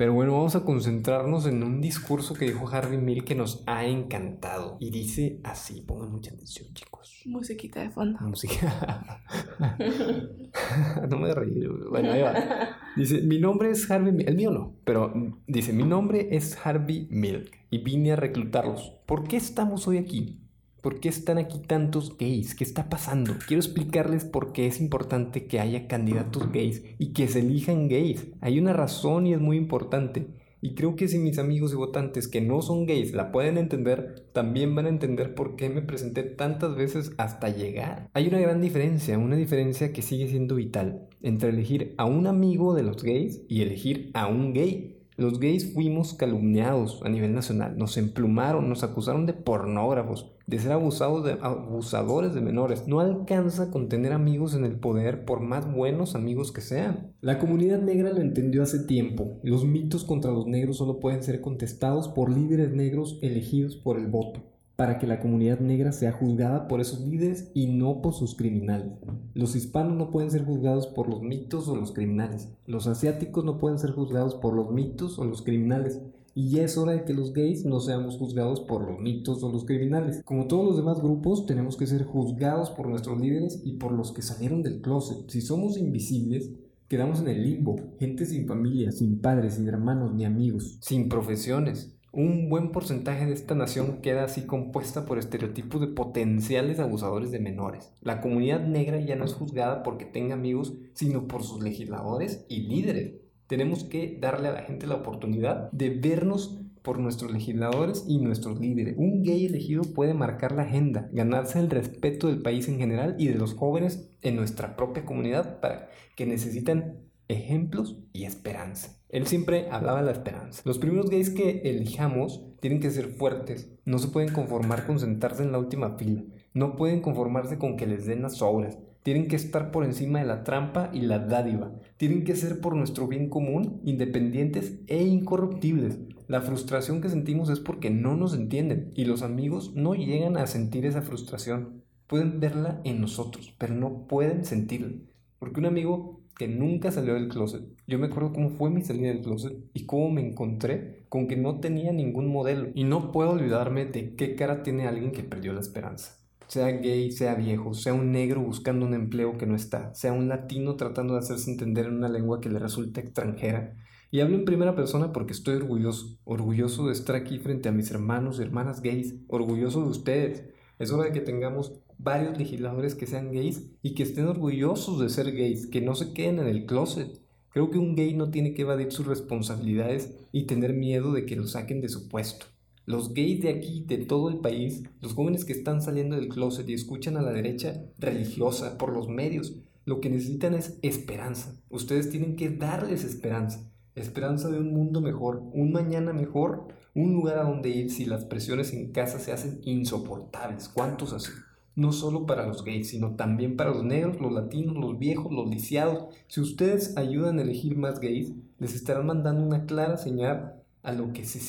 Pero 0.00 0.14
bueno, 0.14 0.32
vamos 0.32 0.56
a 0.56 0.64
concentrarnos 0.64 1.44
en 1.44 1.62
un 1.62 1.82
discurso 1.82 2.32
que 2.32 2.46
dijo 2.46 2.66
Harvey 2.66 2.96
Milk 2.96 3.26
que 3.26 3.34
nos 3.34 3.62
ha 3.66 3.84
encantado. 3.84 4.78
Y 4.80 4.90
dice 4.90 5.40
así, 5.44 5.82
pongan 5.82 6.10
mucha 6.10 6.32
atención, 6.32 6.72
chicos. 6.72 7.20
Musiquita 7.26 7.82
de 7.82 7.90
fondo. 7.90 8.18
Música. 8.22 9.22
no 11.10 11.18
me 11.18 11.34
reír. 11.34 11.68
güey. 11.68 11.90
Bueno, 11.90 12.12
ahí 12.12 12.22
va. 12.22 12.34
Dice, 12.96 13.20
mi 13.20 13.38
nombre 13.38 13.70
es 13.70 13.90
Harvey 13.90 14.10
Milk. 14.10 14.26
El 14.26 14.36
mío 14.36 14.50
no, 14.50 14.74
pero 14.84 15.12
dice, 15.46 15.74
mi 15.74 15.84
nombre 15.84 16.28
es 16.32 16.58
Harvey 16.64 17.06
Milk 17.10 17.50
y 17.70 17.84
vine 17.84 18.12
a 18.12 18.16
reclutarlos. 18.16 18.94
¿Por 19.04 19.28
qué 19.28 19.36
estamos 19.36 19.86
hoy 19.86 19.98
aquí? 19.98 20.39
¿Por 20.80 20.98
qué 20.98 21.10
están 21.10 21.36
aquí 21.36 21.58
tantos 21.58 22.16
gays? 22.16 22.54
¿Qué 22.54 22.64
está 22.64 22.88
pasando? 22.88 23.34
Quiero 23.46 23.60
explicarles 23.60 24.24
por 24.24 24.52
qué 24.52 24.66
es 24.66 24.80
importante 24.80 25.46
que 25.46 25.60
haya 25.60 25.86
candidatos 25.86 26.50
gays 26.50 26.82
y 26.98 27.12
que 27.12 27.28
se 27.28 27.40
elijan 27.40 27.88
gays. 27.88 28.28
Hay 28.40 28.58
una 28.58 28.72
razón 28.72 29.26
y 29.26 29.34
es 29.34 29.40
muy 29.40 29.58
importante. 29.58 30.28
Y 30.62 30.74
creo 30.74 30.94
que 30.94 31.08
si 31.08 31.18
mis 31.18 31.38
amigos 31.38 31.72
y 31.72 31.76
votantes 31.76 32.28
que 32.28 32.40
no 32.40 32.60
son 32.60 32.86
gays 32.86 33.12
la 33.12 33.32
pueden 33.32 33.56
entender, 33.56 34.26
también 34.32 34.74
van 34.74 34.86
a 34.86 34.90
entender 34.90 35.34
por 35.34 35.56
qué 35.56 35.70
me 35.70 35.82
presenté 35.82 36.22
tantas 36.22 36.76
veces 36.76 37.12
hasta 37.16 37.48
llegar. 37.48 38.08
Hay 38.12 38.28
una 38.28 38.40
gran 38.40 38.60
diferencia, 38.60 39.18
una 39.18 39.36
diferencia 39.36 39.92
que 39.92 40.02
sigue 40.02 40.28
siendo 40.28 40.56
vital, 40.56 41.08
entre 41.22 41.50
elegir 41.50 41.94
a 41.96 42.04
un 42.04 42.26
amigo 42.26 42.74
de 42.74 42.82
los 42.82 43.02
gays 43.02 43.42
y 43.48 43.62
elegir 43.62 44.10
a 44.12 44.26
un 44.26 44.52
gay. 44.52 44.99
Los 45.20 45.38
gays 45.38 45.74
fuimos 45.74 46.14
calumniados 46.14 47.02
a 47.04 47.10
nivel 47.10 47.34
nacional, 47.34 47.76
nos 47.76 47.98
emplumaron, 47.98 48.70
nos 48.70 48.82
acusaron 48.82 49.26
de 49.26 49.34
pornógrafos, 49.34 50.32
de 50.46 50.58
ser 50.58 50.72
abusados 50.72 51.26
de, 51.26 51.32
abusadores 51.42 52.32
de 52.32 52.40
menores. 52.40 52.88
No 52.88 53.00
alcanza 53.00 53.70
con 53.70 53.90
tener 53.90 54.14
amigos 54.14 54.54
en 54.54 54.64
el 54.64 54.80
poder 54.80 55.26
por 55.26 55.40
más 55.40 55.70
buenos 55.70 56.14
amigos 56.14 56.52
que 56.52 56.62
sean. 56.62 57.12
La 57.20 57.38
comunidad 57.38 57.82
negra 57.82 58.14
lo 58.14 58.22
entendió 58.22 58.62
hace 58.62 58.78
tiempo. 58.78 59.38
Los 59.42 59.66
mitos 59.66 60.04
contra 60.04 60.32
los 60.32 60.46
negros 60.46 60.78
solo 60.78 61.00
pueden 61.00 61.22
ser 61.22 61.42
contestados 61.42 62.08
por 62.08 62.34
líderes 62.34 62.72
negros 62.72 63.18
elegidos 63.20 63.76
por 63.76 63.98
el 63.98 64.06
voto 64.06 64.49
para 64.80 64.96
que 64.96 65.06
la 65.06 65.20
comunidad 65.20 65.60
negra 65.60 65.92
sea 65.92 66.10
juzgada 66.10 66.66
por 66.66 66.80
esos 66.80 67.02
líderes 67.02 67.50
y 67.52 67.66
no 67.66 68.00
por 68.00 68.14
sus 68.14 68.34
criminales. 68.34 68.90
Los 69.34 69.54
hispanos 69.54 69.94
no 69.94 70.10
pueden 70.10 70.30
ser 70.30 70.42
juzgados 70.42 70.86
por 70.86 71.06
los 71.06 71.20
mitos 71.20 71.68
o 71.68 71.76
los 71.76 71.92
criminales. 71.92 72.48
Los 72.64 72.86
asiáticos 72.86 73.44
no 73.44 73.58
pueden 73.58 73.78
ser 73.78 73.90
juzgados 73.90 74.36
por 74.36 74.54
los 74.54 74.72
mitos 74.72 75.18
o 75.18 75.26
los 75.26 75.42
criminales. 75.42 76.00
Y 76.34 76.48
ya 76.48 76.62
es 76.62 76.78
hora 76.78 76.92
de 76.92 77.04
que 77.04 77.12
los 77.12 77.34
gays 77.34 77.66
no 77.66 77.78
seamos 77.80 78.16
juzgados 78.16 78.60
por 78.60 78.90
los 78.90 78.98
mitos 78.98 79.42
o 79.42 79.52
los 79.52 79.66
criminales. 79.66 80.22
Como 80.24 80.46
todos 80.46 80.64
los 80.64 80.78
demás 80.78 81.02
grupos, 81.02 81.44
tenemos 81.44 81.76
que 81.76 81.86
ser 81.86 82.04
juzgados 82.04 82.70
por 82.70 82.88
nuestros 82.88 83.20
líderes 83.20 83.60
y 83.62 83.74
por 83.74 83.92
los 83.92 84.12
que 84.12 84.22
salieron 84.22 84.62
del 84.62 84.80
closet. 84.80 85.28
Si 85.28 85.42
somos 85.42 85.76
invisibles, 85.76 86.52
quedamos 86.88 87.20
en 87.20 87.28
el 87.28 87.42
limbo. 87.42 87.76
Gente 87.98 88.24
sin 88.24 88.46
familia, 88.46 88.92
sin 88.92 89.20
padres, 89.20 89.56
sin 89.56 89.68
hermanos 89.68 90.14
ni 90.14 90.24
amigos. 90.24 90.78
Sin 90.80 91.10
profesiones 91.10 91.99
un 92.12 92.48
buen 92.48 92.72
porcentaje 92.72 93.26
de 93.26 93.32
esta 93.32 93.54
nación 93.54 94.00
queda 94.02 94.24
así 94.24 94.42
compuesta 94.42 95.06
por 95.06 95.18
estereotipos 95.18 95.80
de 95.80 95.86
potenciales 95.86 96.80
abusadores 96.80 97.30
de 97.30 97.38
menores. 97.38 97.92
La 98.00 98.20
comunidad 98.20 98.60
negra 98.66 99.00
ya 99.00 99.16
no 99.16 99.24
es 99.24 99.34
juzgada 99.34 99.82
porque 99.82 100.04
tenga 100.04 100.34
amigos, 100.34 100.74
sino 100.94 101.28
por 101.28 101.44
sus 101.44 101.62
legisladores 101.62 102.44
y 102.48 102.62
líderes. 102.62 103.14
Tenemos 103.46 103.84
que 103.84 104.18
darle 104.20 104.48
a 104.48 104.52
la 104.52 104.62
gente 104.62 104.86
la 104.86 104.96
oportunidad 104.96 105.70
de 105.72 105.90
vernos 105.90 106.60
por 106.82 106.98
nuestros 106.98 107.30
legisladores 107.30 108.04
y 108.08 108.18
nuestros 108.18 108.58
líderes. 108.58 108.94
Un 108.96 109.22
gay 109.22 109.46
elegido 109.46 109.82
puede 109.82 110.14
marcar 110.14 110.52
la 110.52 110.62
agenda, 110.62 111.08
ganarse 111.12 111.58
el 111.60 111.70
respeto 111.70 112.28
del 112.28 112.42
país 112.42 112.68
en 112.68 112.78
general 112.78 113.16
y 113.18 113.28
de 113.28 113.34
los 113.34 113.54
jóvenes 113.54 114.10
en 114.22 114.36
nuestra 114.36 114.76
propia 114.76 115.04
comunidad 115.04 115.60
para 115.60 115.88
que 116.16 116.26
necesitan 116.26 117.09
ejemplos 117.30 117.98
y 118.12 118.24
esperanza. 118.24 118.96
Él 119.08 119.26
siempre 119.26 119.68
hablaba 119.70 120.00
de 120.00 120.06
la 120.06 120.12
esperanza. 120.12 120.62
Los 120.64 120.78
primeros 120.78 121.10
gays 121.10 121.30
que 121.30 121.62
elijamos 121.64 122.44
tienen 122.60 122.80
que 122.80 122.90
ser 122.90 123.08
fuertes. 123.08 123.70
No 123.84 123.98
se 123.98 124.08
pueden 124.08 124.32
conformar 124.32 124.86
con 124.86 124.98
sentarse 124.98 125.42
en 125.42 125.52
la 125.52 125.58
última 125.58 125.96
fila. 125.96 126.22
No 126.54 126.76
pueden 126.76 127.00
conformarse 127.00 127.58
con 127.58 127.76
que 127.76 127.86
les 127.86 128.06
den 128.06 128.22
las 128.22 128.40
obras. 128.42 128.78
Tienen 129.02 129.28
que 129.28 129.36
estar 129.36 129.70
por 129.70 129.84
encima 129.84 130.20
de 130.20 130.26
la 130.26 130.44
trampa 130.44 130.90
y 130.92 131.00
la 131.00 131.18
dádiva. 131.18 131.72
Tienen 131.96 132.22
que 132.22 132.36
ser 132.36 132.60
por 132.60 132.76
nuestro 132.76 133.08
bien 133.08 133.30
común, 133.30 133.80
independientes 133.84 134.78
e 134.86 135.02
incorruptibles. 135.02 135.98
La 136.28 136.42
frustración 136.42 137.00
que 137.00 137.08
sentimos 137.08 137.48
es 137.48 137.60
porque 137.60 137.90
no 137.90 138.14
nos 138.14 138.34
entienden 138.34 138.92
y 138.94 139.06
los 139.06 139.22
amigos 139.22 139.74
no 139.74 139.94
llegan 139.94 140.36
a 140.36 140.46
sentir 140.46 140.84
esa 140.86 141.02
frustración. 141.02 141.82
Pueden 142.06 142.40
verla 142.40 142.80
en 142.84 143.00
nosotros, 143.00 143.54
pero 143.58 143.74
no 143.74 144.06
pueden 144.06 144.44
sentirla. 144.44 144.92
Porque 145.38 145.60
un 145.60 145.66
amigo 145.66 146.19
que 146.40 146.48
nunca 146.48 146.90
salió 146.90 147.12
del 147.12 147.28
closet. 147.28 147.62
Yo 147.86 147.98
me 147.98 148.06
acuerdo 148.06 148.32
cómo 148.32 148.48
fue 148.48 148.70
mi 148.70 148.80
salida 148.80 149.08
del 149.08 149.20
closet 149.20 149.52
y 149.74 149.84
cómo 149.84 150.10
me 150.10 150.26
encontré 150.26 151.04
con 151.10 151.28
que 151.28 151.36
no 151.36 151.60
tenía 151.60 151.92
ningún 151.92 152.28
modelo. 152.28 152.70
Y 152.74 152.84
no 152.84 153.12
puedo 153.12 153.32
olvidarme 153.32 153.84
de 153.84 154.14
qué 154.16 154.36
cara 154.36 154.62
tiene 154.62 154.88
alguien 154.88 155.12
que 155.12 155.22
perdió 155.22 155.52
la 155.52 155.60
esperanza. 155.60 156.16
Sea 156.48 156.70
gay, 156.70 157.12
sea 157.12 157.34
viejo, 157.34 157.74
sea 157.74 157.92
un 157.92 158.10
negro 158.10 158.40
buscando 158.40 158.86
un 158.86 158.94
empleo 158.94 159.36
que 159.36 159.44
no 159.44 159.54
está, 159.54 159.94
sea 159.94 160.14
un 160.14 160.30
latino 160.30 160.76
tratando 160.76 161.12
de 161.12 161.18
hacerse 161.18 161.50
entender 161.50 161.84
en 161.84 161.96
una 161.96 162.08
lengua 162.08 162.40
que 162.40 162.48
le 162.48 162.58
resulta 162.58 163.02
extranjera. 163.02 163.76
Y 164.10 164.20
hablo 164.20 164.36
en 164.36 164.46
primera 164.46 164.74
persona 164.74 165.12
porque 165.12 165.34
estoy 165.34 165.56
orgulloso, 165.56 166.16
orgulloso 166.24 166.86
de 166.86 166.94
estar 166.94 167.16
aquí 167.16 167.38
frente 167.38 167.68
a 167.68 167.72
mis 167.72 167.90
hermanos 167.90 168.38
y 168.38 168.44
hermanas 168.44 168.80
gays, 168.80 169.14
orgulloso 169.28 169.82
de 169.82 169.90
ustedes. 169.90 170.48
Es 170.78 170.90
hora 170.90 171.04
de 171.04 171.12
que 171.12 171.20
tengamos 171.20 171.82
varios 172.02 172.38
legisladores 172.38 172.94
que 172.94 173.06
sean 173.06 173.32
gays 173.32 173.66
y 173.82 173.94
que 173.94 174.02
estén 174.02 174.26
orgullosos 174.26 175.00
de 175.00 175.08
ser 175.08 175.32
gays, 175.32 175.66
que 175.66 175.80
no 175.80 175.94
se 175.94 176.12
queden 176.12 176.38
en 176.38 176.46
el 176.46 176.66
closet. 176.66 177.20
Creo 177.50 177.70
que 177.70 177.78
un 177.78 177.96
gay 177.96 178.14
no 178.14 178.30
tiene 178.30 178.54
que 178.54 178.62
evadir 178.62 178.92
sus 178.92 179.06
responsabilidades 179.06 180.16
y 180.32 180.44
tener 180.44 180.72
miedo 180.72 181.12
de 181.12 181.26
que 181.26 181.36
lo 181.36 181.46
saquen 181.46 181.80
de 181.80 181.88
su 181.88 182.08
puesto. 182.08 182.46
Los 182.86 183.12
gays 183.12 183.42
de 183.42 183.50
aquí, 183.50 183.84
de 183.86 183.98
todo 183.98 184.28
el 184.28 184.38
país, 184.38 184.84
los 185.00 185.14
jóvenes 185.14 185.44
que 185.44 185.52
están 185.52 185.82
saliendo 185.82 186.16
del 186.16 186.28
closet 186.28 186.68
y 186.68 186.74
escuchan 186.74 187.16
a 187.16 187.22
la 187.22 187.32
derecha 187.32 187.84
religiosa 187.98 188.78
por 188.78 188.92
los 188.92 189.08
medios, 189.08 189.54
lo 189.84 190.00
que 190.00 190.10
necesitan 190.10 190.54
es 190.54 190.78
esperanza. 190.82 191.56
Ustedes 191.68 192.10
tienen 192.10 192.36
que 192.36 192.50
darles 192.50 193.04
esperanza. 193.04 193.68
Esperanza 193.94 194.48
de 194.48 194.58
un 194.58 194.72
mundo 194.72 195.00
mejor, 195.00 195.42
un 195.52 195.72
mañana 195.72 196.12
mejor, 196.12 196.68
un 196.94 197.12
lugar 197.12 197.38
a 197.38 197.44
donde 197.44 197.70
ir 197.70 197.90
si 197.90 198.06
las 198.06 198.24
presiones 198.24 198.72
en 198.72 198.92
casa 198.92 199.18
se 199.18 199.32
hacen 199.32 199.60
insoportables. 199.64 200.68
¿Cuántos 200.68 201.12
así? 201.12 201.30
No 201.76 201.92
solo 201.92 202.26
para 202.26 202.46
los 202.46 202.64
gays, 202.64 202.90
sino 202.90 203.16
también 203.16 203.56
para 203.56 203.70
los 203.70 203.84
negros, 203.84 204.20
los 204.20 204.32
latinos, 204.32 204.76
los 204.76 204.98
viejos, 204.98 205.32
los 205.32 205.48
lisiados. 205.48 206.14
Si 206.26 206.40
ustedes 206.40 206.96
ayudan 206.96 207.38
a 207.38 207.42
elegir 207.42 207.76
más 207.76 208.00
gays, 208.00 208.32
les 208.58 208.74
estarán 208.74 209.06
mandando 209.06 209.42
una 209.42 209.66
clara 209.66 209.96
señal 209.96 210.54
a 210.82 210.92
que 211.12 211.24
se 211.24 211.40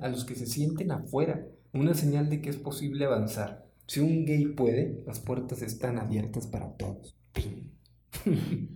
a 0.00 0.08
los 0.08 0.24
que 0.24 0.34
se 0.34 0.46
sienten 0.46 0.90
afuera, 0.90 1.46
una 1.72 1.94
señal 1.94 2.28
de 2.30 2.40
que 2.40 2.50
es 2.50 2.56
posible 2.56 3.04
avanzar. 3.04 3.64
Si 3.86 4.00
un 4.00 4.24
gay 4.24 4.46
puede, 4.46 5.02
las 5.06 5.20
puertas 5.20 5.62
están 5.62 5.98
abiertas 5.98 6.46
para 6.46 6.72
todos. 6.72 7.16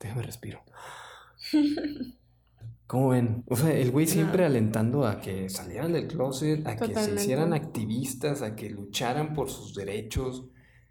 Déjame 0.00 0.22
respiro. 0.22 0.60
¿Cómo 2.88 3.10
ven? 3.10 3.44
O 3.48 3.54
sea, 3.54 3.70
el 3.70 3.90
güey 3.90 4.06
siempre 4.06 4.46
alentando 4.46 5.06
a 5.06 5.20
que 5.20 5.50
salieran 5.50 5.92
del 5.92 6.08
closet, 6.08 6.66
a 6.66 6.74
que 6.74 6.94
se 6.94 7.14
hicieran 7.14 7.52
activistas, 7.52 8.40
a 8.40 8.56
que 8.56 8.70
lucharan 8.70 9.34
por 9.34 9.50
sus 9.50 9.74
derechos, 9.74 10.46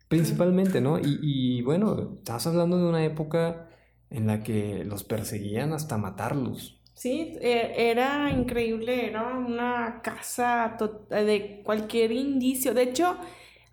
principalmente, 0.08 0.80
¿no? 0.80 1.00
Y, 1.00 1.18
y 1.24 1.62
bueno, 1.64 2.14
estás 2.20 2.46
hablando 2.46 2.78
de 2.78 2.88
una 2.88 3.04
época 3.04 3.68
en 4.12 4.28
la 4.28 4.44
que 4.44 4.86
los 4.86 5.04
perseguían 5.04 5.74
hasta 5.74 5.98
matarlos. 5.98 6.80
Sí, 6.94 7.36
e, 7.42 7.90
era 7.90 8.30
increíble, 8.30 9.08
era 9.08 9.36
una 9.36 10.00
casa 10.04 10.78
de 11.10 11.62
cualquier 11.64 12.12
indicio. 12.12 12.76
De 12.76 12.84
hecho, 12.84 13.18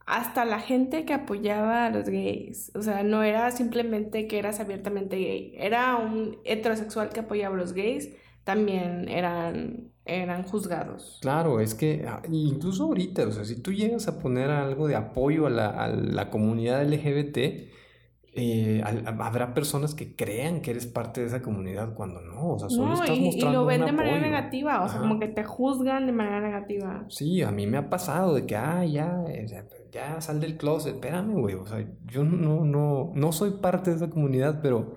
hasta 0.06 0.44
la 0.44 0.60
gente 0.60 1.04
que 1.04 1.14
apoyaba 1.14 1.86
a 1.86 1.90
los 1.90 2.08
gays. 2.08 2.70
O 2.74 2.82
sea, 2.82 3.02
no 3.02 3.22
era 3.22 3.50
simplemente 3.50 4.26
que 4.26 4.38
eras 4.38 4.60
abiertamente 4.60 5.16
gay. 5.16 5.54
Era 5.56 5.96
un 5.96 6.38
heterosexual 6.44 7.10
que 7.10 7.20
apoyaba 7.20 7.54
a 7.54 7.58
los 7.58 7.72
gays. 7.72 8.10
También 8.44 9.08
eran, 9.08 9.92
eran 10.04 10.42
juzgados. 10.42 11.18
Claro, 11.22 11.60
es 11.60 11.74
que 11.74 12.04
ah, 12.06 12.20
incluso 12.30 12.84
ahorita, 12.84 13.26
o 13.26 13.32
sea, 13.32 13.44
si 13.44 13.60
tú 13.62 13.72
llegas 13.72 14.06
a 14.06 14.18
poner 14.18 14.50
algo 14.50 14.86
de 14.86 14.96
apoyo 14.96 15.46
a 15.46 15.50
la, 15.50 15.68
a 15.68 15.88
la 15.88 16.28
comunidad 16.28 16.84
LGBT, 16.86 17.72
eh, 18.36 18.82
habrá 18.84 19.54
personas 19.54 19.94
que 19.94 20.16
crean 20.16 20.60
que 20.60 20.72
eres 20.72 20.86
parte 20.86 21.20
de 21.20 21.28
esa 21.28 21.40
comunidad 21.40 21.94
cuando 21.94 22.20
no, 22.20 22.54
o 22.54 22.58
sea, 22.58 22.68
solo 22.68 22.94
estás 22.94 23.18
mostrando. 23.18 23.50
Y 23.50 23.52
lo 23.52 23.64
ven 23.64 23.84
de 23.84 23.92
manera 23.92 24.20
negativa, 24.20 24.82
o 24.82 24.88
sea, 24.88 24.98
como 24.98 25.20
que 25.20 25.28
te 25.28 25.44
juzgan 25.44 26.06
de 26.06 26.12
manera 26.12 26.40
negativa. 26.40 27.04
Sí, 27.08 27.42
a 27.42 27.52
mí 27.52 27.66
me 27.68 27.78
ha 27.78 27.88
pasado 27.88 28.34
de 28.34 28.44
que, 28.44 28.56
ah, 28.56 28.84
ya, 28.84 29.22
ya 29.92 30.20
sal 30.20 30.40
del 30.40 30.56
closet, 30.56 30.94
espérame, 30.94 31.40
güey, 31.40 31.54
o 31.54 31.66
sea, 31.66 31.86
yo 32.06 32.24
no, 32.24 32.64
no, 32.64 33.12
no 33.14 33.32
soy 33.32 33.52
parte 33.62 33.90
de 33.90 33.96
esa 33.96 34.10
comunidad, 34.10 34.60
pero, 34.60 34.96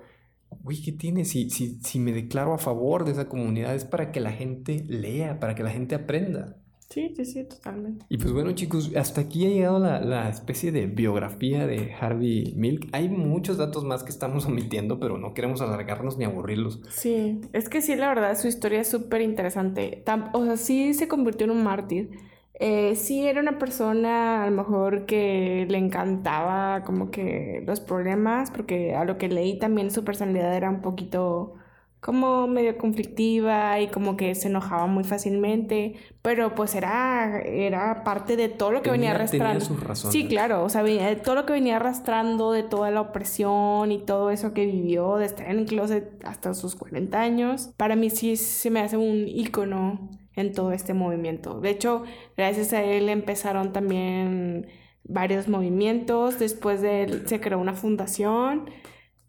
güey, 0.62 0.82
¿qué 0.82 0.90
tiene? 0.90 1.24
Si, 1.24 1.48
si, 1.50 1.78
si 1.80 2.00
me 2.00 2.12
declaro 2.12 2.54
a 2.54 2.58
favor 2.58 3.04
de 3.04 3.12
esa 3.12 3.28
comunidad 3.28 3.74
es 3.74 3.84
para 3.84 4.10
que 4.10 4.18
la 4.18 4.32
gente 4.32 4.82
lea, 4.88 5.38
para 5.38 5.54
que 5.54 5.62
la 5.62 5.70
gente 5.70 5.94
aprenda. 5.94 6.56
Sí, 6.90 7.12
sí, 7.14 7.26
sí, 7.26 7.44
totalmente. 7.44 8.06
Y 8.08 8.16
pues 8.16 8.32
bueno, 8.32 8.52
chicos, 8.52 8.90
hasta 8.96 9.20
aquí 9.20 9.46
ha 9.46 9.50
llegado 9.50 9.78
la, 9.78 10.00
la, 10.00 10.30
especie 10.30 10.72
de 10.72 10.86
biografía 10.86 11.66
de 11.66 11.92
Harvey 11.92 12.54
Milk. 12.56 12.88
Hay 12.92 13.10
muchos 13.10 13.58
datos 13.58 13.84
más 13.84 14.02
que 14.04 14.10
estamos 14.10 14.46
omitiendo, 14.46 14.98
pero 14.98 15.18
no 15.18 15.34
queremos 15.34 15.60
alargarnos 15.60 16.16
ni 16.16 16.24
aburrirlos. 16.24 16.80
Sí, 16.88 17.42
es 17.52 17.68
que 17.68 17.82
sí, 17.82 17.94
la 17.94 18.08
verdad, 18.08 18.38
su 18.38 18.48
historia 18.48 18.80
es 18.80 18.88
súper 18.88 19.20
interesante. 19.20 20.02
O 20.32 20.44
sea, 20.46 20.56
sí 20.56 20.94
se 20.94 21.08
convirtió 21.08 21.44
en 21.44 21.50
un 21.50 21.62
mártir. 21.62 22.10
Eh, 22.54 22.96
sí 22.96 23.26
era 23.26 23.40
una 23.40 23.58
persona 23.58 24.42
a 24.42 24.50
lo 24.50 24.56
mejor 24.56 25.06
que 25.06 25.66
le 25.68 25.78
encantaba 25.78 26.82
como 26.84 27.10
que 27.10 27.62
los 27.66 27.80
problemas, 27.80 28.50
porque 28.50 28.94
a 28.94 29.04
lo 29.04 29.18
que 29.18 29.28
leí 29.28 29.58
también 29.58 29.90
su 29.90 30.04
personalidad 30.04 30.56
era 30.56 30.70
un 30.70 30.80
poquito 30.80 31.54
como 32.00 32.46
medio 32.46 32.78
conflictiva 32.78 33.80
y 33.80 33.88
como 33.88 34.16
que 34.16 34.34
se 34.34 34.48
enojaba 34.48 34.86
muy 34.86 35.02
fácilmente, 35.02 35.96
pero 36.22 36.54
pues 36.54 36.74
era, 36.74 37.40
era 37.40 38.04
parte 38.04 38.36
de 38.36 38.48
todo 38.48 38.70
lo 38.70 38.82
que 38.82 38.90
venía 38.90 39.10
arrastrando. 39.10 39.64
Sí, 39.94 40.28
claro, 40.28 40.62
o 40.62 40.68
sea, 40.68 40.82
de 40.84 41.16
todo 41.16 41.34
lo 41.34 41.46
que 41.46 41.54
venía 41.54 41.76
arrastrando, 41.76 42.52
de 42.52 42.62
toda 42.62 42.90
la 42.90 43.00
opresión 43.00 43.90
y 43.90 43.98
todo 43.98 44.30
eso 44.30 44.52
que 44.52 44.64
vivió, 44.64 45.16
de 45.16 45.26
estar 45.26 45.50
en 45.50 45.58
el 45.58 45.66
closet 45.66 46.22
hasta 46.24 46.54
sus 46.54 46.76
40 46.76 47.20
años, 47.20 47.70
para 47.76 47.96
mí 47.96 48.10
sí 48.10 48.36
se 48.36 48.70
me 48.70 48.80
hace 48.80 48.96
un 48.96 49.26
ícono 49.26 50.10
en 50.34 50.52
todo 50.52 50.70
este 50.70 50.94
movimiento. 50.94 51.60
De 51.60 51.70
hecho, 51.70 52.04
gracias 52.36 52.72
a 52.72 52.82
él 52.82 53.08
empezaron 53.08 53.72
también 53.72 54.68
varios 55.02 55.48
movimientos, 55.48 56.38
después 56.38 56.80
de 56.80 57.02
él 57.02 57.22
se 57.26 57.40
creó 57.40 57.58
una 57.58 57.74
fundación, 57.74 58.70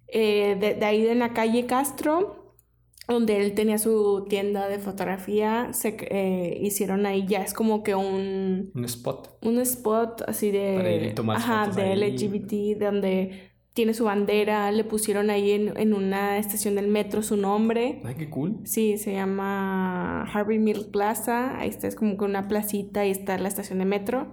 eh, 0.07 0.55
de, 0.59 0.75
de 0.75 0.85
ahí 0.85 1.07
en 1.07 1.19
la 1.19 1.33
calle 1.33 1.65
Castro, 1.65 2.38
donde 3.09 3.41
él 3.41 3.53
tenía 3.53 3.77
su 3.79 4.25
tienda 4.29 4.67
de 4.69 4.79
fotografía, 4.79 5.69
se 5.73 5.97
eh, 6.11 6.59
hicieron 6.61 7.05
ahí 7.05 7.25
ya 7.27 7.41
es 7.41 7.53
como 7.53 7.83
que 7.83 7.95
un... 7.95 8.71
Un 8.73 8.85
spot. 8.85 9.37
Un 9.41 9.59
spot 9.59 10.21
así 10.27 10.51
de... 10.51 11.13
ajá, 11.27 11.67
de 11.67 11.95
LGBT, 11.95 12.79
donde 12.79 13.49
tiene 13.73 13.93
su 13.93 14.05
bandera, 14.05 14.71
le 14.71 14.83
pusieron 14.83 15.29
ahí 15.29 15.51
en, 15.51 15.77
en, 15.77 15.93
una 15.93 16.37
estación 16.37 16.75
del 16.75 16.87
metro 16.87 17.23
su 17.23 17.37
nombre. 17.37 18.01
Ay, 18.03 18.15
qué 18.15 18.29
cool. 18.29 18.59
Sí, 18.65 18.97
se 18.97 19.13
llama 19.13 20.23
Harvey 20.23 20.59
Milk 20.59 20.91
Plaza, 20.91 21.57
ahí 21.57 21.69
está, 21.69 21.87
es 21.87 21.95
como 21.95 22.17
que 22.17 22.25
una 22.25 22.47
placita, 22.47 23.05
y 23.05 23.11
está 23.11 23.37
la 23.37 23.47
estación 23.47 23.79
de 23.79 23.85
metro. 23.85 24.27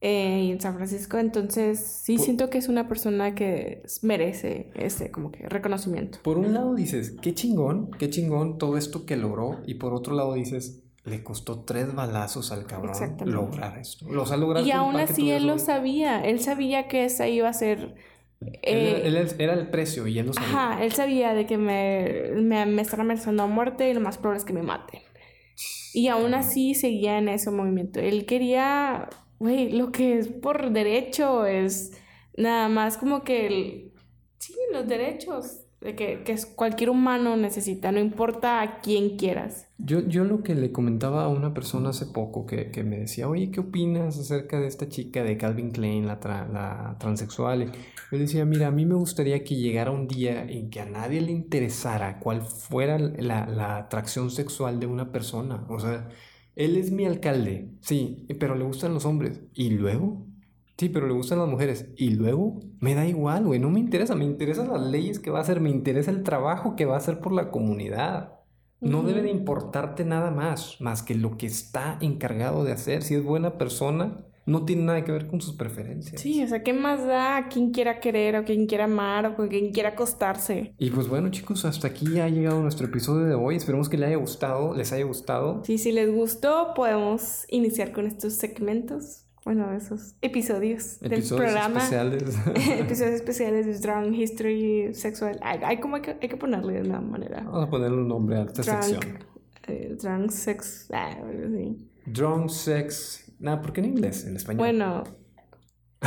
Eh, 0.00 0.50
en 0.50 0.60
San 0.60 0.76
Francisco. 0.76 1.18
Entonces, 1.18 1.80
sí 1.80 2.18
siento 2.18 2.50
que 2.50 2.58
es 2.58 2.68
una 2.68 2.86
persona 2.86 3.34
que 3.34 3.82
merece 4.02 4.70
ese 4.74 5.10
como 5.10 5.32
que 5.32 5.48
reconocimiento. 5.48 6.20
Por 6.22 6.38
un 6.38 6.54
lado 6.54 6.74
dices, 6.74 7.16
qué 7.20 7.34
chingón, 7.34 7.90
qué 7.98 8.08
chingón 8.08 8.58
todo 8.58 8.76
esto 8.76 9.06
que 9.06 9.16
logró. 9.16 9.60
Y 9.66 9.74
por 9.74 9.94
otro 9.94 10.14
lado 10.14 10.34
dices, 10.34 10.84
le 11.04 11.24
costó 11.24 11.60
tres 11.60 11.94
balazos 11.94 12.52
al 12.52 12.66
cabrón 12.66 12.94
lograr 13.24 13.78
esto. 13.78 14.06
Los 14.08 14.30
ha 14.30 14.36
logrado. 14.36 14.64
Y 14.64 14.70
aún 14.70 14.96
así 14.96 15.30
él 15.30 15.46
lo 15.46 15.58
sabía. 15.58 16.20
Él 16.20 16.40
sabía 16.40 16.86
que 16.86 17.04
esa 17.04 17.26
iba 17.26 17.48
a 17.48 17.52
ser. 17.52 17.96
Eh, 18.40 19.02
él, 19.04 19.16
era 19.38 19.54
el 19.54 19.68
precio 19.68 20.06
y 20.06 20.18
él 20.20 20.26
lo 20.26 20.32
sabía. 20.32 20.48
Ajá, 20.48 20.84
él 20.84 20.92
sabía 20.92 21.34
de 21.34 21.44
que 21.46 21.58
me, 21.58 22.30
me, 22.36 22.66
me 22.66 22.82
están 22.82 23.00
amenazando 23.00 23.42
a 23.42 23.46
muerte 23.48 23.90
y 23.90 23.94
lo 23.94 24.00
más 24.00 24.16
probable 24.16 24.38
es 24.38 24.44
que 24.44 24.52
me 24.52 24.62
maten. 24.62 25.00
Y 25.92 26.06
aún 26.08 26.34
así 26.34 26.74
seguía 26.74 27.18
en 27.18 27.28
ese 27.28 27.50
movimiento. 27.50 27.98
Él 27.98 28.26
quería, 28.26 29.08
güey, 29.38 29.72
lo 29.72 29.92
que 29.92 30.18
es 30.18 30.28
por 30.28 30.70
derecho 30.70 31.46
es 31.46 31.92
nada 32.36 32.68
más 32.68 32.96
como 32.96 33.22
que 33.22 33.46
el, 33.46 33.92
sí, 34.38 34.54
los 34.72 34.86
derechos 34.86 35.64
de 35.80 35.94
que, 35.94 36.24
que 36.24 36.36
cualquier 36.56 36.90
humano 36.90 37.36
necesita, 37.36 37.92
no 37.92 38.00
importa 38.00 38.62
a 38.62 38.80
quién 38.80 39.16
quieras. 39.16 39.68
Yo, 39.78 40.00
yo 40.00 40.24
lo 40.24 40.42
que 40.42 40.56
le 40.56 40.72
comentaba 40.72 41.24
a 41.24 41.28
una 41.28 41.54
persona 41.54 41.90
hace 41.90 42.06
poco 42.06 42.46
que, 42.46 42.72
que 42.72 42.82
me 42.82 42.98
decía, 42.98 43.28
oye, 43.28 43.52
¿qué 43.52 43.60
opinas 43.60 44.18
acerca 44.18 44.58
de 44.58 44.66
esta 44.66 44.88
chica 44.88 45.22
de 45.22 45.36
Calvin 45.36 45.70
Klein, 45.70 46.08
la, 46.08 46.18
la 46.52 46.96
transexual? 46.98 47.70
Yo 48.10 48.18
decía, 48.18 48.44
mira, 48.44 48.66
a 48.66 48.70
mí 48.72 48.86
me 48.86 48.96
gustaría 48.96 49.44
que 49.44 49.54
llegara 49.54 49.92
un 49.92 50.08
día 50.08 50.42
en 50.42 50.68
que 50.68 50.80
a 50.80 50.86
nadie 50.86 51.20
le 51.20 51.30
interesara 51.30 52.18
cuál 52.18 52.42
fuera 52.42 52.98
la, 52.98 53.46
la 53.46 53.76
atracción 53.76 54.32
sexual 54.32 54.80
de 54.80 54.86
una 54.86 55.12
persona. 55.12 55.64
O 55.68 55.78
sea, 55.78 56.08
él 56.58 56.76
es 56.76 56.90
mi 56.90 57.06
alcalde, 57.06 57.70
sí, 57.80 58.26
pero 58.40 58.56
le 58.56 58.64
gustan 58.64 58.92
los 58.92 59.06
hombres. 59.06 59.40
¿Y 59.54 59.70
luego? 59.70 60.26
Sí, 60.76 60.88
pero 60.88 61.06
le 61.06 61.12
gustan 61.12 61.38
las 61.38 61.48
mujeres. 61.48 61.86
Y 61.96 62.10
luego, 62.10 62.58
me 62.80 62.96
da 62.96 63.06
igual, 63.06 63.44
güey, 63.44 63.60
no 63.60 63.70
me 63.70 63.78
interesa, 63.78 64.16
me 64.16 64.24
interesan 64.24 64.68
las 64.68 64.82
leyes 64.82 65.20
que 65.20 65.30
va 65.30 65.38
a 65.38 65.42
hacer, 65.42 65.60
me 65.60 65.70
interesa 65.70 66.10
el 66.10 66.24
trabajo 66.24 66.74
que 66.74 66.84
va 66.84 66.94
a 66.94 66.98
hacer 66.98 67.20
por 67.20 67.32
la 67.32 67.52
comunidad. 67.52 68.40
No 68.80 69.04
debe 69.04 69.22
de 69.22 69.30
importarte 69.30 70.04
nada 70.04 70.32
más, 70.32 70.80
más 70.80 71.04
que 71.04 71.14
lo 71.14 71.36
que 71.36 71.46
está 71.46 71.96
encargado 72.00 72.64
de 72.64 72.72
hacer. 72.72 73.04
Si 73.04 73.14
es 73.14 73.22
buena 73.22 73.56
persona, 73.56 74.24
no 74.48 74.64
tiene 74.64 74.82
nada 74.84 75.04
que 75.04 75.12
ver 75.12 75.26
con 75.26 75.42
sus 75.42 75.54
preferencias. 75.54 76.20
Sí, 76.20 76.42
o 76.42 76.48
sea, 76.48 76.62
¿qué 76.62 76.72
más 76.72 77.06
da 77.06 77.36
a 77.36 77.48
quien 77.48 77.70
quiera 77.70 78.00
querer 78.00 78.36
o 78.36 78.44
quien 78.44 78.66
quiera 78.66 78.84
amar 78.84 79.26
o 79.26 79.36
con 79.36 79.48
quien 79.48 79.72
quiera 79.72 79.90
acostarse? 79.90 80.74
Y 80.78 80.90
pues 80.90 81.06
bueno, 81.06 81.30
chicos, 81.30 81.66
hasta 81.66 81.88
aquí 81.88 82.18
ha 82.18 82.28
llegado 82.28 82.62
nuestro 82.62 82.86
episodio 82.86 83.26
de 83.26 83.34
hoy. 83.34 83.56
Esperemos 83.56 83.90
que 83.90 83.98
les 83.98 84.08
haya 84.08 84.16
gustado, 84.16 84.74
les 84.74 84.90
haya 84.92 85.04
gustado. 85.04 85.62
Sí, 85.64 85.76
si 85.76 85.92
les 85.92 86.10
gustó, 86.10 86.72
podemos 86.74 87.44
iniciar 87.48 87.92
con 87.92 88.06
estos 88.06 88.32
segmentos 88.34 89.24
bueno, 89.44 89.72
esos 89.72 90.14
episodios, 90.20 91.00
del 91.00 91.22
programa. 91.22 91.78
Especiales. 91.78 92.22
episodios 92.80 93.14
especiales 93.14 93.66
de 93.66 93.78
Drunk 93.78 94.14
History 94.14 94.94
Sexual. 94.94 95.38
Hay, 95.42 95.78
como 95.78 95.96
hay 95.96 96.02
que, 96.02 96.10
hay 96.20 96.28
que, 96.28 96.36
ponerle 96.36 96.74
de 96.74 96.82
una 96.82 97.00
manera. 97.00 97.42
Vamos 97.44 97.66
a 97.66 97.70
ponerle 97.70 97.96
un 97.96 98.08
nombre 98.08 98.36
a 98.36 98.42
esta 98.42 98.62
sección. 98.62 99.00
Eh, 99.66 99.96
drunk 100.00 100.30
Sex. 100.30 100.88
Ah, 100.92 101.16
drunk 102.06 102.50
Sex. 102.50 103.27
Nada, 103.38 103.60
¿por 103.60 103.72
qué 103.72 103.80
en 103.80 103.86
inglés? 103.86 104.24
En 104.24 104.36
español. 104.36 104.58
Bueno, 104.58 105.04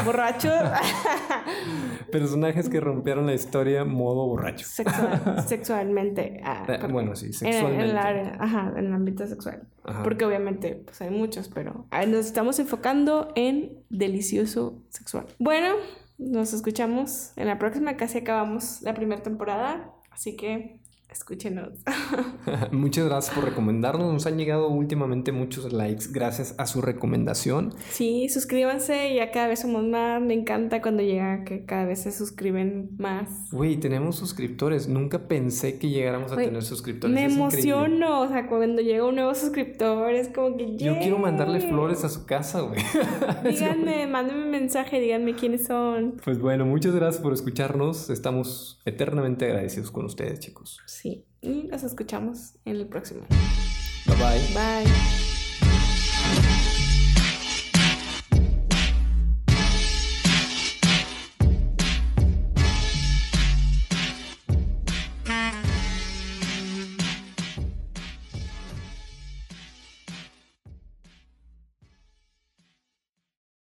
Borracho. 0.06 0.50
Personajes 2.12 2.70
que 2.70 2.80
rompieron 2.80 3.26
la 3.26 3.34
historia 3.34 3.84
modo 3.84 4.26
borracho. 4.26 4.66
sexualmente. 5.48 6.40
Ah, 6.44 6.66
eh, 6.68 6.88
bueno, 6.90 7.16
sí, 7.16 7.34
sexualmente. 7.34 7.84
En, 7.84 7.90
el 7.90 7.98
área, 7.98 8.38
ajá, 8.40 8.74
en 8.78 8.86
el 8.86 8.94
ámbito 8.94 9.28
sexual. 9.28 9.68
Porque 10.04 10.24
obviamente 10.24 10.76
pues 10.76 11.02
hay 11.02 11.10
muchos, 11.10 11.50
pero 11.50 11.88
nos 12.08 12.26
estamos 12.26 12.58
enfocando 12.60 13.34
en 13.36 13.84
delicioso 13.90 14.82
sexual. 14.90 15.26
Bueno, 15.40 15.74
nos 16.18 16.54
escuchamos 16.54 17.34
en 17.36 17.48
la 17.48 17.60
próxima, 17.60 17.98
casi 17.98 18.20
acabamos 18.20 18.82
la 18.84 18.94
primera 18.94 19.22
temporada, 19.22 19.92
así 20.12 20.38
que 20.38 20.80
Escúchenos. 21.12 21.74
Muchas 22.72 23.05
gracias 23.05 23.36
por 23.36 23.43
recomendarnos. 23.43 24.14
Nos 24.14 24.26
han 24.26 24.38
llegado 24.38 24.70
últimamente 24.70 25.32
muchos 25.32 25.72
likes 25.74 26.05
gracias 26.12 26.55
a 26.57 26.66
su 26.66 26.82
recomendación. 26.82 27.74
Sí, 27.89 28.30
suscríbanse, 28.30 29.14
ya 29.16 29.32
cada 29.32 29.47
vez 29.47 29.59
somos 29.59 29.84
más. 29.84 30.22
Me 30.22 30.34
encanta 30.34 30.82
cuando 30.82 31.03
llega 31.03 31.43
que 31.43 31.66
cada 31.66 31.86
vez 31.86 32.03
se 32.03 32.12
suscriben 32.12 32.91
más. 32.97 33.51
Güey, 33.51 33.78
tenemos 33.78 34.16
suscriptores. 34.16 34.88
Nunca 34.88 35.28
pensé 35.28 35.78
que 35.78 35.89
llegáramos 35.89 36.32
a 36.32 36.38
tener 36.38 36.64
suscriptores. 36.64 37.14
Me 37.14 37.26
emociono, 37.26 38.22
o 38.22 38.28
sea, 38.28 38.47
cuando 38.47 38.82
llega 38.82 39.05
un 39.05 39.16
nuevo 39.16 39.36
suscriptor 39.36 40.14
es 40.14 40.30
como 40.30 40.57
que... 40.57 40.78
Yo 40.78 40.97
quiero 40.99 41.18
mandarle 41.18 41.59
flores 41.59 42.03
a 42.03 42.09
su 42.09 42.26
casa, 42.26 42.62
güey. 42.62 42.82
díganme, 43.49 44.07
mándenme 44.07 44.45
un 44.45 44.51
mensaje, 44.51 44.99
díganme 44.99 45.36
quiénes 45.36 45.66
son. 45.66 46.18
Pues 46.24 46.39
bueno, 46.39 46.66
muchas 46.66 46.95
gracias 46.95 47.22
por 47.22 47.34
escucharnos. 47.34 48.09
Estamos 48.09 48.80
eternamente 48.86 49.45
agradecidos 49.45 49.91
con 49.91 50.05
ustedes, 50.05 50.39
chicos. 50.39 50.80
Sí, 51.02 51.26
y 51.41 51.64
nos 51.64 51.82
escuchamos 51.82 52.60
en 52.64 52.76
el 52.76 52.88
próximo. 52.88 53.22
Bye 54.06 54.16
bye. 54.18 54.39
Bye. 54.54 55.41